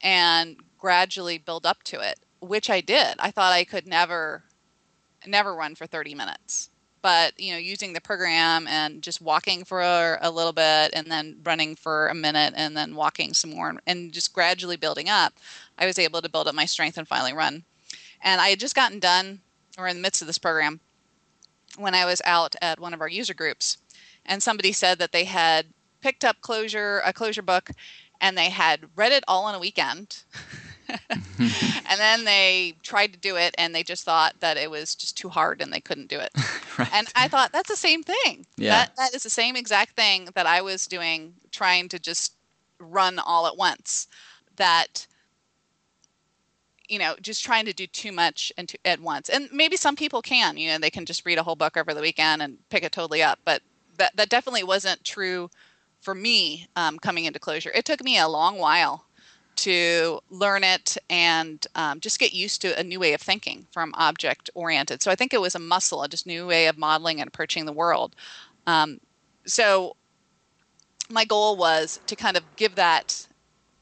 and 0.03 0.57
gradually 0.79 1.39
build 1.39 1.67
up 1.67 1.83
to 1.85 2.01
it, 2.01 2.19
which 2.41 2.71
I 2.71 2.81
did. 2.81 3.17
I 3.19 3.31
thought 3.31 3.53
I 3.53 3.65
could 3.65 3.87
never 3.87 4.45
never 5.27 5.55
run 5.55 5.75
for 5.75 5.87
30 5.87 6.15
minutes 6.15 6.71
but 7.03 7.39
you 7.39 7.53
know 7.53 7.59
using 7.59 7.93
the 7.93 8.01
program 8.01 8.67
and 8.67 9.03
just 9.03 9.21
walking 9.21 9.65
for 9.65 9.81
a, 10.21 10.31
little 10.31 10.53
bit 10.53 10.91
and 10.95 11.11
then 11.11 11.39
running 11.45 11.75
for 11.75 12.09
a 12.09 12.15
minute 12.15 12.55
and 12.57 12.77
then 12.77 12.95
walking 12.95 13.33
some 13.33 13.51
more 13.51 13.75
and 13.87 14.13
just 14.13 14.33
gradually 14.33 14.77
building 14.77 15.09
up 15.09 15.35
i 15.79 15.87
was 15.87 15.99
able 15.99 16.21
to 16.21 16.29
build 16.29 16.47
up 16.47 16.55
my 16.55 16.65
strength 16.65 16.99
and 16.99 17.09
finally 17.09 17.33
run 17.33 17.65
and 18.23 18.41
i 18.41 18.49
had 18.49 18.61
just 18.61 18.75
gotten 18.75 18.99
done 18.99 19.41
or 19.77 19.89
in 19.89 19.97
the 19.97 20.03
midst 20.03 20.21
of 20.21 20.27
this 20.27 20.39
program 20.39 20.81
when 21.77 21.95
i 21.95 22.05
was 22.05 22.23
out 22.25 22.55
at 22.61 22.81
one 22.81 22.95
of 22.95 23.01
our 23.01 23.09
user 23.09 23.35
groups 23.35 23.79
and 24.27 24.43
somebody 24.43 24.73
said 24.73 24.99
that 24.99 25.13
they 25.13 25.25
had 25.25 25.67
picked 26.01 26.25
up 26.25 26.37
Clojure 26.41 27.01
a 27.05 27.13
Clojure 27.13 27.45
book 27.45 27.71
and 28.21 28.37
they 28.37 28.51
had 28.51 28.81
read 28.97 29.13
it 29.13 29.25
all 29.29 29.49
in 29.49 29.55
a 29.55 29.59
weekend 29.59 30.23
and 31.11 31.99
then 31.99 32.25
they 32.25 32.75
tried 32.83 33.13
to 33.13 33.19
do 33.19 33.37
it 33.37 33.55
and 33.59 33.75
they 33.75 33.83
just 33.83 34.05
thought 34.05 34.35
that 34.41 34.57
it 34.57 34.71
was 34.71 34.95
just 34.95 35.17
too 35.17 35.29
hard 35.29 35.61
and 35.61 35.73
they 35.73 35.81
couldn't 35.81 36.09
do 36.09 36.19
it. 36.19 36.31
right. 36.79 36.89
And 36.93 37.09
I 37.15 37.29
thought 37.29 37.53
that's 37.53 37.69
the 37.69 37.77
same 37.77 38.03
thing. 38.03 38.47
Yeah. 38.57 38.71
That, 38.71 38.97
that 38.97 39.15
is 39.15 39.23
the 39.23 39.31
same 39.31 39.57
exact 39.57 39.97
thing 39.97 40.29
that 40.35 40.47
I 40.47 40.63
was 40.63 40.87
doing 40.87 41.35
trying 41.51 41.89
to 41.91 41.99
just 41.99 42.35
run 42.79 43.19
all 43.19 43.47
at 43.47 43.57
once. 43.57 44.09
That 44.57 45.07
you 46.89 46.99
know, 46.99 47.15
just 47.21 47.45
trying 47.45 47.67
to 47.67 47.75
do 47.75 47.87
too 47.87 48.13
much 48.13 48.51
and 48.57 48.67
to, 48.71 48.79
at 48.87 48.99
once. 48.99 49.29
And 49.29 49.51
maybe 49.53 49.77
some 49.77 49.95
people 49.95 50.23
can, 50.23 50.57
you 50.57 50.71
know, 50.71 50.79
they 50.79 50.89
can 50.89 51.05
just 51.05 51.27
read 51.27 51.37
a 51.37 51.43
whole 51.43 51.55
book 51.55 51.77
over 51.77 51.93
the 51.93 52.01
weekend 52.01 52.41
and 52.41 52.57
pick 52.71 52.83
it 52.83 52.93
totally 52.93 53.23
up. 53.23 53.39
But 53.45 53.61
that 53.99 54.17
that 54.17 54.31
definitely 54.31 54.65
wasn't 54.65 55.05
true 55.05 55.51
for 56.09 56.15
me 56.15 56.67
um, 56.75 56.99
coming 56.99 57.27
into 57.27 57.39
Clojure. 57.39 57.71
It 57.75 57.85
took 57.85 58.03
me 58.03 58.19
a 58.19 58.27
long 58.27 58.57
while 58.57 59.05
to 59.57 60.21
learn 60.31 60.65
it 60.65 60.97
and 61.11 61.67
um, 61.75 62.01
just 62.01 62.19
get 62.19 62.33
used 62.33 62.63
to 62.63 62.79
a 62.81 62.83
new 62.83 62.99
way 62.99 63.13
of 63.13 63.21
thinking 63.21 63.67
from 63.73 63.93
object 63.93 64.49
oriented. 64.55 65.03
So 65.03 65.11
I 65.11 65.15
think 65.17 65.35
it 65.35 65.41
was 65.43 65.55
a 65.55 65.59
muscle, 65.59 66.03
a 66.03 66.09
just 66.09 66.27
new 66.27 66.47
way 66.47 66.67
of 66.67 66.79
modeling 66.79 67.21
and 67.21 67.29
approaching 67.29 67.67
the 67.67 67.75
world. 67.75 68.17
Um, 68.67 69.03
so 69.45 69.97
my 71.11 71.27
goal 71.27 71.59
was 71.59 72.01
to 72.07 72.17
kind 72.17 72.39
of 72.39 72.43
give 72.57 72.77
that 72.77 73.27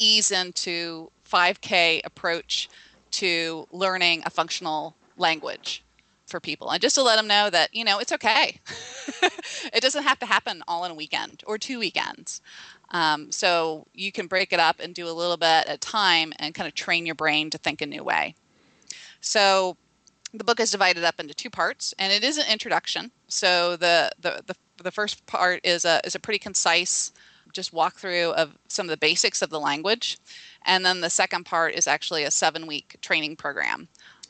ease 0.00 0.32
into 0.32 1.12
5K 1.30 2.00
approach 2.02 2.68
to 3.12 3.68
learning 3.70 4.24
a 4.26 4.30
functional 4.30 4.96
language 5.16 5.84
for 6.26 6.40
people 6.40 6.70
and 6.70 6.82
just 6.82 6.96
to 6.96 7.02
let 7.02 7.16
them 7.16 7.26
know 7.26 7.48
that 7.50 7.74
you 7.74 7.84
know 7.84 7.98
it's 7.98 8.12
okay. 8.12 8.60
It 9.72 9.80
doesn't 9.80 10.04
have 10.04 10.18
to 10.20 10.26
happen 10.26 10.62
all 10.68 10.84
in 10.84 10.90
a 10.90 10.94
weekend 10.94 11.42
or 11.46 11.58
two 11.58 11.78
weekends. 11.78 12.40
Um, 12.90 13.32
so 13.32 13.86
you 13.94 14.12
can 14.12 14.26
break 14.26 14.52
it 14.52 14.60
up 14.60 14.80
and 14.80 14.94
do 14.94 15.08
a 15.08 15.10
little 15.10 15.36
bit 15.36 15.46
at 15.46 15.68
a 15.68 15.78
time 15.78 16.32
and 16.38 16.54
kind 16.54 16.68
of 16.68 16.74
train 16.74 17.04
your 17.04 17.14
brain 17.14 17.50
to 17.50 17.58
think 17.58 17.82
a 17.82 17.86
new 17.86 18.04
way. 18.04 18.34
So 19.20 19.76
the 20.32 20.44
book 20.44 20.60
is 20.60 20.70
divided 20.70 21.04
up 21.04 21.18
into 21.18 21.34
two 21.34 21.50
parts 21.50 21.94
and 21.98 22.12
it 22.12 22.22
is 22.22 22.38
an 22.38 22.44
introduction. 22.50 23.10
So 23.28 23.76
the 23.76 24.10
the, 24.20 24.42
the, 24.46 24.54
the 24.82 24.92
first 24.92 25.26
part 25.26 25.60
is 25.64 25.84
a 25.84 26.00
is 26.04 26.14
a 26.14 26.20
pretty 26.20 26.38
concise 26.38 27.12
just 27.52 27.72
walkthrough 27.72 28.32
of 28.34 28.56
some 28.68 28.86
of 28.86 28.90
the 28.90 28.96
basics 28.98 29.40
of 29.40 29.50
the 29.50 29.60
language 29.60 30.18
and 30.66 30.84
then 30.84 31.00
the 31.00 31.08
second 31.08 31.44
part 31.44 31.74
is 31.74 31.86
actually 31.86 32.24
a 32.24 32.30
seven 32.30 32.66
week 32.66 32.96
training 33.00 33.34
program 33.34 33.88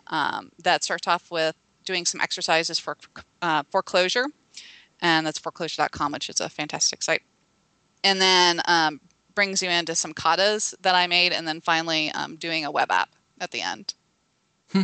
um, 0.09 0.53
that 0.63 0.85
starts 0.85 1.09
off 1.09 1.31
with 1.31 1.57
doing 1.87 2.05
some 2.05 2.21
exercises 2.21 2.79
for 2.79 2.99
uh, 3.41 3.63
4Clojure, 3.65 4.27
and 5.01 5.27
that's 5.27 5.39
4clojure.com, 5.39 6.13
which 6.13 6.29
is 6.29 6.41
a 6.41 6.49
fantastic 6.51 7.03
site. 7.03 7.23
And 8.05 8.21
then 8.21 8.61
um, 8.67 9.01
brings 9.35 9.63
you 9.63 9.71
into 9.71 9.95
some 9.95 10.13
katas 10.13 10.75
that 10.83 10.95
I 10.95 11.07
made, 11.07 11.33
and 11.33 11.49
then 11.49 11.63
finally 11.63 12.11
um, 12.13 12.37
doing 12.37 12.65
a 12.65 12.71
web 12.71 12.91
app 12.91 13.11
at 13.41 13.53
the 13.53 13.63
end. 13.63 13.95
Hmm. 14.73 14.83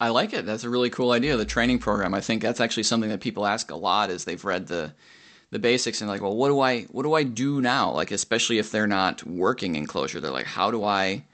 I 0.00 0.10
like 0.10 0.32
it. 0.32 0.46
That's 0.46 0.64
a 0.64 0.70
really 0.70 0.90
cool 0.90 1.10
idea. 1.10 1.36
The 1.36 1.44
training 1.44 1.80
program. 1.80 2.14
I 2.14 2.20
think 2.20 2.40
that's 2.40 2.60
actually 2.60 2.84
something 2.84 3.10
that 3.10 3.20
people 3.20 3.46
ask 3.46 3.70
a 3.70 3.76
lot 3.76 4.10
as 4.10 4.24
they've 4.24 4.44
read 4.44 4.68
the 4.68 4.92
the 5.50 5.58
basics 5.58 6.02
and 6.02 6.10
like, 6.10 6.20
well, 6.20 6.36
what 6.36 6.48
do 6.48 6.60
I 6.60 6.82
what 6.82 7.02
do 7.02 7.14
I 7.14 7.22
do 7.24 7.60
now? 7.60 7.90
Like, 7.90 8.10
especially 8.10 8.58
if 8.58 8.70
they're 8.70 8.86
not 8.86 9.24
working 9.26 9.74
in 9.74 9.86
Clojure, 9.86 10.20
they're 10.20 10.30
like, 10.30 10.46
how 10.46 10.70
do 10.70 10.84
I 10.84 11.24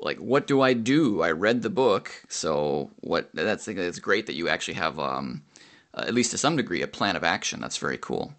like 0.00 0.18
what 0.18 0.46
do 0.46 0.60
I 0.60 0.72
do? 0.72 1.22
I 1.22 1.30
read 1.30 1.62
the 1.62 1.70
book, 1.70 2.10
so 2.28 2.90
what? 3.00 3.30
That's 3.34 3.68
it's 3.68 3.98
great 3.98 4.26
that 4.26 4.34
you 4.34 4.48
actually 4.48 4.74
have, 4.74 4.98
um, 4.98 5.42
uh, 5.94 6.04
at 6.06 6.14
least 6.14 6.30
to 6.32 6.38
some 6.38 6.56
degree, 6.56 6.82
a 6.82 6.86
plan 6.86 7.16
of 7.16 7.24
action. 7.24 7.60
That's 7.60 7.76
very 7.76 7.98
cool. 7.98 8.34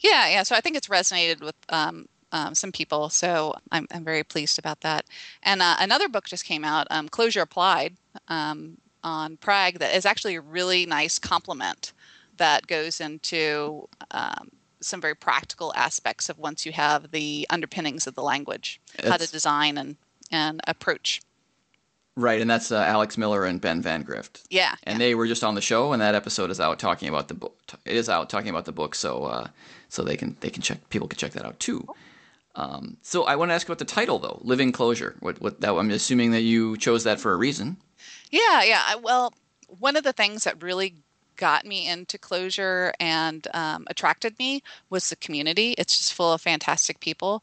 Yeah, 0.00 0.28
yeah. 0.28 0.42
So 0.42 0.54
I 0.54 0.60
think 0.60 0.76
it's 0.76 0.88
resonated 0.88 1.40
with 1.40 1.56
um, 1.68 2.06
um, 2.32 2.54
some 2.54 2.72
people. 2.72 3.08
So 3.08 3.54
I'm, 3.70 3.86
I'm 3.92 4.04
very 4.04 4.24
pleased 4.24 4.58
about 4.58 4.80
that. 4.80 5.04
And 5.42 5.62
uh, 5.62 5.76
another 5.78 6.08
book 6.08 6.26
just 6.26 6.44
came 6.44 6.64
out, 6.64 6.86
um, 6.90 7.08
Clojure 7.08 7.42
Applied, 7.42 7.96
um, 8.28 8.78
on 9.02 9.36
Prag, 9.36 9.78
that 9.78 9.94
is 9.94 10.04
actually 10.04 10.34
a 10.34 10.40
really 10.40 10.86
nice 10.86 11.18
complement 11.18 11.92
that 12.36 12.66
goes 12.66 13.00
into 13.00 13.88
um, 14.10 14.50
some 14.80 15.00
very 15.00 15.14
practical 15.14 15.72
aspects 15.76 16.28
of 16.28 16.38
once 16.38 16.66
you 16.66 16.72
have 16.72 17.10
the 17.10 17.46
underpinnings 17.50 18.06
of 18.06 18.14
the 18.14 18.22
language, 18.22 18.80
it's, 18.98 19.08
how 19.08 19.16
to 19.16 19.30
design 19.30 19.78
and 19.78 19.96
and 20.34 20.60
approach. 20.66 21.22
Right, 22.16 22.40
and 22.40 22.48
that's 22.48 22.70
uh, 22.70 22.76
Alex 22.76 23.16
Miller 23.18 23.44
and 23.44 23.60
Ben 23.60 23.82
Vandgrift. 23.82 24.44
Yeah, 24.50 24.76
and 24.84 24.94
yeah. 25.00 25.06
they 25.06 25.14
were 25.14 25.26
just 25.26 25.42
on 25.42 25.54
the 25.54 25.60
show, 25.60 25.92
and 25.92 26.00
that 26.00 26.14
episode 26.14 26.50
is 26.50 26.60
out 26.60 26.78
talking 26.78 27.08
about 27.08 27.28
the 27.28 27.34
book. 27.34 27.56
It 27.84 27.96
is 27.96 28.08
out 28.08 28.30
talking 28.30 28.50
about 28.50 28.66
the 28.66 28.72
book, 28.72 28.94
so 28.94 29.24
uh, 29.24 29.48
so 29.88 30.02
they 30.02 30.16
can 30.16 30.36
they 30.40 30.50
can 30.50 30.62
check 30.62 30.88
people 30.90 31.08
can 31.08 31.18
check 31.18 31.32
that 31.32 31.44
out 31.44 31.58
too. 31.58 31.86
Um, 32.54 32.98
so 33.02 33.24
I 33.24 33.34
want 33.34 33.50
to 33.50 33.54
ask 33.54 33.66
about 33.66 33.80
the 33.80 33.84
title 33.84 34.20
though, 34.20 34.40
"Living 34.42 34.70
Clojure." 34.70 35.20
What 35.20 35.40
what 35.40 35.60
that? 35.60 35.74
I'm 35.74 35.90
assuming 35.90 36.30
that 36.32 36.42
you 36.42 36.76
chose 36.76 37.02
that 37.02 37.18
for 37.18 37.32
a 37.32 37.36
reason. 37.36 37.78
Yeah, 38.30 38.62
yeah. 38.62 38.94
Well, 38.96 39.32
one 39.66 39.96
of 39.96 40.04
the 40.04 40.12
things 40.12 40.44
that 40.44 40.62
really 40.62 40.94
got 41.36 41.66
me 41.66 41.88
into 41.88 42.16
Clojure 42.16 42.92
and 43.00 43.48
um, 43.54 43.86
attracted 43.88 44.38
me 44.38 44.62
was 44.88 45.10
the 45.10 45.16
community. 45.16 45.74
It's 45.78 45.98
just 45.98 46.14
full 46.14 46.32
of 46.32 46.40
fantastic 46.40 47.00
people, 47.00 47.42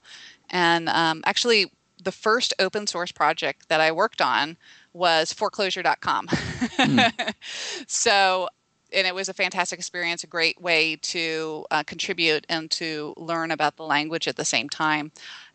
and 0.49 0.87
um, 0.87 1.23
actually 1.25 1.69
the 2.03 2.11
first 2.11 2.53
open 2.59 2.87
source 2.87 3.11
project 3.11 3.69
that 3.69 3.81
I 3.81 3.91
worked 3.91 4.21
on 4.21 4.57
was 4.93 5.33
4clojure.com. 5.33 6.27
Mm. 6.27 7.33
so, 7.87 8.49
and 8.93 9.07
it 9.07 9.15
was 9.15 9.29
a 9.29 9.33
fantastic 9.33 9.79
experience, 9.79 10.23
a 10.23 10.27
great 10.27 10.61
way 10.61 10.97
to 10.97 11.65
uh, 11.71 11.83
contribute 11.83 12.45
and 12.49 12.69
to 12.71 13.13
learn 13.17 13.51
about 13.51 13.77
the 13.77 13.83
language 13.83 14.27
at 14.27 14.35
the 14.35 14.45
same 14.45 14.69
time. 14.69 15.11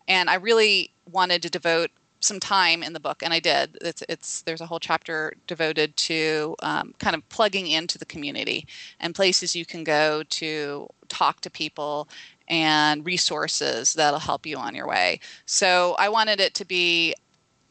And 0.09 0.30
I 0.30 0.34
really 0.34 0.92
wanted 1.11 1.42
to 1.42 1.51
devote 1.51 1.90
some 2.20 2.40
time 2.40 2.82
in 2.82 2.92
the 2.92 3.01
book, 3.01 3.22
and 3.22 3.32
I 3.32 3.40
did. 3.40 3.76
It's, 3.82 4.03
it's 4.09 4.42
there's 4.42 4.61
a 4.61 4.66
whole 4.66 4.80
chapter 4.80 5.34
devoted 5.47 5.97
to 5.99 6.57
um, 6.62 6.94
kind 6.99 7.14
of 7.14 7.28
plugging 7.28 7.66
into 7.66 7.99
the 7.99 8.07
community 8.07 8.66
and 9.01 9.14
places 9.14 9.55
you 9.55 9.66
can 9.66 9.84
go 9.84 10.22
to 10.30 10.88
talk 11.09 11.40
to 11.42 11.51
people 11.51 12.09
and 12.49 13.05
resources 13.05 13.94
that'll 13.94 14.20
help 14.20 14.47
you 14.47 14.57
on 14.57 14.74
your 14.74 14.86
way. 14.86 15.20
So 15.47 15.97
I 15.99 16.09
wanted 16.09 16.40
it 16.40 16.55
to 16.55 16.64
be 16.64 17.14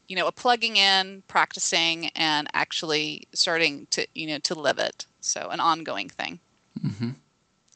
you 0.08 0.16
know 0.16 0.26
a 0.26 0.32
plugging 0.32 0.76
in 0.76 1.22
practicing 1.28 2.08
and 2.10 2.48
actually 2.54 3.26
starting 3.32 3.86
to 3.90 4.06
you 4.14 4.26
know 4.26 4.38
to 4.38 4.54
live 4.54 4.78
it. 4.78 5.06
So 5.20 5.48
an 5.50 5.60
ongoing 5.60 6.08
thing. 6.08 6.38
Mm-hmm. 6.84 7.10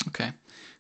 okay. 0.09 0.33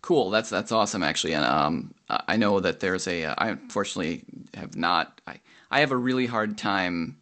Cool. 0.02 0.30
That's 0.30 0.50
that's 0.50 0.72
awesome 0.72 1.02
actually. 1.02 1.34
And 1.34 1.44
um, 1.44 1.94
i 2.08 2.36
know 2.36 2.60
that 2.60 2.80
there's 2.80 3.06
a 3.06 3.26
i 3.26 3.48
unfortunately 3.50 4.24
have 4.54 4.76
not 4.76 5.20
i 5.26 5.40
i 5.70 5.80
have 5.80 5.92
a 5.92 5.96
really 5.96 6.26
hard 6.26 6.58
time 6.58 7.16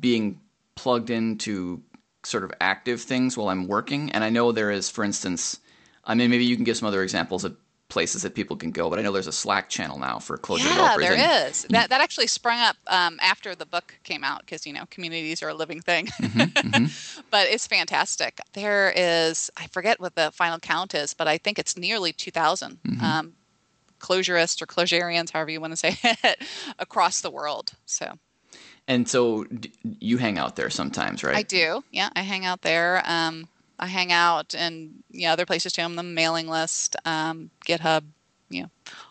being 0.00 0.40
plugged 0.74 1.10
into 1.10 1.82
sort 2.24 2.44
of 2.44 2.52
active 2.60 3.00
things 3.00 3.36
while 3.36 3.48
i'm 3.48 3.66
working. 3.66 4.10
And 4.12 4.22
i 4.24 4.30
know 4.30 4.52
there 4.52 4.70
is 4.70 4.88
for 4.88 5.04
instance 5.04 5.58
i 6.04 6.14
mean 6.14 6.30
maybe 6.30 6.44
you 6.44 6.56
can 6.56 6.64
give 6.64 6.76
some 6.76 6.88
other 6.88 7.02
examples 7.02 7.44
of 7.44 7.56
places 7.88 8.22
that 8.22 8.34
people 8.34 8.56
can 8.56 8.70
go. 8.70 8.90
But 8.90 8.98
I 8.98 9.02
know 9.02 9.12
there's 9.12 9.26
a 9.26 9.32
Slack 9.32 9.68
channel 9.68 9.98
now 9.98 10.18
for 10.18 10.36
Clojure 10.36 10.64
yeah, 10.64 10.70
developers. 10.70 11.02
Yeah, 11.04 11.16
there 11.16 11.48
is. 11.48 11.66
That 11.70 11.90
that 11.90 12.00
actually 12.00 12.26
sprung 12.26 12.58
up 12.58 12.76
um, 12.88 13.18
after 13.22 13.54
the 13.54 13.66
book 13.66 13.94
came 14.02 14.24
out 14.24 14.40
because 14.40 14.66
you 14.66 14.72
know 14.72 14.84
communities 14.90 15.42
are 15.42 15.48
a 15.48 15.54
living 15.54 15.80
thing. 15.80 16.06
Mm-hmm, 16.06 16.40
mm-hmm. 16.40 17.20
but 17.30 17.46
it's 17.48 17.66
fantastic. 17.66 18.40
There 18.52 18.92
is 18.96 19.50
I 19.56 19.66
forget 19.68 20.00
what 20.00 20.14
the 20.14 20.30
final 20.32 20.58
count 20.58 20.94
is, 20.94 21.14
but 21.14 21.28
I 21.28 21.38
think 21.38 21.58
it's 21.58 21.76
nearly 21.76 22.12
2,000 22.12 22.78
mm-hmm. 22.82 23.04
um, 23.04 23.32
clojurists 24.00 24.60
or 24.60 24.66
clojurians, 24.66 25.30
however 25.30 25.50
you 25.50 25.60
want 25.60 25.72
to 25.72 25.76
say 25.76 25.96
it, 26.04 26.42
across 26.78 27.20
the 27.20 27.30
world. 27.30 27.72
So. 27.86 28.18
And 28.88 29.08
so 29.08 29.46
you 29.82 30.16
hang 30.18 30.38
out 30.38 30.54
there 30.54 30.70
sometimes, 30.70 31.24
right? 31.24 31.34
I 31.34 31.42
do. 31.42 31.82
Yeah, 31.90 32.08
I 32.14 32.22
hang 32.22 32.44
out 32.44 32.62
there. 32.62 33.02
Um, 33.04 33.48
I 33.78 33.86
hang 33.86 34.12
out 34.12 34.54
and 34.54 35.02
you 35.10 35.26
know, 35.26 35.32
other 35.32 35.46
places 35.46 35.72
too. 35.72 35.82
I'm 35.82 35.96
the 35.96 36.02
mailing 36.02 36.48
list, 36.48 36.96
um, 37.04 37.50
GitHub, 37.66 38.04
you 38.48 38.62
know, 38.62 38.70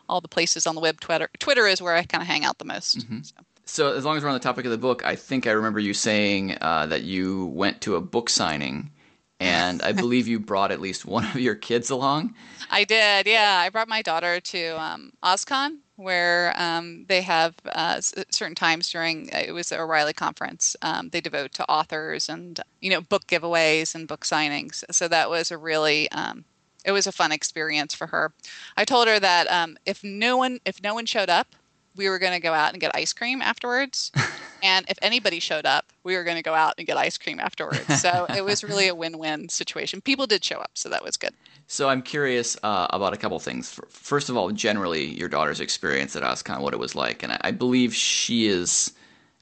all 0.10 0.22
the 0.22 0.28
places 0.28 0.66
on 0.66 0.76
the 0.76 0.82
web. 0.82 1.00
Twitter, 1.00 1.30
Twitter 1.40 1.68
is 1.68 1.82
where 1.82 1.96
I 1.96 2.04
kind 2.04 2.22
of 2.22 2.28
hang 2.28 2.46
out 2.46 2.58
the 2.58 2.66
most. 2.66 3.00
Mm-hmm. 3.00 3.22
So. 3.22 3.36
so. 3.66 3.96
as 3.96 4.06
long 4.06 4.18
as 4.18 4.24
we're 4.24 4.30
on 4.30 4.36
the 4.36 4.40
topic 4.40 4.66
of 4.66 4.72
the 4.72 4.78
book, 4.78 5.06
I 5.06 5.16
think 5.16 5.48
I 5.48 5.52
remember 5.52 5.80
you 5.80 5.94
saying 5.94 6.58
uh, 6.62 6.88
that 6.88 7.04
you 7.04 7.48
went 7.48 7.82
to 7.82 7.96
a 7.96 8.02
book 8.02 8.30
signing, 8.30 8.92
and 9.40 9.82
I 9.82 9.92
believe 9.94 10.28
you 10.28 10.40
brought 10.40 10.72
at 10.72 10.82
least 10.82 11.06
one 11.06 11.26
of 11.26 11.36
your 11.36 11.56
kids 11.56 11.90
along. 11.90 12.36
I 12.70 12.84
did, 12.84 13.28
yeah. 13.28 13.62
I 13.64 13.70
brought 13.70 13.88
my 13.88 14.02
daughter 14.02 14.40
to 14.40 14.82
um, 14.82 15.12
OSCON, 15.24 15.78
where 15.98 16.54
um, 16.58 17.06
they 17.08 17.22
have 17.22 17.56
uh, 17.74 18.02
certain 18.02 18.56
times 18.56 18.92
during 18.92 19.30
uh, 19.34 19.44
it 19.48 19.52
was 19.52 19.70
the 19.70 19.80
O'Reilly 19.80 20.14
conference 20.14 20.76
um, 20.82 21.10
they 21.10 21.22
devote 21.22 21.54
to 21.54 21.70
authors 21.70 22.28
and 22.28 22.60
you 22.82 22.90
know 22.90 23.02
book 23.02 23.28
giveaways 23.28 23.96
and 23.96 24.08
book 24.08 24.26
signings. 24.26 24.84
So 24.92 25.08
that 25.08 25.30
was 25.30 25.52
a 25.52 25.58
really 25.58 26.12
um, 26.12 26.46
it 26.84 26.92
was 26.92 27.08
a 27.08 27.12
fun 27.12 27.32
experience 27.32 27.96
for 27.96 28.08
her. 28.08 28.34
I 28.78 28.86
told 28.86 29.08
her 29.08 29.20
that 29.20 29.52
um, 29.52 29.78
if 29.86 30.04
no 30.04 30.38
one 30.38 30.60
if 30.66 30.82
no 30.82 30.94
one 30.94 31.06
showed 31.06 31.30
up, 31.30 31.56
we 31.96 32.10
were 32.10 32.20
going 32.20 32.34
to 32.34 32.40
go 32.40 32.54
out 32.54 32.74
and 32.74 32.82
get 32.82 32.96
ice 32.96 33.14
cream 33.14 33.42
afterwards. 33.42 34.12
and 34.66 34.84
if 34.90 34.98
anybody 35.04 35.40
showed 35.40 35.68
up, 35.68 35.94
we 36.04 36.16
were 36.16 36.24
going 36.24 36.38
to 36.38 36.42
go 36.42 36.56
out 36.56 36.74
and 36.80 36.88
get 36.88 36.98
ice 36.98 37.20
cream 37.20 37.40
afterwards. 37.40 38.02
So 38.02 38.26
it 38.36 38.44
was 38.44 38.64
really 38.64 38.88
a 38.88 38.96
win-win 38.96 39.48
situation. 39.48 40.02
People 40.02 40.26
did 40.26 40.44
show 40.44 40.58
up, 40.58 40.72
so 40.74 40.90
that 40.90 41.04
was 41.04 41.18
good. 41.18 41.34
So 41.68 41.88
I'm 41.88 42.02
curious 42.02 42.58
uh, 42.64 42.88
about 42.90 43.14
a 43.14 43.18
couple 43.18 43.38
things. 43.40 43.80
First 43.90 44.30
of 44.30 44.38
all, 44.38 44.52
generally, 44.52 45.06
your 45.06 45.30
daughter's 45.30 45.60
experience 45.60 46.16
at 46.16 46.24
OSCON, 46.24 46.62
what 46.62 46.74
it 46.74 46.80
was 46.80 46.96
like, 46.96 47.22
and 47.22 47.38
I 47.42 47.52
believe 47.52 47.94
she 47.94 48.48
is 48.48 48.92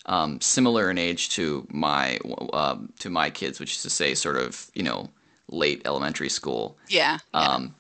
um, 0.08 0.42
similar 0.42 0.92
in 0.92 0.98
age 0.98 1.30
to 1.30 1.66
my 1.70 2.20
uh, 2.52 2.78
to 3.00 3.10
my 3.10 3.30
kids, 3.30 3.62
which 3.62 3.78
is 3.78 3.82
to 3.84 3.90
say, 3.90 4.14
sort 4.16 4.36
of 4.36 4.70
you 4.74 4.84
know 4.84 5.10
late 5.48 5.82
elementary 5.86 6.30
school. 6.30 6.78
Yeah. 6.90 7.20
yeah. 7.34 7.40
Um, 7.40 7.76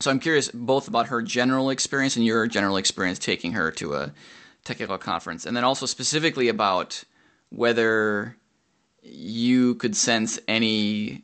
so 0.00 0.10
I'm 0.10 0.18
curious 0.18 0.50
both 0.52 0.88
about 0.88 1.06
her 1.06 1.22
general 1.22 1.70
experience 1.70 2.16
and 2.16 2.24
your 2.24 2.48
general 2.48 2.76
experience 2.76 3.20
taking 3.20 3.52
her 3.52 3.70
to 3.72 3.94
a 3.94 4.12
technical 4.64 4.98
conference, 4.98 5.46
and 5.46 5.56
then 5.56 5.64
also 5.64 5.86
specifically 5.86 6.48
about 6.48 7.02
whether 7.50 8.36
you 9.02 9.74
could 9.76 9.96
sense 9.96 10.38
any 10.48 11.22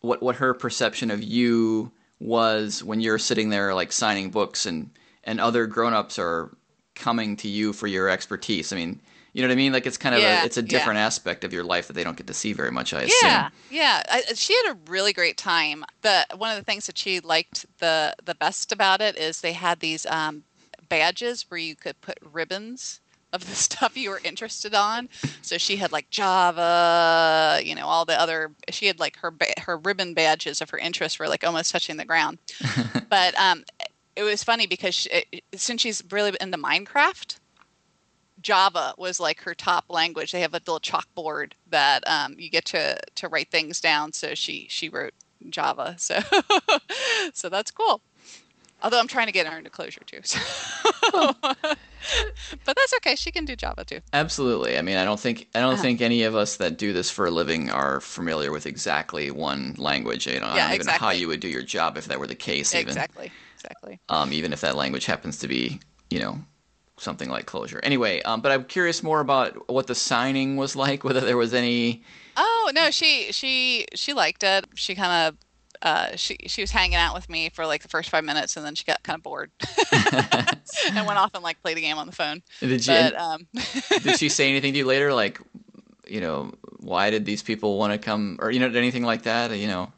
what 0.00 0.22
what 0.22 0.36
her 0.36 0.54
perception 0.54 1.10
of 1.10 1.22
you 1.22 1.92
was 2.18 2.82
when 2.82 3.00
you're 3.00 3.18
sitting 3.18 3.50
there 3.50 3.74
like 3.74 3.92
signing 3.92 4.30
books 4.30 4.66
and 4.66 4.90
and 5.24 5.40
other 5.40 5.66
grown-ups 5.66 6.18
are 6.18 6.56
coming 6.94 7.36
to 7.36 7.48
you 7.48 7.72
for 7.72 7.86
your 7.86 8.08
expertise. 8.08 8.72
I 8.72 8.76
mean, 8.76 9.00
you 9.32 9.42
know 9.42 9.48
what 9.48 9.52
I 9.52 9.56
mean? 9.56 9.72
Like 9.72 9.86
it's 9.86 9.96
kind 9.96 10.14
of 10.14 10.20
Yeah, 10.20 10.42
a, 10.42 10.44
it's 10.44 10.56
a 10.56 10.62
different 10.62 10.98
yeah. 10.98 11.06
aspect 11.06 11.44
of 11.44 11.52
your 11.52 11.64
life 11.64 11.86
that 11.86 11.94
they 11.94 12.04
don't 12.04 12.16
get 12.16 12.26
to 12.26 12.34
see 12.34 12.52
very 12.52 12.70
much. 12.70 12.92
I 12.92 13.02
assume. 13.02 13.30
Yeah, 13.30 13.48
yeah. 13.70 14.02
I, 14.10 14.22
she 14.34 14.54
had 14.54 14.72
a 14.74 14.78
really 14.90 15.12
great 15.12 15.36
time. 15.36 15.84
But 16.02 16.38
one 16.38 16.50
of 16.50 16.56
the 16.56 16.64
things 16.64 16.86
that 16.86 16.98
she 16.98 17.20
liked 17.20 17.66
the 17.78 18.14
the 18.24 18.34
best 18.34 18.72
about 18.72 19.00
it 19.00 19.16
is 19.16 19.40
they 19.40 19.52
had 19.52 19.80
these 19.80 20.06
um, 20.06 20.44
badges 20.92 21.46
where 21.48 21.58
you 21.58 21.74
could 21.74 21.98
put 22.02 22.18
ribbons 22.20 23.00
of 23.32 23.48
the 23.48 23.54
stuff 23.66 23.96
you 23.96 24.10
were 24.10 24.20
interested 24.22 24.74
on. 24.74 25.08
So 25.40 25.56
she 25.56 25.76
had 25.76 25.90
like 25.90 26.10
Java, 26.10 27.60
you 27.64 27.74
know, 27.74 27.86
all 27.86 28.04
the 28.04 28.20
other. 28.20 28.52
She 28.70 28.86
had 28.86 29.00
like 29.00 29.16
her 29.16 29.30
ba- 29.30 29.58
her 29.58 29.78
ribbon 29.78 30.12
badges 30.12 30.60
of 30.60 30.68
her 30.68 30.76
interests 30.78 31.18
were 31.18 31.28
like 31.28 31.44
almost 31.44 31.70
touching 31.70 31.96
the 31.96 32.04
ground. 32.04 32.38
but 33.08 33.38
um, 33.40 33.64
it 34.16 34.22
was 34.22 34.44
funny 34.44 34.66
because 34.66 34.94
she, 34.94 35.24
since 35.54 35.80
she's 35.80 36.02
really 36.10 36.36
into 36.42 36.58
Minecraft, 36.58 37.36
Java 38.42 38.94
was 38.98 39.18
like 39.18 39.40
her 39.40 39.54
top 39.54 39.86
language. 39.88 40.32
They 40.32 40.42
have 40.42 40.52
a 40.52 40.58
little 40.58 40.78
chalkboard 40.78 41.52
that 41.70 42.06
um, 42.06 42.34
you 42.38 42.50
get 42.50 42.66
to 42.66 43.00
to 43.14 43.28
write 43.28 43.50
things 43.50 43.80
down. 43.80 44.12
So 44.12 44.34
she 44.34 44.66
she 44.68 44.90
wrote 44.90 45.14
Java. 45.48 45.94
So 45.96 46.20
so 47.32 47.48
that's 47.48 47.70
cool. 47.70 48.02
Although 48.82 48.98
I'm 49.00 49.08
trying 49.08 49.26
to 49.26 49.32
get 49.32 49.46
her 49.46 49.56
into 49.58 49.70
Clojure 49.70 50.04
too. 50.06 50.20
So. 51.12 51.34
but 51.42 52.76
that's 52.76 52.94
okay. 52.98 53.16
She 53.16 53.30
can 53.32 53.44
do 53.44 53.54
Java 53.56 53.84
too. 53.84 54.00
Absolutely. 54.12 54.78
I 54.78 54.82
mean, 54.82 54.96
I 54.96 55.04
don't 55.04 55.18
think 55.20 55.48
I 55.54 55.60
don't 55.60 55.78
think 55.78 56.00
any 56.00 56.22
of 56.22 56.34
us 56.34 56.56
that 56.56 56.78
do 56.78 56.92
this 56.92 57.10
for 57.10 57.26
a 57.26 57.30
living 57.30 57.70
are 57.70 58.00
familiar 58.00 58.50
with 58.52 58.66
exactly 58.66 59.30
one 59.30 59.74
language. 59.78 60.26
You 60.26 60.40
know, 60.40 60.46
I 60.46 60.56
Yeah, 60.56 60.66
don't 60.68 60.74
even 60.76 60.86
know 60.86 60.92
how 60.92 61.10
you 61.10 61.28
would 61.28 61.40
do 61.40 61.48
your 61.48 61.62
job 61.62 61.96
if 61.98 62.06
that 62.06 62.18
were 62.18 62.26
the 62.26 62.34
case. 62.36 62.74
Even 62.74 62.88
Exactly. 62.88 63.32
Exactly. 63.56 64.00
um, 64.08 64.32
even 64.32 64.52
if 64.52 64.60
that 64.62 64.76
language 64.76 65.06
happens 65.06 65.38
to 65.40 65.48
be, 65.48 65.80
you 66.08 66.18
know, 66.20 66.38
something 66.96 67.28
like 67.28 67.46
Clojure. 67.46 67.80
Anyway, 67.82 68.22
um, 68.22 68.40
but 68.40 68.52
I'm 68.52 68.64
curious 68.64 69.02
more 69.02 69.20
about 69.20 69.68
what 69.68 69.86
the 69.86 69.94
signing 69.94 70.56
was 70.56 70.74
like. 70.76 71.04
Whether 71.04 71.20
there 71.20 71.36
was 71.36 71.52
any. 71.52 72.04
Oh 72.36 72.70
no, 72.74 72.90
she 72.90 73.32
she 73.32 73.86
she 73.94 74.12
liked 74.14 74.42
it. 74.42 74.64
She 74.74 74.94
kind 74.94 75.28
of 75.28 75.36
uh, 75.82 76.14
she 76.16 76.36
she 76.46 76.62
was 76.62 76.70
hanging 76.70 76.96
out 76.96 77.14
with 77.14 77.28
me 77.28 77.48
for 77.50 77.66
like 77.66 77.82
the 77.82 77.88
first 77.88 78.08
five 78.10 78.24
minutes, 78.24 78.56
and 78.56 78.64
then 78.64 78.74
she 78.74 78.84
got 78.84 79.02
kind 79.02 79.16
of 79.16 79.22
bored 79.22 79.50
and 79.92 81.06
went 81.06 81.18
off 81.18 81.30
and 81.34 81.42
like 81.42 81.60
played 81.60 81.76
a 81.76 81.80
game 81.80 81.98
on 81.98 82.06
the 82.06 82.12
phone. 82.12 82.42
Did 82.60 82.86
you? 82.86 82.92
But 82.92 83.14
um, 83.18 83.46
did 84.02 84.18
she 84.18 84.28
say 84.28 84.48
anything 84.48 84.72
to 84.72 84.78
you 84.78 84.84
later, 84.86 85.12
like, 85.12 85.40
you 86.06 86.20
know, 86.20 86.52
why 86.78 87.10
did 87.10 87.24
these 87.24 87.42
people 87.42 87.78
want 87.78 87.92
to 87.92 87.98
come, 87.98 88.38
or 88.40 88.50
you 88.50 88.60
know, 88.60 88.66
anything 88.68 89.02
like 89.02 89.22
that? 89.22 89.56
You 89.56 89.66
know. 89.66 89.92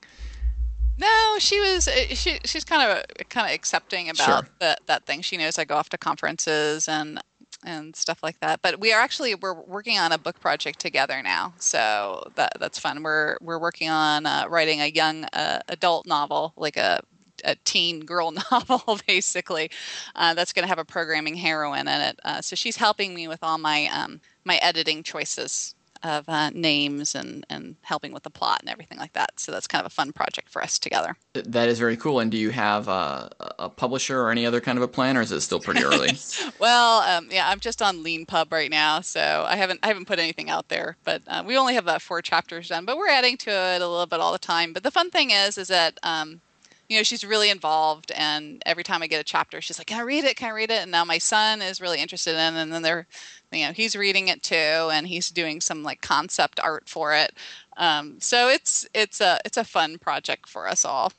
no, 0.98 1.36
she 1.38 1.60
was 1.60 1.88
uh, 1.88 1.92
she 2.14 2.38
she's 2.44 2.64
kind 2.64 2.82
of 2.90 3.28
kind 3.28 3.46
of 3.48 3.54
accepting 3.54 4.08
about 4.08 4.24
Sure. 4.26 4.48
that 4.60 4.80
that 4.86 5.06
thing. 5.06 5.20
She 5.22 5.36
knows 5.36 5.58
I 5.58 5.64
go 5.64 5.74
off 5.76 5.88
to 5.90 5.98
conferences 5.98 6.88
and 6.88 7.20
and 7.64 7.94
stuff 7.96 8.22
like 8.22 8.38
that. 8.40 8.62
But 8.62 8.80
we 8.80 8.92
are 8.92 9.00
actually 9.00 9.34
we're 9.34 9.54
working 9.54 9.98
on 9.98 10.12
a 10.12 10.18
book 10.18 10.40
project 10.40 10.78
together 10.78 11.22
now, 11.22 11.54
so 11.58 12.30
that 12.36 12.52
that's 12.60 12.78
fun. 12.78 13.02
We're 13.02 13.36
we're 13.40 13.58
working 13.58 13.88
on 13.88 14.26
uh, 14.26 14.46
writing 14.48 14.80
a 14.80 14.86
young 14.86 15.24
uh, 15.32 15.60
adult 15.68 16.06
novel, 16.06 16.52
like 16.56 16.76
a 16.76 17.00
a 17.44 17.56
teen 17.64 18.00
girl 18.00 18.32
novel, 18.50 18.98
basically. 19.06 19.70
Uh, 20.14 20.34
that's 20.34 20.52
going 20.52 20.62
to 20.62 20.68
have 20.68 20.78
a 20.78 20.84
programming 20.84 21.34
heroine 21.34 21.88
in 21.88 22.00
it. 22.00 22.20
Uh, 22.24 22.40
so 22.40 22.56
she's 22.56 22.76
helping 22.76 23.14
me 23.14 23.28
with 23.28 23.42
all 23.42 23.58
my 23.58 23.86
um, 23.86 24.20
my 24.44 24.56
editing 24.56 25.02
choices 25.02 25.74
of 26.04 26.28
uh, 26.28 26.50
names 26.50 27.14
and 27.14 27.44
and 27.50 27.76
helping 27.82 28.12
with 28.12 28.22
the 28.22 28.30
plot 28.30 28.60
and 28.60 28.70
everything 28.70 28.98
like 28.98 29.12
that. 29.14 29.38
So 29.38 29.52
that's 29.52 29.66
kind 29.66 29.80
of 29.80 29.86
a 29.86 29.94
fun 29.94 30.12
project 30.12 30.48
for 30.48 30.62
us 30.62 30.78
together. 30.78 31.16
That 31.34 31.68
is 31.68 31.78
very 31.78 31.96
cool. 31.96 32.20
And 32.20 32.30
do 32.30 32.36
you 32.36 32.50
have 32.50 32.88
a, 32.88 33.30
a 33.58 33.68
publisher 33.68 34.20
or 34.20 34.30
any 34.30 34.46
other 34.46 34.60
kind 34.60 34.78
of 34.78 34.82
a 34.82 34.88
plan, 34.88 35.16
or 35.16 35.22
is 35.22 35.32
it 35.32 35.40
still 35.40 35.60
pretty 35.60 35.82
early? 35.82 36.12
Well, 36.58 37.00
um, 37.00 37.28
yeah, 37.30 37.48
I'm 37.48 37.60
just 37.60 37.82
on 37.82 38.02
Leanpub 38.04 38.52
right 38.52 38.70
now, 38.70 39.00
so 39.00 39.44
I 39.46 39.56
haven't 39.56 39.80
I 39.82 39.88
haven't 39.88 40.06
put 40.06 40.18
anything 40.18 40.50
out 40.50 40.68
there. 40.68 40.96
But 41.04 41.22
uh, 41.26 41.42
we 41.46 41.56
only 41.56 41.74
have 41.74 41.84
about 41.84 42.00
four 42.02 42.22
chapters 42.22 42.68
done, 42.68 42.84
but 42.84 42.96
we're 42.96 43.08
adding 43.08 43.36
to 43.38 43.50
it 43.50 43.82
a 43.82 43.88
little 43.88 44.06
bit 44.06 44.20
all 44.20 44.32
the 44.32 44.38
time. 44.38 44.72
But 44.72 44.82
the 44.82 44.90
fun 44.90 45.10
thing 45.10 45.30
is, 45.30 45.58
is 45.58 45.68
that 45.68 45.98
um, 46.02 46.40
you 46.94 47.00
know 47.00 47.02
she's 47.02 47.24
really 47.24 47.50
involved, 47.50 48.12
and 48.12 48.62
every 48.64 48.84
time 48.84 49.02
I 49.02 49.08
get 49.08 49.20
a 49.20 49.24
chapter, 49.24 49.60
she's 49.60 49.78
like, 49.78 49.88
"Can 49.88 49.98
I 49.98 50.04
read 50.04 50.22
it? 50.22 50.36
Can 50.36 50.50
I 50.50 50.54
read 50.54 50.70
it?" 50.70 50.82
And 50.82 50.92
now 50.92 51.04
my 51.04 51.18
son 51.18 51.60
is 51.60 51.80
really 51.80 52.00
interested 52.00 52.36
in, 52.36 52.54
it, 52.54 52.62
and 52.62 52.72
then 52.72 52.82
they're, 52.82 53.08
you 53.50 53.66
know, 53.66 53.72
he's 53.72 53.96
reading 53.96 54.28
it 54.28 54.44
too, 54.44 54.54
and 54.54 55.04
he's 55.08 55.28
doing 55.32 55.60
some 55.60 55.82
like 55.82 56.00
concept 56.02 56.60
art 56.60 56.88
for 56.88 57.12
it. 57.12 57.34
Um, 57.76 58.20
so 58.20 58.48
it's 58.48 58.86
it's 58.94 59.20
a 59.20 59.40
it's 59.44 59.56
a 59.56 59.64
fun 59.64 59.98
project 59.98 60.48
for 60.48 60.68
us 60.68 60.84
all. 60.84 61.12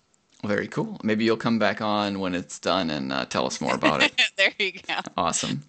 very 0.46 0.70
cool. 0.70 0.98
Maybe 1.04 1.26
you'll 1.26 1.36
come 1.36 1.60
back 1.60 1.82
on 1.82 2.20
when 2.22 2.36
it's 2.36 2.58
done 2.58 2.90
and 2.90 3.12
uh, 3.12 3.26
tell 3.26 3.46
us 3.46 3.60
more 3.60 3.76
about 3.76 4.02
it. 4.02 4.14
there 4.38 4.54
you 4.58 4.74
go. 4.74 5.00
Awesome. 5.18 5.64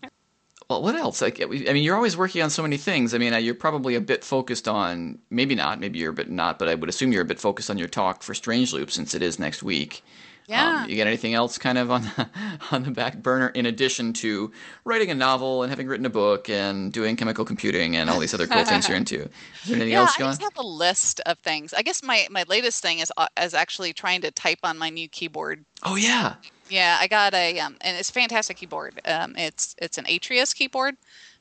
Well, 0.69 0.83
what 0.83 0.97
else? 0.97 1.23
Like, 1.23 1.41
I 1.41 1.47
mean, 1.47 1.85
you're 1.85 1.95
always 1.95 2.17
working 2.17 2.43
on 2.43 2.51
so 2.51 2.63
many 2.63 2.77
things. 2.77 3.15
I 3.15 3.19
mean, 3.19 3.33
uh, 3.33 3.37
you're 3.37 3.55
probably 3.55 3.95
a 3.95 4.01
bit 4.01 4.25
focused 4.25 4.67
on, 4.67 5.19
maybe 5.31 5.55
not, 5.55 5.79
maybe 5.79 6.01
you're 6.01 6.11
a 6.11 6.15
bit 6.15 6.29
not, 6.29 6.59
but 6.59 6.69
I 6.69 6.75
would 6.75 6.89
assume 6.89 7.13
you're 7.13 7.23
a 7.23 7.27
bit 7.27 7.39
focused 7.39 7.71
on 7.71 7.79
your 7.79 7.87
talk 7.87 8.25
for 8.25 8.35
Strange 8.35 8.73
Loop 8.73 8.91
since 8.91 9.15
it 9.15 9.23
is 9.23 9.39
next 9.39 9.63
week. 9.63 10.03
Yeah. 10.49 10.83
Um, 10.83 10.91
you 10.91 10.97
got 10.97 11.07
anything 11.07 11.35
else 11.35 11.59
kind 11.59 11.79
of 11.79 11.91
on 11.91 12.03
the, 12.03 12.29
on 12.73 12.83
the 12.85 12.91
back 12.91 13.17
burner 13.17 13.49
in 13.49 13.67
addition 13.67 14.13
to 14.15 14.53
writing 14.85 15.11
a 15.11 15.15
novel 15.15 15.63
and 15.63 15.71
having 15.71 15.87
written 15.87 16.07
a 16.07 16.11
book 16.11 16.49
and 16.49 16.93
doing 16.93 17.17
chemical 17.17 17.45
computing 17.45 17.97
and 17.97 18.09
all 18.09 18.19
these 18.19 18.35
other 18.35 18.47
cool 18.47 18.65
things 18.65 18.89
you're 18.89 18.97
into? 18.97 19.23
Is 19.23 19.31
there 19.67 19.77
anything 19.77 19.93
yeah, 19.93 20.01
else 20.01 20.15
I 20.17 20.23
just 20.23 20.43
have 20.43 20.57
a 20.57 20.67
list 20.67 21.21
of 21.27 21.39
things. 21.39 21.75
I 21.75 21.83
guess 21.83 22.03
my 22.03 22.27
my 22.31 22.45
latest 22.49 22.83
thing 22.83 23.01
is 23.01 23.13
uh, 23.17 23.27
is 23.41 23.55
actually 23.55 23.93
trying 23.93 24.21
to 24.23 24.31
type 24.31 24.61
on 24.63 24.79
my 24.79 24.91
new 24.91 25.09
keyboard. 25.09 25.65
Oh 25.83 25.97
yeah. 25.97 26.35
Yeah, 26.69 26.99
I 27.01 27.07
got 27.07 27.35
a 27.35 27.59
um, 27.61 27.77
and 27.81 27.97
it's 27.97 28.11
a 28.11 28.13
fantastic 28.13 28.57
keyboard. 28.57 29.01
Um, 29.05 29.35
it's 29.37 29.75
it's 29.79 29.99
an 29.99 30.07
Atreus 30.09 30.53
keyboard 30.53 30.97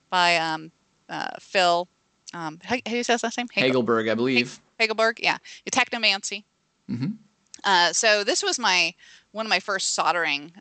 by 0.09 0.37
um, 0.37 0.71
uh, 1.09 1.29
Phil. 1.39 1.87
Um, 2.33 2.59
how, 2.63 2.75
how 2.75 2.81
do 2.91 2.97
you 2.97 3.03
say 3.03 3.13
his 3.13 3.23
last 3.23 3.37
name? 3.37 3.47
Hagel- 3.51 3.83
Hagelberg, 3.83 4.11
I 4.11 4.15
believe. 4.15 4.59
Hagelberg. 4.79 5.19
Yeah, 5.21 5.37
Technomancy. 5.71 6.43
hmm 6.87 7.07
Uh, 7.63 7.93
so 7.93 8.23
this 8.23 8.43
was 8.43 8.59
my 8.59 8.93
one 9.31 9.45
of 9.45 9.49
my 9.49 9.59
first 9.59 9.93
soldering 9.95 10.51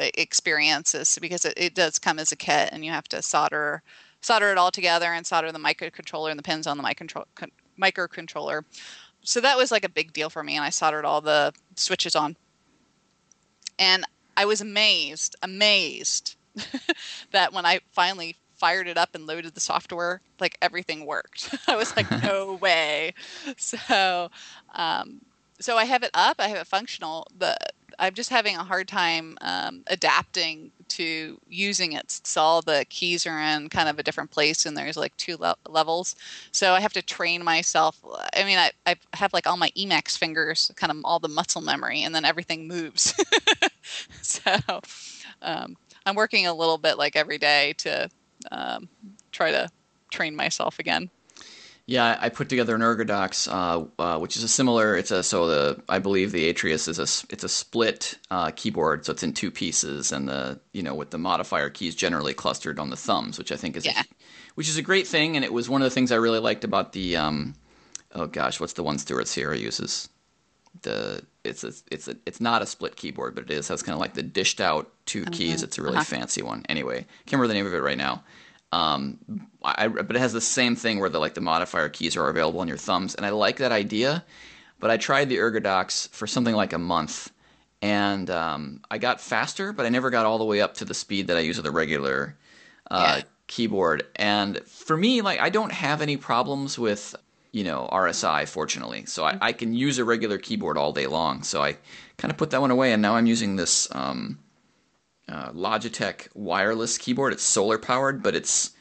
e- 0.00 0.10
experiences 0.16 1.18
because 1.20 1.44
it, 1.44 1.54
it 1.56 1.74
does 1.74 1.98
come 1.98 2.18
as 2.18 2.30
a 2.32 2.36
kit 2.36 2.68
and 2.72 2.84
you 2.84 2.90
have 2.92 3.08
to 3.08 3.22
solder 3.22 3.82
solder 4.20 4.50
it 4.52 4.58
all 4.58 4.70
together 4.70 5.12
and 5.12 5.26
solder 5.26 5.52
the 5.52 5.58
microcontroller 5.58 6.30
and 6.30 6.38
the 6.38 6.42
pins 6.42 6.66
on 6.66 6.78
the 6.78 6.94
con- 7.34 7.50
microcontroller. 7.80 8.64
So 9.22 9.40
that 9.40 9.56
was 9.56 9.70
like 9.70 9.84
a 9.84 9.88
big 9.88 10.12
deal 10.12 10.30
for 10.30 10.42
me 10.42 10.56
and 10.56 10.64
I 10.64 10.70
soldered 10.70 11.04
all 11.04 11.20
the 11.20 11.52
switches 11.76 12.14
on. 12.14 12.36
And 13.78 14.04
I 14.36 14.44
was 14.44 14.60
amazed, 14.60 15.36
amazed 15.42 16.36
that 17.32 17.52
when 17.52 17.66
I 17.66 17.80
finally 17.92 18.36
fired 18.56 18.86
it 18.88 18.96
up 18.96 19.14
and 19.14 19.26
loaded 19.26 19.54
the 19.54 19.60
software, 19.60 20.20
like 20.40 20.56
everything 20.62 21.06
worked. 21.06 21.54
I 21.68 21.76
was 21.76 21.94
like, 21.96 22.10
no 22.22 22.54
way. 22.54 23.14
So, 23.56 24.30
um, 24.74 25.20
so 25.60 25.76
I 25.76 25.84
have 25.84 26.02
it 26.02 26.10
up. 26.14 26.36
I 26.38 26.48
have 26.48 26.58
it 26.58 26.66
functional. 26.66 27.26
The 27.36 27.56
I'm 27.98 28.14
just 28.14 28.30
having 28.30 28.56
a 28.56 28.64
hard 28.64 28.88
time 28.88 29.36
um, 29.40 29.82
adapting 29.86 30.72
to 30.88 31.40
using 31.48 31.92
it. 31.92 32.20
So 32.24 32.40
all 32.40 32.62
the 32.62 32.84
keys 32.88 33.26
are 33.26 33.40
in 33.40 33.68
kind 33.68 33.88
of 33.88 33.98
a 33.98 34.02
different 34.02 34.30
place, 34.30 34.66
and 34.66 34.76
there's 34.76 34.96
like 34.96 35.16
two 35.16 35.36
le- 35.36 35.56
levels. 35.68 36.16
So 36.52 36.72
I 36.72 36.80
have 36.80 36.92
to 36.94 37.02
train 37.02 37.44
myself. 37.44 38.02
I 38.34 38.44
mean, 38.44 38.58
I, 38.58 38.72
I 38.86 38.96
have 39.14 39.32
like 39.32 39.46
all 39.46 39.56
my 39.56 39.70
Emacs 39.76 40.16
fingers, 40.16 40.70
kind 40.76 40.90
of 40.90 40.98
all 41.04 41.18
the 41.18 41.28
muscle 41.28 41.62
memory, 41.62 42.02
and 42.02 42.14
then 42.14 42.24
everything 42.24 42.68
moves. 42.68 43.14
so 44.22 44.40
um, 45.42 45.76
I'm 46.06 46.14
working 46.14 46.46
a 46.46 46.54
little 46.54 46.78
bit 46.78 46.98
like 46.98 47.16
every 47.16 47.38
day 47.38 47.74
to 47.78 48.08
um, 48.52 48.88
try 49.32 49.50
to 49.50 49.68
train 50.10 50.36
myself 50.36 50.78
again. 50.78 51.10
Yeah, 51.86 52.16
I 52.18 52.30
put 52.30 52.48
together 52.48 52.74
an 52.74 52.80
Ergodox, 52.80 53.46
uh, 53.46 53.84
uh, 54.02 54.18
which 54.18 54.38
is 54.38 54.42
a 54.42 54.48
similar. 54.48 54.96
It's 54.96 55.10
a 55.10 55.22
so 55.22 55.46
the 55.46 55.82
I 55.86 55.98
believe 55.98 56.32
the 56.32 56.48
Atreus 56.48 56.88
is 56.88 56.98
a 56.98 57.02
it's 57.30 57.44
a 57.44 57.48
split 57.48 58.18
uh, 58.30 58.52
keyboard, 58.56 59.04
so 59.04 59.12
it's 59.12 59.22
in 59.22 59.34
two 59.34 59.50
pieces, 59.50 60.10
and 60.10 60.26
the 60.26 60.60
you 60.72 60.82
know 60.82 60.94
with 60.94 61.10
the 61.10 61.18
modifier 61.18 61.68
keys 61.68 61.94
generally 61.94 62.32
clustered 62.32 62.78
on 62.78 62.88
the 62.88 62.96
thumbs, 62.96 63.36
which 63.36 63.52
I 63.52 63.56
think 63.56 63.76
is 63.76 63.84
Yeah. 63.84 64.00
a, 64.00 64.04
which 64.54 64.68
is 64.68 64.78
a 64.78 64.82
great 64.82 65.06
thing, 65.06 65.36
and 65.36 65.44
it 65.44 65.52
was 65.52 65.68
one 65.68 65.82
of 65.82 65.86
the 65.86 65.90
things 65.94 66.10
I 66.10 66.16
really 66.16 66.38
liked 66.38 66.64
about 66.64 66.94
the 66.94 67.16
um, 67.18 67.54
oh 68.14 68.26
gosh, 68.28 68.60
what's 68.60 68.72
the 68.72 68.82
one 68.82 68.96
Stuart 68.96 69.28
Sierra 69.28 69.58
uses? 69.58 70.08
The 70.80 71.22
it's 71.44 71.64
a 71.64 71.72
it's 71.90 72.08
a 72.08 72.16
it's 72.24 72.40
not 72.40 72.62
a 72.62 72.66
split 72.66 72.96
keyboard, 72.96 73.34
but 73.34 73.44
it 73.44 73.50
is 73.50 73.68
has 73.68 73.82
kind 73.82 73.92
of 73.94 74.00
like 74.00 74.14
the 74.14 74.22
dished 74.22 74.58
out 74.62 74.90
2 75.04 75.26
keys. 75.26 75.62
It's 75.62 75.76
a 75.76 75.82
really 75.82 75.96
Uh-huh. 75.96 76.04
fancy 76.04 76.40
one. 76.40 76.64
Anyway, 76.66 77.00
can't 77.26 77.32
remember 77.32 77.48
the 77.48 77.54
name 77.54 77.66
of 77.66 77.74
it 77.74 77.82
right 77.82 77.98
now. 77.98 78.24
Um, 78.74 79.18
I, 79.62 79.88
but 79.88 80.16
it 80.16 80.18
has 80.18 80.32
the 80.32 80.40
same 80.40 80.74
thing 80.76 80.98
where 80.98 81.08
the 81.08 81.20
like 81.20 81.34
the 81.34 81.40
modifier 81.40 81.88
keys 81.88 82.16
are 82.16 82.28
available 82.28 82.60
on 82.60 82.68
your 82.68 82.76
thumbs, 82.76 83.14
and 83.14 83.24
I 83.24 83.30
like 83.30 83.58
that 83.58 83.72
idea. 83.72 84.24
But 84.80 84.90
I 84.90 84.96
tried 84.96 85.28
the 85.28 85.36
Ergodox 85.38 86.08
for 86.10 86.26
something 86.26 86.54
like 86.54 86.72
a 86.72 86.78
month, 86.78 87.30
and 87.80 88.28
um, 88.30 88.80
I 88.90 88.98
got 88.98 89.20
faster, 89.20 89.72
but 89.72 89.86
I 89.86 89.88
never 89.90 90.10
got 90.10 90.26
all 90.26 90.38
the 90.38 90.44
way 90.44 90.60
up 90.60 90.74
to 90.74 90.84
the 90.84 90.94
speed 90.94 91.28
that 91.28 91.36
I 91.36 91.40
use 91.40 91.56
with 91.56 91.66
a 91.66 91.70
regular 91.70 92.36
uh, 92.90 93.18
Yeah. 93.18 93.22
keyboard. 93.46 94.06
And 94.16 94.60
for 94.66 94.96
me, 94.96 95.22
like 95.22 95.40
I 95.40 95.50
don't 95.50 95.72
have 95.72 96.02
any 96.02 96.16
problems 96.16 96.78
with 96.78 97.14
you 97.52 97.64
know 97.64 97.88
RSI, 97.92 98.48
fortunately. 98.48 99.06
So 99.06 99.24
I, 99.24 99.36
I 99.40 99.52
can 99.52 99.72
use 99.72 99.98
a 99.98 100.04
regular 100.04 100.38
keyboard 100.38 100.76
all 100.76 100.92
day 100.92 101.06
long. 101.06 101.42
So 101.44 101.62
I 101.62 101.76
kind 102.18 102.30
of 102.32 102.36
put 102.36 102.50
that 102.50 102.60
one 102.60 102.72
away, 102.72 102.92
and 102.92 103.00
now 103.00 103.14
I'm 103.16 103.26
using 103.26 103.56
this 103.56 103.88
um, 103.92 104.38
uh, 105.28 105.50
Logitech 105.52 106.28
wireless 106.34 106.98
keyboard. 106.98 107.32
It's 107.32 107.42
solar 107.42 107.78
powered, 107.78 108.22
but 108.22 108.34
it's 108.34 108.72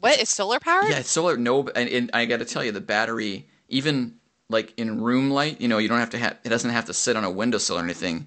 What 0.00 0.18
is 0.18 0.28
solar 0.28 0.58
powered? 0.60 0.88
yeah, 0.90 0.98
it's 0.98 1.10
solar. 1.10 1.36
No, 1.36 1.68
and, 1.68 1.88
and 1.88 2.10
I 2.14 2.24
got 2.26 2.38
to 2.38 2.44
tell 2.44 2.64
you, 2.64 2.72
the 2.72 2.80
battery, 2.80 3.48
even 3.68 4.16
like 4.48 4.72
in 4.78 5.00
room 5.00 5.30
light, 5.30 5.60
you 5.60 5.68
know, 5.68 5.78
you 5.78 5.88
don't 5.88 5.98
have 6.00 6.10
to 6.10 6.18
have. 6.18 6.38
It 6.44 6.48
doesn't 6.48 6.70
have 6.70 6.86
to 6.86 6.94
sit 6.94 7.16
on 7.16 7.24
a 7.24 7.30
windowsill 7.30 7.78
or 7.78 7.82
anything. 7.82 8.26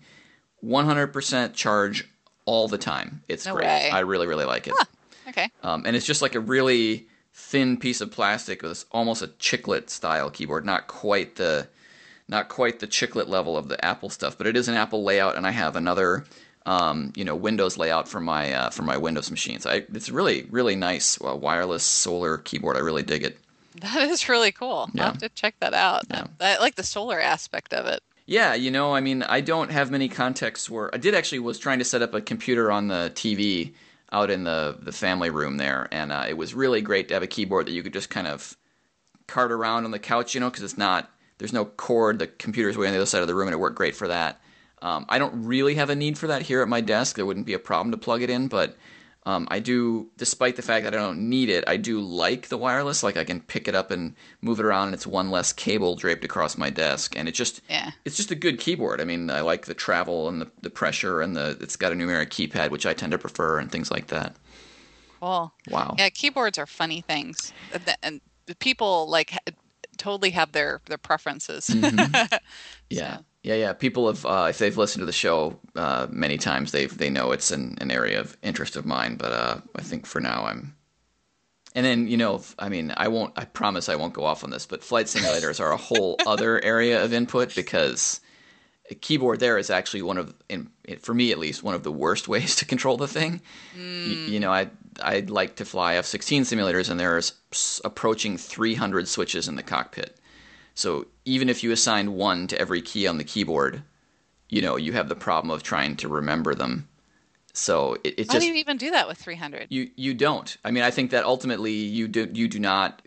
100% 0.64 1.54
charge 1.54 2.08
all 2.46 2.68
the 2.68 2.78
time. 2.78 3.22
It's 3.28 3.46
No 3.46 3.56
great. 3.56 3.66
way. 3.66 3.90
I 3.92 4.00
really, 4.00 4.28
really 4.28 4.46
like 4.46 4.68
it. 4.68 4.74
Okay. 5.30 5.50
Um, 5.62 5.84
and 5.86 5.96
it's 5.96 6.06
just 6.06 6.22
like 6.22 6.36
a 6.36 6.40
really 6.40 7.08
thin 7.34 7.78
piece 7.78 8.02
of 8.02 8.12
plastic 8.12 8.62
with 8.62 8.86
almost 8.92 9.22
a 9.22 9.28
chiclet 9.28 9.90
style 9.90 10.30
keyboard. 10.30 10.66
Not 10.66 10.88
quite 10.88 11.36
the, 11.36 11.68
not 12.28 12.50
quite 12.50 12.80
the 12.80 12.88
chiclet 12.88 13.28
level 13.28 13.58
of 13.58 13.68
the 13.70 13.84
Apple 13.84 14.10
stuff, 14.10 14.38
but 14.38 14.48
it 14.48 14.56
is 14.56 14.68
an 14.68 14.76
Apple 14.76 15.04
layout, 15.04 15.36
and 15.36 15.46
I 15.48 15.52
have 15.52 15.76
another, 15.76 16.26
um, 16.66 17.12
you 17.16 17.26
know, 17.26 17.36
Windows 17.36 17.78
layout 17.78 18.08
for 18.08 18.20
my 18.20 18.54
uh, 18.54 18.70
for 18.70 18.84
my 18.84 18.98
Windows 18.98 19.30
machines. 19.30 19.66
I, 19.66 19.86
it's 19.94 20.10
really, 20.10 20.48
really 20.50 20.76
nice 20.76 21.20
uh, 21.22 21.36
wireless 21.36 21.84
solar 21.84 22.38
keyboard. 22.38 22.78
I 22.78 22.80
really 22.80 23.04
dig 23.04 23.24
it. 23.24 23.38
That 23.82 24.10
is 24.10 24.30
really 24.30 24.52
cool. 24.52 24.90
Yeah. 24.94 25.04
I'll 25.04 25.12
have 25.12 25.20
to 25.20 25.30
check 25.30 25.56
that 25.60 25.74
out. 25.74 26.04
Yeah. 26.10 26.28
I 26.40 26.60
like 26.60 26.76
the 26.76 26.84
solar 26.84 27.20
aspect 27.20 27.74
of 27.74 27.88
it. 27.88 28.02
Yeah, 28.26 28.54
you 28.54 28.72
know, 28.72 28.96
I 28.96 29.02
mean, 29.02 29.24
I 29.24 29.42
don't 29.42 29.72
have 29.72 29.92
many 29.92 30.08
contexts 30.08 30.70
where 30.70 30.94
I 30.94 30.98
did 30.98 31.14
actually 31.14 31.40
was 31.40 31.60
trying 31.60 31.80
to 31.80 31.86
set 31.86 32.02
up 32.02 32.14
a 32.14 32.22
computer 32.22 32.72
on 32.72 32.88
the 32.88 33.12
TV 33.14 33.74
out 34.14 34.30
in 34.30 34.44
the 34.46 34.78
the 34.80 34.94
family 34.94 35.30
room 35.30 35.58
there, 35.58 35.88
and 35.92 36.12
uh, 36.12 36.26
it 36.28 36.38
was 36.38 36.54
really 36.54 36.82
great 36.82 37.10
to 37.10 37.16
have 37.16 37.24
a 37.24 37.28
keyboard 37.28 37.66
that 37.66 37.74
you 37.74 37.84
could 37.84 37.94
just 37.94 38.10
kind 38.10 38.28
of 38.28 38.56
cart 39.28 39.52
around 39.52 39.86
on 39.86 39.92
the 39.92 40.00
couch, 40.00 40.34
you 40.34 40.40
know, 40.40 40.50
because 40.50 40.64
it's 40.64 40.78
not 40.78 41.10
there's 41.40 41.52
no 41.54 41.66
cord. 41.66 42.20
The 42.20 42.28
computer's 42.28 42.78
way 42.78 42.88
on 42.88 42.94
the 42.94 43.00
other 43.00 43.06
side 43.06 43.22
of 43.22 43.28
the 43.28 43.36
room, 43.36 43.48
and 43.48 43.54
it 43.54 43.60
worked 43.60 43.76
great 43.76 43.96
for 43.96 44.08
that. 44.08 44.40
Um, 44.84 45.06
I 45.10 45.18
don't 45.18 45.46
really 45.46 45.76
have 45.76 45.90
a 45.90 45.96
need 45.96 46.18
for 46.18 46.28
that 46.28 46.42
here 46.44 46.62
at 46.62 46.68
my 46.68 46.82
desk. 46.82 47.16
There 47.16 47.26
wouldn't 47.26 47.46
be 47.48 47.54
a 47.54 47.60
problem 47.60 47.92
to 47.92 47.98
plug 47.98 48.22
it 48.22 48.30
in, 48.30 48.50
but 48.50 48.78
um, 49.26 49.48
I 49.50 49.60
do, 49.60 50.10
despite 50.18 50.58
the 50.58 50.62
fact 50.62 50.84
that 50.84 50.94
I 50.94 50.98
don't 50.98 51.30
need 51.30 51.48
it, 51.48 51.64
I 51.66 51.78
do 51.78 52.02
like 52.02 52.50
the 52.50 52.58
wireless. 52.58 53.02
Like 53.02 53.16
I 53.16 53.24
can 53.24 53.40
pick 53.40 53.70
it 53.70 53.76
up 53.76 53.90
and 53.92 54.14
move 54.42 54.60
it 54.60 54.66
around, 54.66 54.88
and 54.90 54.94
it's 54.94 55.08
one 55.08 55.32
less 55.32 55.54
cable 55.54 55.96
draped 55.96 56.26
across 56.26 56.58
my 56.58 56.70
desk, 56.70 57.16
and 57.18 57.30
it 57.30 57.32
just 57.32 57.62
Yeah. 57.70 57.92
it's 58.04 58.18
just 58.18 58.32
a 58.32 58.36
good 58.36 58.60
keyboard. 58.60 59.00
I 59.00 59.06
mean, 59.06 59.30
I 59.30 59.40
like 59.40 59.66
the 59.66 59.74
travel 59.74 60.28
and 60.28 60.42
the, 60.42 60.52
the 60.62 60.70
pressure, 60.70 61.22
and 61.22 61.34
the 61.38 61.58
it's 61.62 61.78
got 61.78 61.94
a 61.94 61.96
numeric 61.96 62.28
keypad, 62.28 62.70
which 62.70 62.86
I 62.86 62.94
tend 62.94 63.14
to 63.14 63.18
prefer, 63.18 63.60
and 63.60 63.72
things 63.72 63.90
like 63.90 64.08
that. 64.08 64.36
Cool. 65.22 65.54
Wow. 65.70 65.96
Yeah, 65.98 66.10
keyboards 66.10 66.58
are 66.58 66.66
funny 66.68 67.00
things, 67.00 67.54
and 67.74 67.86
the- 67.86 67.98
and 68.04 68.20
people 68.60 69.10
like 69.10 69.32
totally 69.98 70.32
have 70.32 70.52
their 70.52 70.82
their 70.88 70.98
preferences. 70.98 71.68
Mm-hmm. 71.68 72.36
Yeah, 72.90 73.18
So- 73.20 73.24
yeah, 73.44 73.56
yeah. 73.56 73.74
People 73.74 74.08
have, 74.08 74.26
uh, 74.26 74.48
if 74.50 74.58
they've 74.58 74.78
listened 74.78 75.02
to 75.02 75.06
the 75.06 75.12
show 75.12 75.60
uh, 75.76 76.08
many 76.10 76.38
times, 76.38 76.72
they 76.72 76.86
they 76.88 77.10
know 77.10 77.32
it's 77.32 77.52
an, 77.52 77.78
an 77.82 77.92
area 77.92 78.20
of 78.20 78.38
interest 78.42 78.76
of 78.76 78.86
mine. 78.86 79.16
But 79.18 79.32
uh, 79.34 79.58
I 79.76 79.82
think 79.82 80.06
for 80.06 80.20
now, 80.22 80.46
I'm. 80.46 80.76
And 81.76 81.86
then 81.86 82.08
you 82.08 82.18
know, 82.18 82.42
I 82.58 82.70
mean, 82.70 82.94
I 82.96 83.08
won't. 83.10 83.34
I 83.36 83.46
promise 83.46 83.90
I 83.90 83.96
won't 83.96 84.14
go 84.14 84.24
off 84.24 84.44
on 84.44 84.50
this. 84.50 84.66
But 84.66 84.84
flight 84.84 85.08
simulators 85.08 85.60
are 85.60 85.72
a 85.72 85.78
whole 85.78 86.18
other 86.26 86.64
area 86.64 87.04
of 87.04 87.14
input 87.14 87.54
because 87.56 88.22
a 88.90 88.96
keyboard 88.96 89.40
there 89.40 89.58
is 89.58 89.70
actually 89.70 90.04
one 90.04 90.18
of, 90.18 90.34
in, 90.50 90.70
for 91.00 91.14
me 91.14 91.32
at 91.32 91.40
least, 91.40 91.64
one 91.64 91.74
of 91.74 91.84
the 91.84 91.92
worst 91.92 92.28
ways 92.28 92.56
to 92.58 92.66
control 92.66 92.98
the 92.98 93.08
thing. 93.08 93.42
Y- 93.76 93.82
you 94.34 94.40
know, 94.40 94.52
I 94.52 94.70
I'd 95.02 95.30
like 95.30 95.56
to 95.56 95.66
fly 95.66 95.96
F-16 95.96 96.42
simulators, 96.42 96.90
and 96.90 97.00
there's 97.00 97.34
approaching 97.84 98.38
300 98.38 99.08
switches 99.08 99.48
in 99.48 99.56
the 99.56 99.64
cockpit. 99.64 100.18
So 100.76 101.08
even 101.26 101.50
if 101.50 101.64
you 101.64 101.72
assign 101.72 102.14
one 102.14 102.48
to 102.48 102.60
every 102.60 102.82
key 102.82 103.08
on 103.08 103.18
the 103.18 103.24
keyboard, 103.24 103.84
you 104.50 104.62
know 104.62 104.76
you 104.76 104.94
have 104.94 105.10
the 105.10 105.16
problem 105.16 105.52
of 105.52 105.64
trying 105.64 105.96
to 105.98 106.08
remember 106.08 106.56
them. 106.56 106.88
So 107.54 107.98
it, 108.04 108.16
it's 108.18 108.30
How 108.30 108.36
just 108.36 108.46
do 108.46 108.48
you 108.48 108.56
even 108.56 108.78
do 108.78 108.92
that 108.92 109.08
with 109.08 109.18
300? 109.18 109.68
you 109.70 109.90
you 109.96 110.14
don't. 110.14 110.56
I 110.64 110.72
mean, 110.72 110.84
I 110.84 110.92
think 110.92 111.12
that 111.12 111.26
ultimately 111.26 111.74
you 111.74 112.08
do 112.08 112.30
you 112.34 112.48
do 112.48 112.60
not 112.60 113.02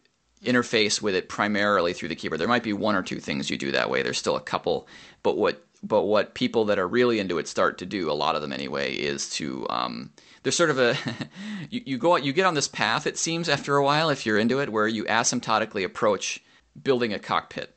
interface 0.44 1.02
with 1.02 1.14
it 1.14 1.28
primarily 1.28 1.92
through 1.92 2.08
the 2.08 2.14
keyboard. 2.14 2.40
There 2.40 2.48
might 2.48 2.62
be 2.62 2.72
one 2.72 2.94
or 2.94 3.02
two 3.02 3.18
things 3.18 3.50
you 3.50 3.58
do 3.58 3.72
that 3.72 3.90
way. 3.90 4.02
There's 4.02 4.18
still 4.18 4.36
a 4.36 4.40
couple, 4.40 4.86
but 5.22 5.36
what 5.36 5.64
but 5.82 6.02
what 6.02 6.34
people 6.34 6.64
that 6.66 6.78
are 6.78 6.88
really 6.88 7.18
into 7.18 7.38
it 7.38 7.48
start 7.48 7.78
to 7.78 7.86
do, 7.86 8.10
a 8.10 8.14
lot 8.14 8.34
of 8.34 8.42
them 8.42 8.52
anyway, 8.52 8.94
is 8.94 9.28
to 9.30 9.66
um, 9.70 10.10
there's 10.42 10.56
sort 10.56 10.70
of 10.70 10.78
a 10.78 10.96
you, 11.70 11.82
you 11.84 11.98
go 11.98 12.16
you 12.16 12.32
get 12.32 12.46
on 12.46 12.54
this 12.54 12.68
path. 12.68 13.06
It 13.06 13.18
seems 13.18 13.48
after 13.48 13.76
a 13.76 13.84
while, 13.84 14.10
if 14.10 14.24
you're 14.24 14.38
into 14.38 14.60
it, 14.60 14.70
where 14.70 14.86
you 14.86 15.04
asymptotically 15.04 15.84
approach 15.84 16.40
building 16.82 17.12
a 17.12 17.18
cockpit. 17.18 17.72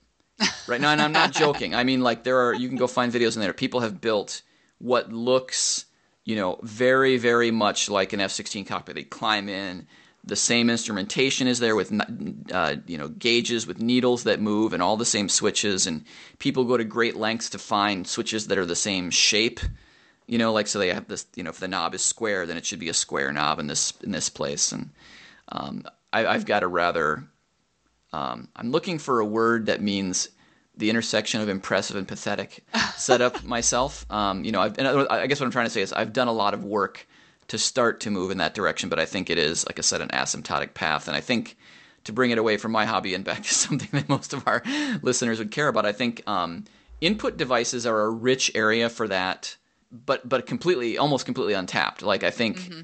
Right 0.68 0.80
now, 0.80 0.92
and 0.92 1.02
I'm 1.02 1.12
not 1.12 1.34
joking. 1.34 1.76
I 1.76 1.84
mean, 1.84 2.02
like 2.02 2.24
there 2.24 2.48
are 2.48 2.54
you 2.54 2.70
can 2.70 2.78
go 2.78 2.88
find 2.88 3.12
videos 3.12 3.36
in 3.36 3.42
there. 3.42 3.52
People 3.52 3.82
have 3.82 4.00
built 4.00 4.42
what 4.78 5.12
looks 5.12 5.86
you 6.30 6.36
know, 6.36 6.60
very, 6.62 7.18
very 7.18 7.50
much 7.50 7.90
like 7.90 8.14
an 8.14 8.22
F-16 8.22 8.68
cockpit. 8.68 8.94
They 8.94 9.04
climb 9.04 9.50
in. 9.50 9.88
The 10.24 10.36
same 10.36 10.70
instrumentation 10.70 11.48
is 11.48 11.58
there 11.58 11.76
with, 11.76 11.92
uh, 12.52 12.76
you 12.86 13.00
know, 13.00 13.08
gauges 13.08 13.66
with 13.66 13.82
needles 13.82 14.26
that 14.26 14.40
move 14.40 14.74
and 14.74 14.84
all 14.84 14.96
the 14.96 15.06
same 15.06 15.28
switches. 15.28 15.88
And 15.88 16.06
people 16.38 16.66
go 16.66 16.78
to 16.78 16.84
great 16.84 17.16
lengths 17.16 17.50
to 17.50 17.58
find 17.58 18.06
switches 18.06 18.46
that 18.46 18.60
are 18.60 18.66
the 18.68 18.76
same 18.76 19.10
shape. 19.10 19.60
You 20.28 20.38
know, 20.38 20.54
like 20.54 20.68
so 20.68 20.78
they 20.78 20.94
have 20.94 21.08
this. 21.08 21.26
You 21.36 21.42
know, 21.42 21.50
if 21.50 21.60
the 21.60 21.68
knob 21.68 21.96
is 21.96 22.04
square, 22.04 22.46
then 22.46 22.58
it 22.58 22.66
should 22.68 22.78
be 22.78 22.90
a 22.90 22.94
square 22.94 23.32
knob 23.32 23.58
in 23.58 23.66
this 23.66 23.94
in 24.04 24.12
this 24.12 24.30
place. 24.30 24.72
And 24.72 24.92
um, 25.52 25.84
I, 26.14 26.28
I've 26.28 26.46
got 26.46 26.62
a 26.62 26.68
rather. 26.68 27.24
Um, 28.14 28.50
I'm 28.56 28.72
looking 28.72 28.98
for 29.00 29.20
a 29.20 29.26
word 29.26 29.68
that 29.68 29.82
means 29.82 30.30
the 30.76 30.90
intersection 30.90 31.42
of 31.42 31.50
impressive 31.50 31.96
and 31.96 32.08
pathetic 32.08 32.64
setup 32.96 33.44
myself. 33.44 34.06
Um, 34.12 34.44
you 34.44 34.52
know, 34.52 34.62
I've, 34.62 34.78
and 34.78 34.88
I 34.88 35.28
guess 35.28 35.40
what 35.40 35.46
I'm 35.46 35.52
trying 35.52 35.66
to 35.66 35.70
say 35.72 35.82
is 35.82 35.92
I've 35.94 36.14
done 36.14 36.28
a 36.28 36.34
lot 36.34 36.54
of 36.54 36.64
work 36.64 37.08
to 37.50 37.58
start 37.58 38.00
to 38.02 38.12
move 38.12 38.32
in 38.32 38.38
that 38.38 38.54
direction, 38.54 38.90
but 38.90 39.00
I 39.00 39.06
think 39.06 39.30
it 39.30 39.38
is, 39.38 39.66
like 39.66 39.80
I 39.80 39.82
said, 39.82 40.02
an 40.02 40.10
asymptotic 40.10 40.74
path. 40.74 41.08
And 41.08 41.18
I 41.18 41.22
think 41.22 41.58
to 42.06 42.14
bring 42.14 42.32
it 42.32 42.38
away 42.38 42.58
from 42.58 42.72
my 42.72 42.86
hobby 42.86 43.14
and 43.14 43.26
back 43.26 43.44
to 43.44 43.54
something 43.54 43.90
that 43.92 44.08
most 44.10 44.34
of 44.34 44.48
our 44.48 44.64
listeners 45.02 45.40
would 45.40 45.52
care 45.52 45.68
about, 45.68 45.86
I 45.86 45.92
think 45.92 46.24
um, 46.28 46.66
input 47.02 47.38
devices 47.38 47.86
are 47.86 48.02
a 48.02 48.10
rich 48.10 48.52
area 48.56 48.90
for 48.90 49.08
that, 49.08 49.58
but 49.92 50.28
but 50.30 50.46
completely, 50.46 50.98
almost 50.98 51.26
completely 51.26 51.54
untapped. 51.54 52.02
Like 52.02 52.24
I 52.24 52.32
think 52.32 52.58
Mm-hmm. 52.58 52.82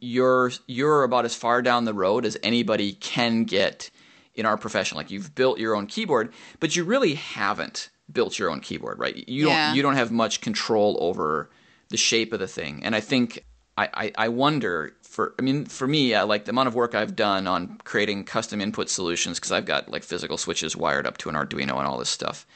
you're 0.00 0.52
you're 0.66 1.02
about 1.02 1.24
as 1.24 1.34
far 1.34 1.62
down 1.62 1.86
the 1.86 1.94
road 1.94 2.24
as 2.24 2.36
anybody 2.42 2.92
can 2.92 3.44
get 3.44 3.90
in 4.34 4.46
our 4.46 4.56
profession. 4.56 4.96
Like 4.96 5.10
you've 5.10 5.34
built 5.34 5.58
your 5.58 5.74
own 5.74 5.86
keyboard, 5.86 6.32
but 6.60 6.74
you 6.76 6.84
really 6.84 7.14
haven't 7.14 7.90
built 8.10 8.38
your 8.38 8.50
own 8.50 8.60
keyboard, 8.60 8.98
right? 8.98 9.28
You 9.28 9.46
don't 9.46 9.76
you 9.76 9.82
don't 9.82 9.96
have 9.96 10.10
much 10.10 10.40
control 10.40 10.96
over 11.00 11.50
the 11.88 11.96
shape 11.96 12.32
of 12.32 12.40
the 12.40 12.48
thing. 12.48 12.82
And 12.84 12.94
I 12.94 13.00
think 13.00 13.44
I, 13.76 13.88
I, 13.94 14.12
I 14.16 14.28
wonder 14.28 14.94
for 15.02 15.34
I 15.38 15.42
mean 15.42 15.66
for 15.66 15.86
me, 15.86 16.14
uh, 16.14 16.26
like 16.26 16.44
the 16.44 16.50
amount 16.50 16.68
of 16.68 16.74
work 16.74 16.94
I've 16.94 17.16
done 17.16 17.46
on 17.46 17.78
creating 17.84 18.24
custom 18.24 18.60
input 18.60 18.88
solutions 18.88 19.38
because 19.38 19.52
I've 19.52 19.66
got 19.66 19.90
like 19.90 20.02
physical 20.02 20.36
switches 20.36 20.76
wired 20.76 21.06
up 21.06 21.18
to 21.18 21.28
an 21.28 21.34
Arduino 21.34 21.78
and 21.78 21.86
all 21.86 21.98
this 21.98 22.10
stuff. 22.10 22.46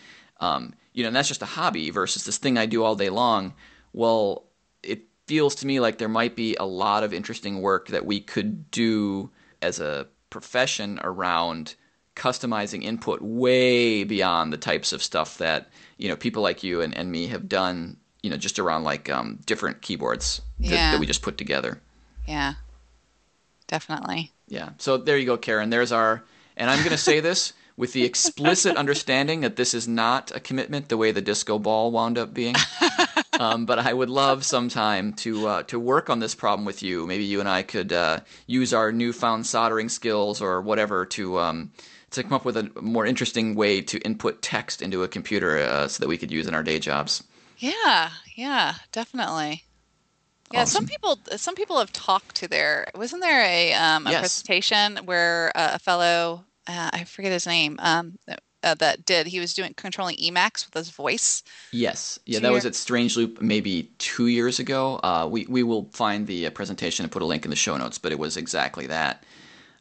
Um, 0.41 0.75
you 0.93 1.03
know, 1.03 1.09
and 1.09 1.17
that's 1.17 1.29
just 1.29 1.43
a 1.43 1.47
hobby 1.47 1.91
versus 1.91 2.25
this 2.25 2.39
thing 2.39 2.59
I 2.59 2.67
do 2.67 2.83
all 2.83 2.95
day 2.95 3.11
long. 3.11 3.55
Well, 3.93 4.45
it 4.83 5.03
feels 5.27 5.55
to 5.57 5.67
me 5.67 5.81
like 5.81 5.99
there 5.99 6.09
might 6.09 6.37
be 6.37 6.57
a 6.57 6.67
lot 6.67 7.05
of 7.05 7.15
interesting 7.15 7.61
work 7.61 7.89
that 7.89 8.05
we 8.05 8.21
could 8.21 8.71
do 8.71 9.31
as 9.63 9.81
a 9.81 10.07
profession 10.31 11.01
around 11.03 11.75
customizing 12.15 12.83
input 12.83 13.21
way 13.21 14.03
beyond 14.05 14.53
the 14.53 14.57
types 14.57 14.93
of 14.93 15.03
stuff 15.03 15.39
that 15.39 15.69
you 15.99 16.09
know 16.09 16.17
people 16.17 16.43
like 16.43 16.63
you 16.63 16.81
and, 16.81 16.97
and 16.97 17.13
me 17.13 17.27
have 17.27 17.49
done 17.49 17.97
you 18.23 18.31
know 18.31 18.37
just 18.37 18.59
around 18.59 18.85
like 18.85 19.09
um, 19.11 19.39
different 19.47 19.83
keyboards 19.83 20.41
that, 20.61 20.69
Yeah. 20.71 20.91
that 20.93 21.01
we 21.01 21.07
just 21.07 21.23
put 21.23 21.37
together. 21.39 21.81
Yeah, 22.27 22.55
definitely. 23.67 24.33
yeah. 24.49 24.71
So 24.79 24.97
there 24.97 25.19
you 25.19 25.27
go 25.27 25.37
Carin. 25.37 25.71
There's 25.71 25.93
our 25.93 26.25
and 26.57 26.71
i'm 26.71 26.79
going 26.79 26.91
to 26.91 26.97
say 26.97 27.21
this 27.21 27.53
with 27.77 27.93
the 27.93 28.05
explicit 28.05 28.77
understanding 28.83 29.43
that 29.43 29.57
this 29.57 29.75
is 29.75 29.87
not 29.87 30.35
a 30.35 30.41
commitment 30.41 30.89
the 30.89 30.97
way 30.97 31.13
the 31.13 31.21
disco 31.21 31.59
ball 31.59 31.91
wound 31.91 32.17
up 32.17 32.33
being 32.33 32.55
um, 33.39 33.67
but 33.67 33.79
I 33.79 33.93
would 33.93 34.11
love 34.11 34.45
sometime 34.45 35.13
to 35.15 35.47
uh, 35.47 35.63
to 35.65 35.79
work 35.79 36.11
on 36.11 36.19
this 36.21 36.35
problem 36.35 36.65
with 36.65 36.83
you. 36.83 37.07
Maybe 37.07 37.25
you 37.25 37.41
and 37.41 37.49
I 37.49 37.63
could 37.63 37.93
uh, 37.93 38.21
use 38.47 38.73
our 38.75 38.93
newfound 38.93 39.47
soldering 39.47 39.89
skills 39.89 40.41
or 40.41 40.61
whatever 40.61 41.07
to 41.07 41.39
um, 41.39 41.73
to 42.11 42.23
come 42.23 42.33
up 42.35 42.45
with 42.45 42.57
a 42.57 42.71
more 42.81 43.07
interesting 43.07 43.55
way 43.55 43.81
to 43.83 43.99
input 44.01 44.43
text 44.43 44.83
into 44.83 45.03
a 45.03 45.09
computer 45.09 45.59
uh, 45.59 45.89
so 45.89 46.01
that 46.01 46.09
we 46.09 46.19
could 46.19 46.31
use 46.31 46.47
in 46.47 46.55
our 46.55 46.63
day 46.63 46.79
jobs. 46.79 47.23
Yeah, 47.57 48.11
yeah, 48.35 48.75
definitely. 48.93 49.65
Yeah, 50.51 50.65
some 50.65 50.87
people 50.87 51.21
some 51.39 51.55
people 51.57 51.79
have 51.79 51.93
talked 51.93 52.37
to 52.37 52.49
their 52.49 52.89
wasn't 52.95 53.23
there 53.23 53.43
a 53.45 53.75
um, 53.75 54.07
a 54.07 54.13
Yes. 54.13 54.15
presentation 54.15 54.99
where 55.07 55.53
uh, 55.57 55.73
a 55.75 55.79
fellow 55.81 56.47
uh, 56.69 56.91
I 56.93 57.05
forget 57.05 57.33
his 57.33 57.47
name 57.47 57.77
um, 57.81 58.19
uh, 58.67 58.75
that 58.75 59.05
did. 59.07 59.29
He 59.29 59.39
was 59.39 59.55
doing 59.55 59.73
controlling 59.75 60.17
Emacs 60.17 60.67
with 60.67 60.75
his 60.75 60.91
voice. 60.91 61.45
Yes, 61.71 62.19
yeah, 62.27 62.41
that 62.41 62.53
was 62.53 62.67
at 62.67 62.75
Strange 62.75 63.17
Loop 63.17 63.41
maybe 63.41 63.91
two 63.99 64.27
years 64.27 64.59
ago. 64.59 64.99
Uh, 65.03 65.29
we 65.31 65.47
we 65.49 65.63
will 65.63 65.85
find 65.93 66.27
the 66.27 66.47
uh, 66.47 66.51
presentation 66.51 67.05
and 67.05 67.13
put 67.13 67.23
a 67.23 67.27
link 67.27 67.45
in 67.45 67.51
the 67.51 67.57
show 67.57 67.77
notes, 67.77 67.99
but 67.99 68.11
it 68.11 68.19
was 68.19 68.37
exactly 68.37 68.87
that. 68.89 69.25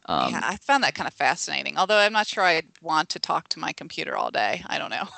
Um, 0.06 0.30
yeah, 0.30 0.40
I 0.44 0.56
found 0.56 0.84
that 0.84 0.94
kind 0.94 1.08
of 1.08 1.14
fascinating. 1.14 1.76
Although 1.76 1.98
I'm 1.98 2.12
not 2.12 2.28
sure 2.28 2.44
I'd 2.44 2.66
want 2.80 3.08
to 3.10 3.18
talk 3.18 3.48
to 3.48 3.58
my 3.58 3.72
computer 3.72 4.16
all 4.16 4.30
day. 4.30 4.62
I 4.68 4.78
don't 4.78 4.90
know. 4.90 5.08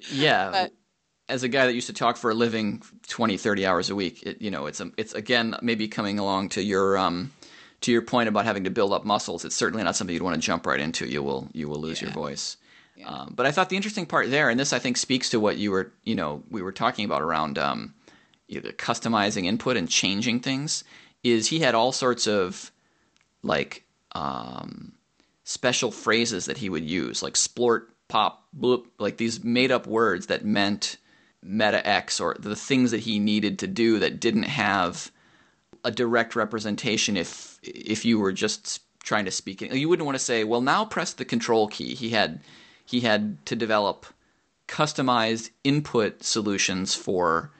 yeah. 0.10 0.50
But, 0.50 0.72
as 1.28 1.44
a 1.44 1.48
guy 1.48 1.66
that 1.66 1.72
used 1.72 1.86
to 1.86 1.92
talk 1.92 2.16
for 2.16 2.30
a 2.30 2.34
living 2.34 2.82
20 3.06 3.36
30 3.38 3.64
hours 3.64 3.88
a 3.88 3.94
week 3.94 4.22
it, 4.24 4.42
you 4.42 4.50
know 4.50 4.66
it's 4.66 4.80
a, 4.80 4.90
it's 4.98 5.14
again 5.14 5.56
maybe 5.62 5.86
coming 5.88 6.18
along 6.18 6.48
to 6.48 6.62
your 6.62 6.98
um 6.98 7.32
to 7.80 7.92
your 7.92 8.02
point 8.02 8.28
about 8.28 8.44
having 8.44 8.64
to 8.64 8.70
build 8.70 8.92
up 8.92 9.04
muscles 9.04 9.44
it's 9.44 9.54
certainly 9.56 9.84
not 9.84 9.96
something 9.96 10.12
you'd 10.12 10.22
want 10.22 10.34
to 10.34 10.40
jump 10.40 10.66
right 10.66 10.80
into 10.80 11.06
you 11.06 11.22
will 11.22 11.48
you 11.52 11.68
will 11.68 11.80
lose 11.80 12.02
yeah. 12.02 12.08
your 12.08 12.14
voice 12.14 12.56
yeah. 13.02 13.08
um, 13.08 13.32
but 13.34 13.46
i 13.46 13.50
thought 13.50 13.68
the 13.68 13.76
interesting 13.76 14.06
part 14.06 14.30
there 14.30 14.48
and 14.48 14.58
this 14.58 14.72
i 14.72 14.78
think 14.78 14.96
speaks 14.96 15.30
to 15.30 15.38
what 15.38 15.56
you 15.56 15.70
were 15.70 15.92
you 16.04 16.14
know 16.14 16.42
we 16.50 16.62
were 16.62 16.72
talking 16.72 17.04
about 17.04 17.22
around 17.22 17.58
um, 17.58 17.94
either 18.48 18.72
customizing 18.72 19.44
input 19.44 19.76
and 19.76 19.88
changing 19.88 20.40
things 20.40 20.84
is 21.22 21.48
he 21.48 21.60
had 21.60 21.74
all 21.74 21.92
sorts 21.92 22.26
of 22.26 22.70
like 23.42 23.84
um, 24.12 24.92
special 25.44 25.90
phrases 25.90 26.46
that 26.46 26.58
he 26.58 26.68
would 26.68 26.84
use 26.84 27.22
like 27.22 27.34
splort 27.34 27.86
pop 28.08 28.46
bloop 28.58 28.86
like 28.98 29.16
these 29.16 29.42
made 29.42 29.72
up 29.72 29.86
words 29.86 30.26
that 30.26 30.44
meant 30.44 30.96
meta 31.42 31.86
X 31.86 32.20
or 32.20 32.36
the 32.38 32.56
things 32.56 32.90
that 32.92 33.00
he 33.00 33.18
needed 33.18 33.58
to 33.58 33.66
do 33.66 33.98
that 33.98 34.20
didn't 34.20 34.44
have 34.44 35.10
a 35.84 35.90
direct 35.90 36.36
representation 36.36 37.16
if 37.16 37.58
if 37.62 38.04
you 38.04 38.18
were 38.18 38.32
just 38.32 38.82
trying 39.02 39.24
to 39.24 39.30
speak. 39.30 39.60
You 39.60 39.88
wouldn't 39.88 40.06
want 40.06 40.16
to 40.16 40.24
say, 40.24 40.44
"Well, 40.44 40.60
now 40.60 40.84
press 40.84 41.12
the 41.12 41.24
control 41.24 41.68
key." 41.68 41.94
He 41.94 42.10
had 42.10 42.40
he 42.92 43.00
had 43.00 43.44
to 43.46 43.56
develop 43.56 44.04
customized 44.68 45.50
input 45.64 46.22
solutions 46.22 46.94
for 46.94 47.50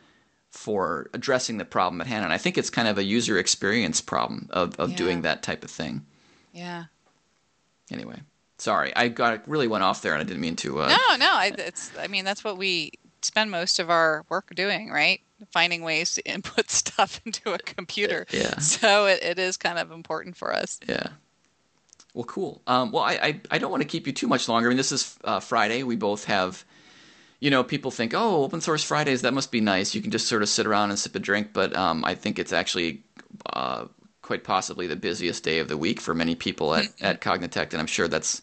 for 0.50 1.08
addressing 1.14 1.56
the 1.56 1.64
problem 1.64 2.02
at 2.02 2.06
hand. 2.06 2.24
And 2.24 2.32
I 2.32 2.36
think 2.36 2.58
it's 2.58 2.68
kind 2.68 2.86
of 2.86 2.98
a 2.98 3.02
user 3.02 3.38
experience 3.38 4.02
problem 4.02 4.50
of, 4.50 4.78
of 4.78 4.90
yeah. 4.90 4.96
doing 4.96 5.22
that 5.22 5.42
type 5.42 5.64
of 5.64 5.70
thing. 5.70 6.04
Yeah. 6.52 6.84
Anyway, 7.90 8.20
sorry, 8.58 8.94
I 8.94 9.08
got 9.08 9.48
really 9.48 9.68
went 9.68 9.84
off 9.84 10.02
there, 10.02 10.12
and 10.12 10.20
I 10.20 10.24
didn't 10.24 10.42
mean 10.42 10.56
to. 10.56 10.82
Uh, 10.82 10.88
no, 10.88 11.16
no, 11.16 11.32
I, 11.32 11.52
it's. 11.56 11.90
I 11.98 12.06
mean, 12.08 12.26
that's 12.26 12.44
what 12.44 12.58
we 12.58 12.92
spend 13.22 13.50
most 13.50 13.78
of 13.78 13.88
our 13.88 14.26
work 14.28 14.54
doing, 14.54 14.90
right? 14.90 15.20
Finding 15.50 15.82
ways 15.82 16.14
to 16.16 16.22
input 16.30 16.70
stuff 16.70 17.22
into 17.24 17.54
a 17.54 17.58
computer. 17.58 18.26
Yeah. 18.30 18.58
So 18.58 19.06
it, 19.06 19.22
it 19.22 19.38
is 19.38 19.56
kind 19.56 19.78
of 19.78 19.90
important 19.90 20.36
for 20.36 20.54
us. 20.54 20.78
Yeah. 20.86 21.08
Well, 22.14 22.24
cool. 22.24 22.60
Um, 22.66 22.92
well, 22.92 23.02
I, 23.02 23.12
I, 23.12 23.40
I, 23.52 23.58
don't 23.58 23.70
want 23.70 23.82
to 23.82 23.88
keep 23.88 24.06
you 24.06 24.12
too 24.12 24.28
much 24.28 24.48
longer. 24.48 24.68
I 24.68 24.70
mean, 24.70 24.76
this 24.76 24.92
is 24.92 25.18
uh, 25.24 25.40
Friday. 25.40 25.82
We 25.82 25.96
both 25.96 26.24
have, 26.26 26.62
you 27.40 27.50
know, 27.50 27.64
people 27.64 27.90
think, 27.90 28.12
oh, 28.14 28.44
open 28.44 28.60
source 28.60 28.84
Fridays, 28.84 29.22
that 29.22 29.32
must 29.32 29.50
be 29.50 29.62
nice. 29.62 29.94
You 29.94 30.02
can 30.02 30.10
just 30.10 30.28
sort 30.28 30.42
of 30.42 30.50
sit 30.50 30.66
around 30.66 30.90
and 30.90 30.98
sip 30.98 31.14
a 31.14 31.18
drink. 31.18 31.54
But 31.54 31.74
um, 31.74 32.04
I 32.04 32.14
think 32.14 32.38
it's 32.38 32.52
actually 32.52 33.02
uh, 33.50 33.86
quite 34.20 34.44
possibly 34.44 34.86
the 34.86 34.96
busiest 34.96 35.42
day 35.42 35.58
of 35.58 35.68
the 35.68 35.76
week 35.78 36.00
for 36.00 36.14
many 36.14 36.34
people 36.34 36.74
at, 36.74 36.88
at 37.00 37.20
Cognitect. 37.22 37.72
And 37.72 37.80
I'm 37.80 37.86
sure 37.86 38.08
that's 38.08 38.42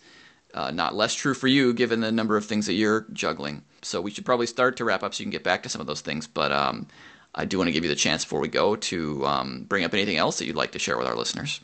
uh, 0.56 0.72
not 0.72 0.96
less 0.96 1.14
true 1.14 1.36
for 1.36 1.48
you 1.48 1.74
given 1.74 2.00
the 2.00 2.12
number 2.12 2.38
of 2.38 2.46
things 2.46 2.66
that 2.66 2.74
you're 2.74 3.06
juggling. 3.14 3.64
So 3.84 4.02
we 4.02 4.10
should 4.10 4.26
probably 4.26 4.48
start 4.48 4.78
to 4.78 4.86
wrap 4.86 5.04
up 5.04 5.14
so 5.14 5.22
you 5.22 5.26
can 5.26 5.32
get 5.32 5.44
back 5.44 5.62
to 5.64 5.70
some 5.70 5.80
of 5.80 5.86
those 5.86 6.02
things. 6.02 6.26
But 6.26 6.52
um, 6.52 6.88
I 7.36 7.46
do 7.46 7.60
want 7.60 7.68
to 7.68 7.72
give 7.72 7.84
you 7.84 7.90
the 7.90 7.96
chance 7.96 8.26
before 8.26 8.40
we 8.40 8.48
go 8.48 8.76
to 8.76 9.26
um, 9.28 9.66
bring 9.70 9.84
up 9.84 9.94
anything 9.94 10.18
else 10.18 10.40
that 10.40 10.46
you'd 10.46 10.56
like 10.56 10.72
to 10.72 10.80
share 10.80 10.98
with 10.98 11.06
our 11.06 11.16
listeners. 11.16 11.62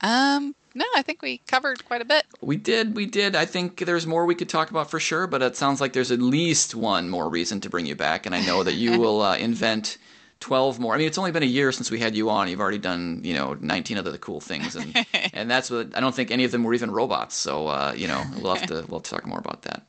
Um, 0.00 0.54
no, 0.74 0.84
I 0.96 1.02
think 1.02 1.22
we 1.22 1.38
covered 1.46 1.84
quite 1.84 2.00
a 2.00 2.04
bit. 2.04 2.24
We 2.40 2.56
did, 2.56 2.96
we 2.96 3.06
did. 3.06 3.36
I 3.36 3.44
think 3.44 3.78
there's 3.84 4.06
more 4.06 4.26
we 4.26 4.34
could 4.34 4.48
talk 4.48 4.70
about 4.70 4.90
for 4.90 5.00
sure, 5.00 5.26
but 5.26 5.42
it 5.42 5.56
sounds 5.56 5.80
like 5.80 5.92
there's 5.92 6.10
at 6.10 6.20
least 6.20 6.74
one 6.74 7.08
more 7.08 7.28
reason 7.28 7.60
to 7.60 7.70
bring 7.70 7.86
you 7.86 7.94
back, 7.94 8.26
and 8.26 8.34
I 8.34 8.44
know 8.44 8.62
that 8.62 8.74
you 8.74 8.98
will 9.00 9.22
uh, 9.22 9.36
invent 9.36 9.98
12 10.42 10.80
more. 10.80 10.94
I 10.94 10.98
mean, 10.98 11.06
it's 11.06 11.18
only 11.18 11.30
been 11.30 11.44
a 11.44 11.46
year 11.46 11.72
since 11.72 11.90
we 11.90 12.00
had 12.00 12.14
you 12.16 12.28
on. 12.28 12.48
You've 12.48 12.60
already 12.60 12.78
done, 12.78 13.20
you 13.24 13.34
know, 13.34 13.56
19 13.60 13.96
other 13.96 14.18
cool 14.18 14.40
things. 14.40 14.76
And, 14.76 15.06
and 15.32 15.50
that's 15.50 15.70
what, 15.70 15.96
I 15.96 16.00
don't 16.00 16.14
think 16.14 16.30
any 16.30 16.44
of 16.44 16.50
them 16.50 16.64
were 16.64 16.74
even 16.74 16.90
robots. 16.90 17.36
So, 17.36 17.68
uh, 17.68 17.94
you 17.96 18.08
know, 18.08 18.22
we'll 18.40 18.54
have 18.54 18.66
to, 18.66 18.84
we'll 18.88 19.00
talk 19.00 19.24
more 19.24 19.38
about 19.38 19.62
that. 19.62 19.86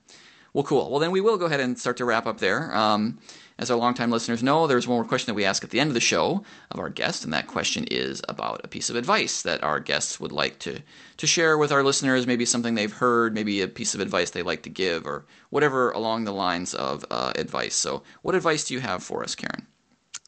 Well, 0.54 0.64
cool. 0.64 0.92
Well, 0.92 1.00
then 1.00 1.12
we 1.12 1.22
will 1.22 1.38
go 1.38 1.48
ahead 1.48 1.60
and 1.60 1.78
start 1.78 1.98
to 1.98 2.06
wrap 2.06 2.28
up 2.28 2.38
there. 2.38 2.74
Um, 2.76 3.18
as 3.58 3.70
our 3.70 3.78
longtime 3.78 4.12
listeners 4.12 4.42
know, 4.42 4.68
there's 4.68 4.88
one 4.88 4.98
more 4.98 5.06
question 5.06 5.28
that 5.28 5.36
we 5.36 5.46
ask 5.46 5.64
at 5.64 5.70
the 5.70 5.80
end 5.80 5.90
of 5.90 5.94
the 5.94 6.00
show 6.00 6.44
of 6.72 6.80
our 6.80 6.90
guest, 6.90 7.24
and 7.24 7.34
that 7.34 7.48
question 7.48 7.86
is 7.92 8.22
about 8.28 8.62
a 8.64 8.68
piece 8.68 8.90
of 8.90 8.96
advice 8.96 9.42
that 9.44 9.64
our 9.64 9.80
guests 9.80 10.20
would 10.20 10.32
like 10.32 10.60
to, 10.60 10.80
to 11.18 11.28
share 11.28 11.58
with 11.58 11.72
our 11.72 11.84
listeners, 11.84 12.26
maybe 12.26 12.46
something 12.46 12.76
they've 12.76 12.94
heard, 12.94 13.34
maybe 13.34 13.62
a 13.62 13.68
piece 13.68 13.94
of 13.94 14.00
advice 14.00 14.32
they 14.32 14.44
like 14.44 14.64
to 14.64 14.70
give, 14.70 15.06
or 15.06 15.26
whatever 15.50 15.92
along 15.92 16.24
the 16.24 16.34
lines 16.34 16.74
of 16.74 17.06
uh, 17.12 17.32
advice. 17.36 17.76
So, 17.76 18.04
what 18.22 18.36
advice 18.36 18.66
do 18.66 18.74
you 18.74 18.80
have 18.80 19.04
for 19.04 19.24
us, 19.24 19.36
Carin? 19.36 19.68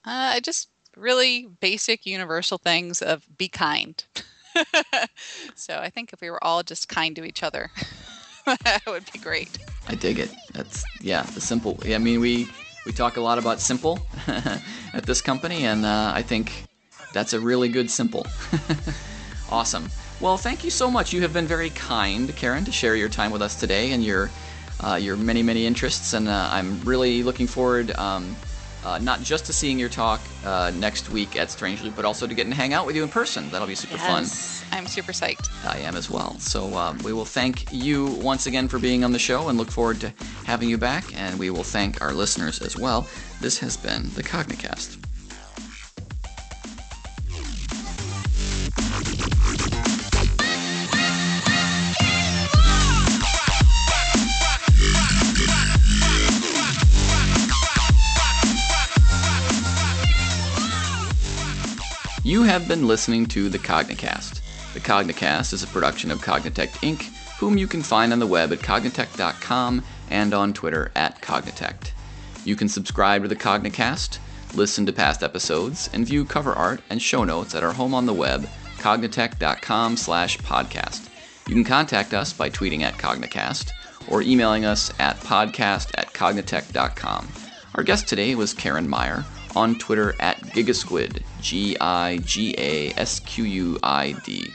Uh, 0.05 0.39
just 0.39 0.69
really 0.95 1.47
basic, 1.59 2.05
universal 2.05 2.57
things 2.57 3.01
of 3.01 3.25
be 3.37 3.47
kind. 3.47 4.03
so 5.55 5.77
I 5.77 5.89
think 5.89 6.13
if 6.13 6.21
we 6.21 6.29
were 6.29 6.43
all 6.43 6.63
just 6.63 6.87
kind 6.87 7.15
to 7.15 7.25
each 7.25 7.43
other, 7.43 7.71
that 8.45 8.83
would 8.85 9.11
be 9.11 9.19
great. 9.19 9.57
I 9.87 9.95
dig 9.95 10.19
it. 10.19 10.29
That's 10.53 10.83
yeah, 11.01 11.23
the 11.23 11.41
simple. 11.41 11.79
I 11.85 11.97
mean, 11.97 12.19
we 12.19 12.47
we 12.85 12.91
talk 12.91 13.17
a 13.17 13.21
lot 13.21 13.37
about 13.37 13.59
simple 13.59 13.99
at 14.93 15.05
this 15.05 15.21
company, 15.21 15.65
and 15.65 15.85
uh, 15.85 16.11
I 16.13 16.21
think 16.21 16.65
that's 17.13 17.33
a 17.33 17.39
really 17.39 17.69
good 17.69 17.89
simple. 17.89 18.25
awesome. 19.51 19.89
Well, 20.19 20.37
thank 20.37 20.63
you 20.63 20.69
so 20.69 20.89
much. 20.89 21.11
You 21.11 21.21
have 21.21 21.33
been 21.33 21.47
very 21.47 21.71
kind, 21.71 22.33
Carin, 22.35 22.63
to 22.65 22.71
share 22.71 22.95
your 22.95 23.09
time 23.09 23.31
with 23.31 23.41
us 23.41 23.59
today 23.59 23.91
and 23.91 24.03
your 24.03 24.29
uh, 24.83 24.95
your 24.95 25.15
many 25.17 25.41
many 25.43 25.65
interests, 25.65 26.13
and 26.13 26.27
uh, 26.27 26.49
I'm 26.51 26.81
really 26.81 27.23
looking 27.23 27.47
forward. 27.47 27.91
Um, 27.97 28.35
uh, 28.85 28.99
not 28.99 29.21
just 29.21 29.45
to 29.47 29.53
seeing 29.53 29.79
your 29.79 29.89
talk 29.89 30.21
uh, 30.45 30.71
next 30.75 31.09
week 31.09 31.35
at 31.35 31.49
Strange 31.49 31.81
Loop, 31.81 31.95
but 31.95 32.05
also 32.05 32.27
to 32.27 32.33
getting 32.33 32.51
to 32.51 32.57
hang 32.57 32.73
out 32.73 32.85
with 32.85 32.95
you 32.95 33.03
in 33.03 33.09
person. 33.09 33.49
That'll 33.49 33.67
be 33.67 33.75
super 33.75 33.95
yes, 33.97 34.61
fun. 34.61 34.77
I'm 34.77 34.87
super 34.87 35.11
psyched. 35.11 35.49
I 35.65 35.79
am 35.79 35.95
as 35.95 36.09
well. 36.09 36.37
So 36.39 36.73
um, 36.75 36.99
we 36.99 37.11
will 37.11 37.25
thank 37.25 37.73
you 37.73 38.05
once 38.21 38.45
again 38.45 38.67
for 38.67 38.79
being 38.79 39.03
on 39.03 39.11
the 39.11 39.19
show 39.19 39.49
and 39.49 39.57
look 39.57 39.71
forward 39.71 39.99
to 40.01 40.13
having 40.45 40.69
you 40.69 40.77
back. 40.77 41.03
And 41.19 41.37
we 41.39 41.49
will 41.49 41.63
thank 41.63 42.01
our 42.01 42.13
listeners 42.13 42.61
as 42.61 42.77
well. 42.77 43.07
This 43.41 43.57
has 43.59 43.75
been 43.75 44.03
the 44.11 44.23
Cognicast. 44.23 45.04
You 62.25 62.41
have 62.41 62.67
been 62.67 62.87
listening 62.87 63.27
to 63.27 63.49
the 63.49 63.59
Cognicast. 63.59 64.41
The 64.73 64.79
Cognicast 64.79 65.53
is 65.53 65.61
a 65.61 65.67
production 65.67 66.09
of 66.09 66.23
Cognitect 66.23 66.71
Inc., 66.81 67.03
whom 67.37 67.55
you 67.55 67.67
can 67.67 67.83
find 67.83 68.11
on 68.11 68.17
the 68.17 68.25
web 68.25 68.51
at 68.51 68.61
cognitect.com 68.61 69.83
and 70.09 70.33
on 70.33 70.51
Twitter 70.51 70.91
at 70.95 71.21
Cognitect. 71.21 71.91
You 72.43 72.55
can 72.55 72.67
subscribe 72.67 73.21
to 73.21 73.27
the 73.27 73.35
Cognicast, 73.35 74.17
listen 74.55 74.87
to 74.87 74.91
past 74.91 75.21
episodes, 75.21 75.87
and 75.93 76.07
view 76.07 76.25
cover 76.25 76.51
art 76.51 76.81
and 76.89 76.99
show 76.99 77.23
notes 77.23 77.53
at 77.53 77.61
our 77.61 77.73
home 77.73 77.93
on 77.93 78.07
the 78.07 78.13
web, 78.15 78.49
cognitect.com 78.79 79.95
slash 79.95 80.39
podcast. 80.39 81.07
You 81.47 81.53
can 81.53 81.63
contact 81.63 82.15
us 82.15 82.33
by 82.33 82.49
tweeting 82.49 82.81
at 82.81 82.95
Cognicast 82.95 83.69
or 84.09 84.23
emailing 84.23 84.65
us 84.65 84.91
at 84.97 85.17
podcast 85.17 85.91
at 85.93 86.11
cognitect.com. 86.13 87.27
Our 87.75 87.83
guest 87.83 88.07
today 88.07 88.33
was 88.33 88.55
Carin 88.55 88.89
Meier, 88.89 89.23
on 89.55 89.75
Twitter 89.75 90.15
at 90.19 90.39
Gigasquid, 90.41 91.23
G 91.41 91.77
I 91.79 92.17
G 92.17 92.55
A 92.57 92.91
S 92.97 93.19
Q 93.21 93.43
U 93.45 93.79
I 93.83 94.13
D. 94.23 94.51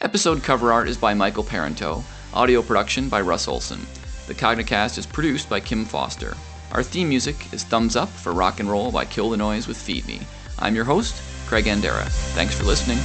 Episode 0.00 0.42
cover 0.42 0.72
art 0.72 0.88
is 0.88 0.96
by 0.98 1.14
Michael 1.14 1.44
Parenteau, 1.44 2.02
audio 2.32 2.62
production 2.62 3.08
by 3.08 3.20
Russ 3.20 3.48
Olsen. 3.48 3.80
The 4.26 4.34
Cognicast 4.34 4.98
is 4.98 5.06
produced 5.06 5.48
by 5.48 5.60
Kim 5.60 5.84
Foster. 5.84 6.36
Our 6.72 6.82
theme 6.82 7.08
music 7.08 7.52
is 7.52 7.64
Thumbs 7.64 7.96
Up 7.96 8.08
for 8.08 8.32
Rock 8.32 8.60
and 8.60 8.70
Roll 8.70 8.90
by 8.90 9.04
Kill 9.04 9.30
the 9.30 9.36
Noise 9.36 9.68
with 9.68 9.76
Feed 9.76 10.06
Me. 10.06 10.20
I'm 10.58 10.74
your 10.74 10.84
host, 10.84 11.22
Craig 11.46 11.66
Andera. 11.66 12.06
Thanks 12.34 12.54
for 12.54 12.64
listening. 12.64 12.98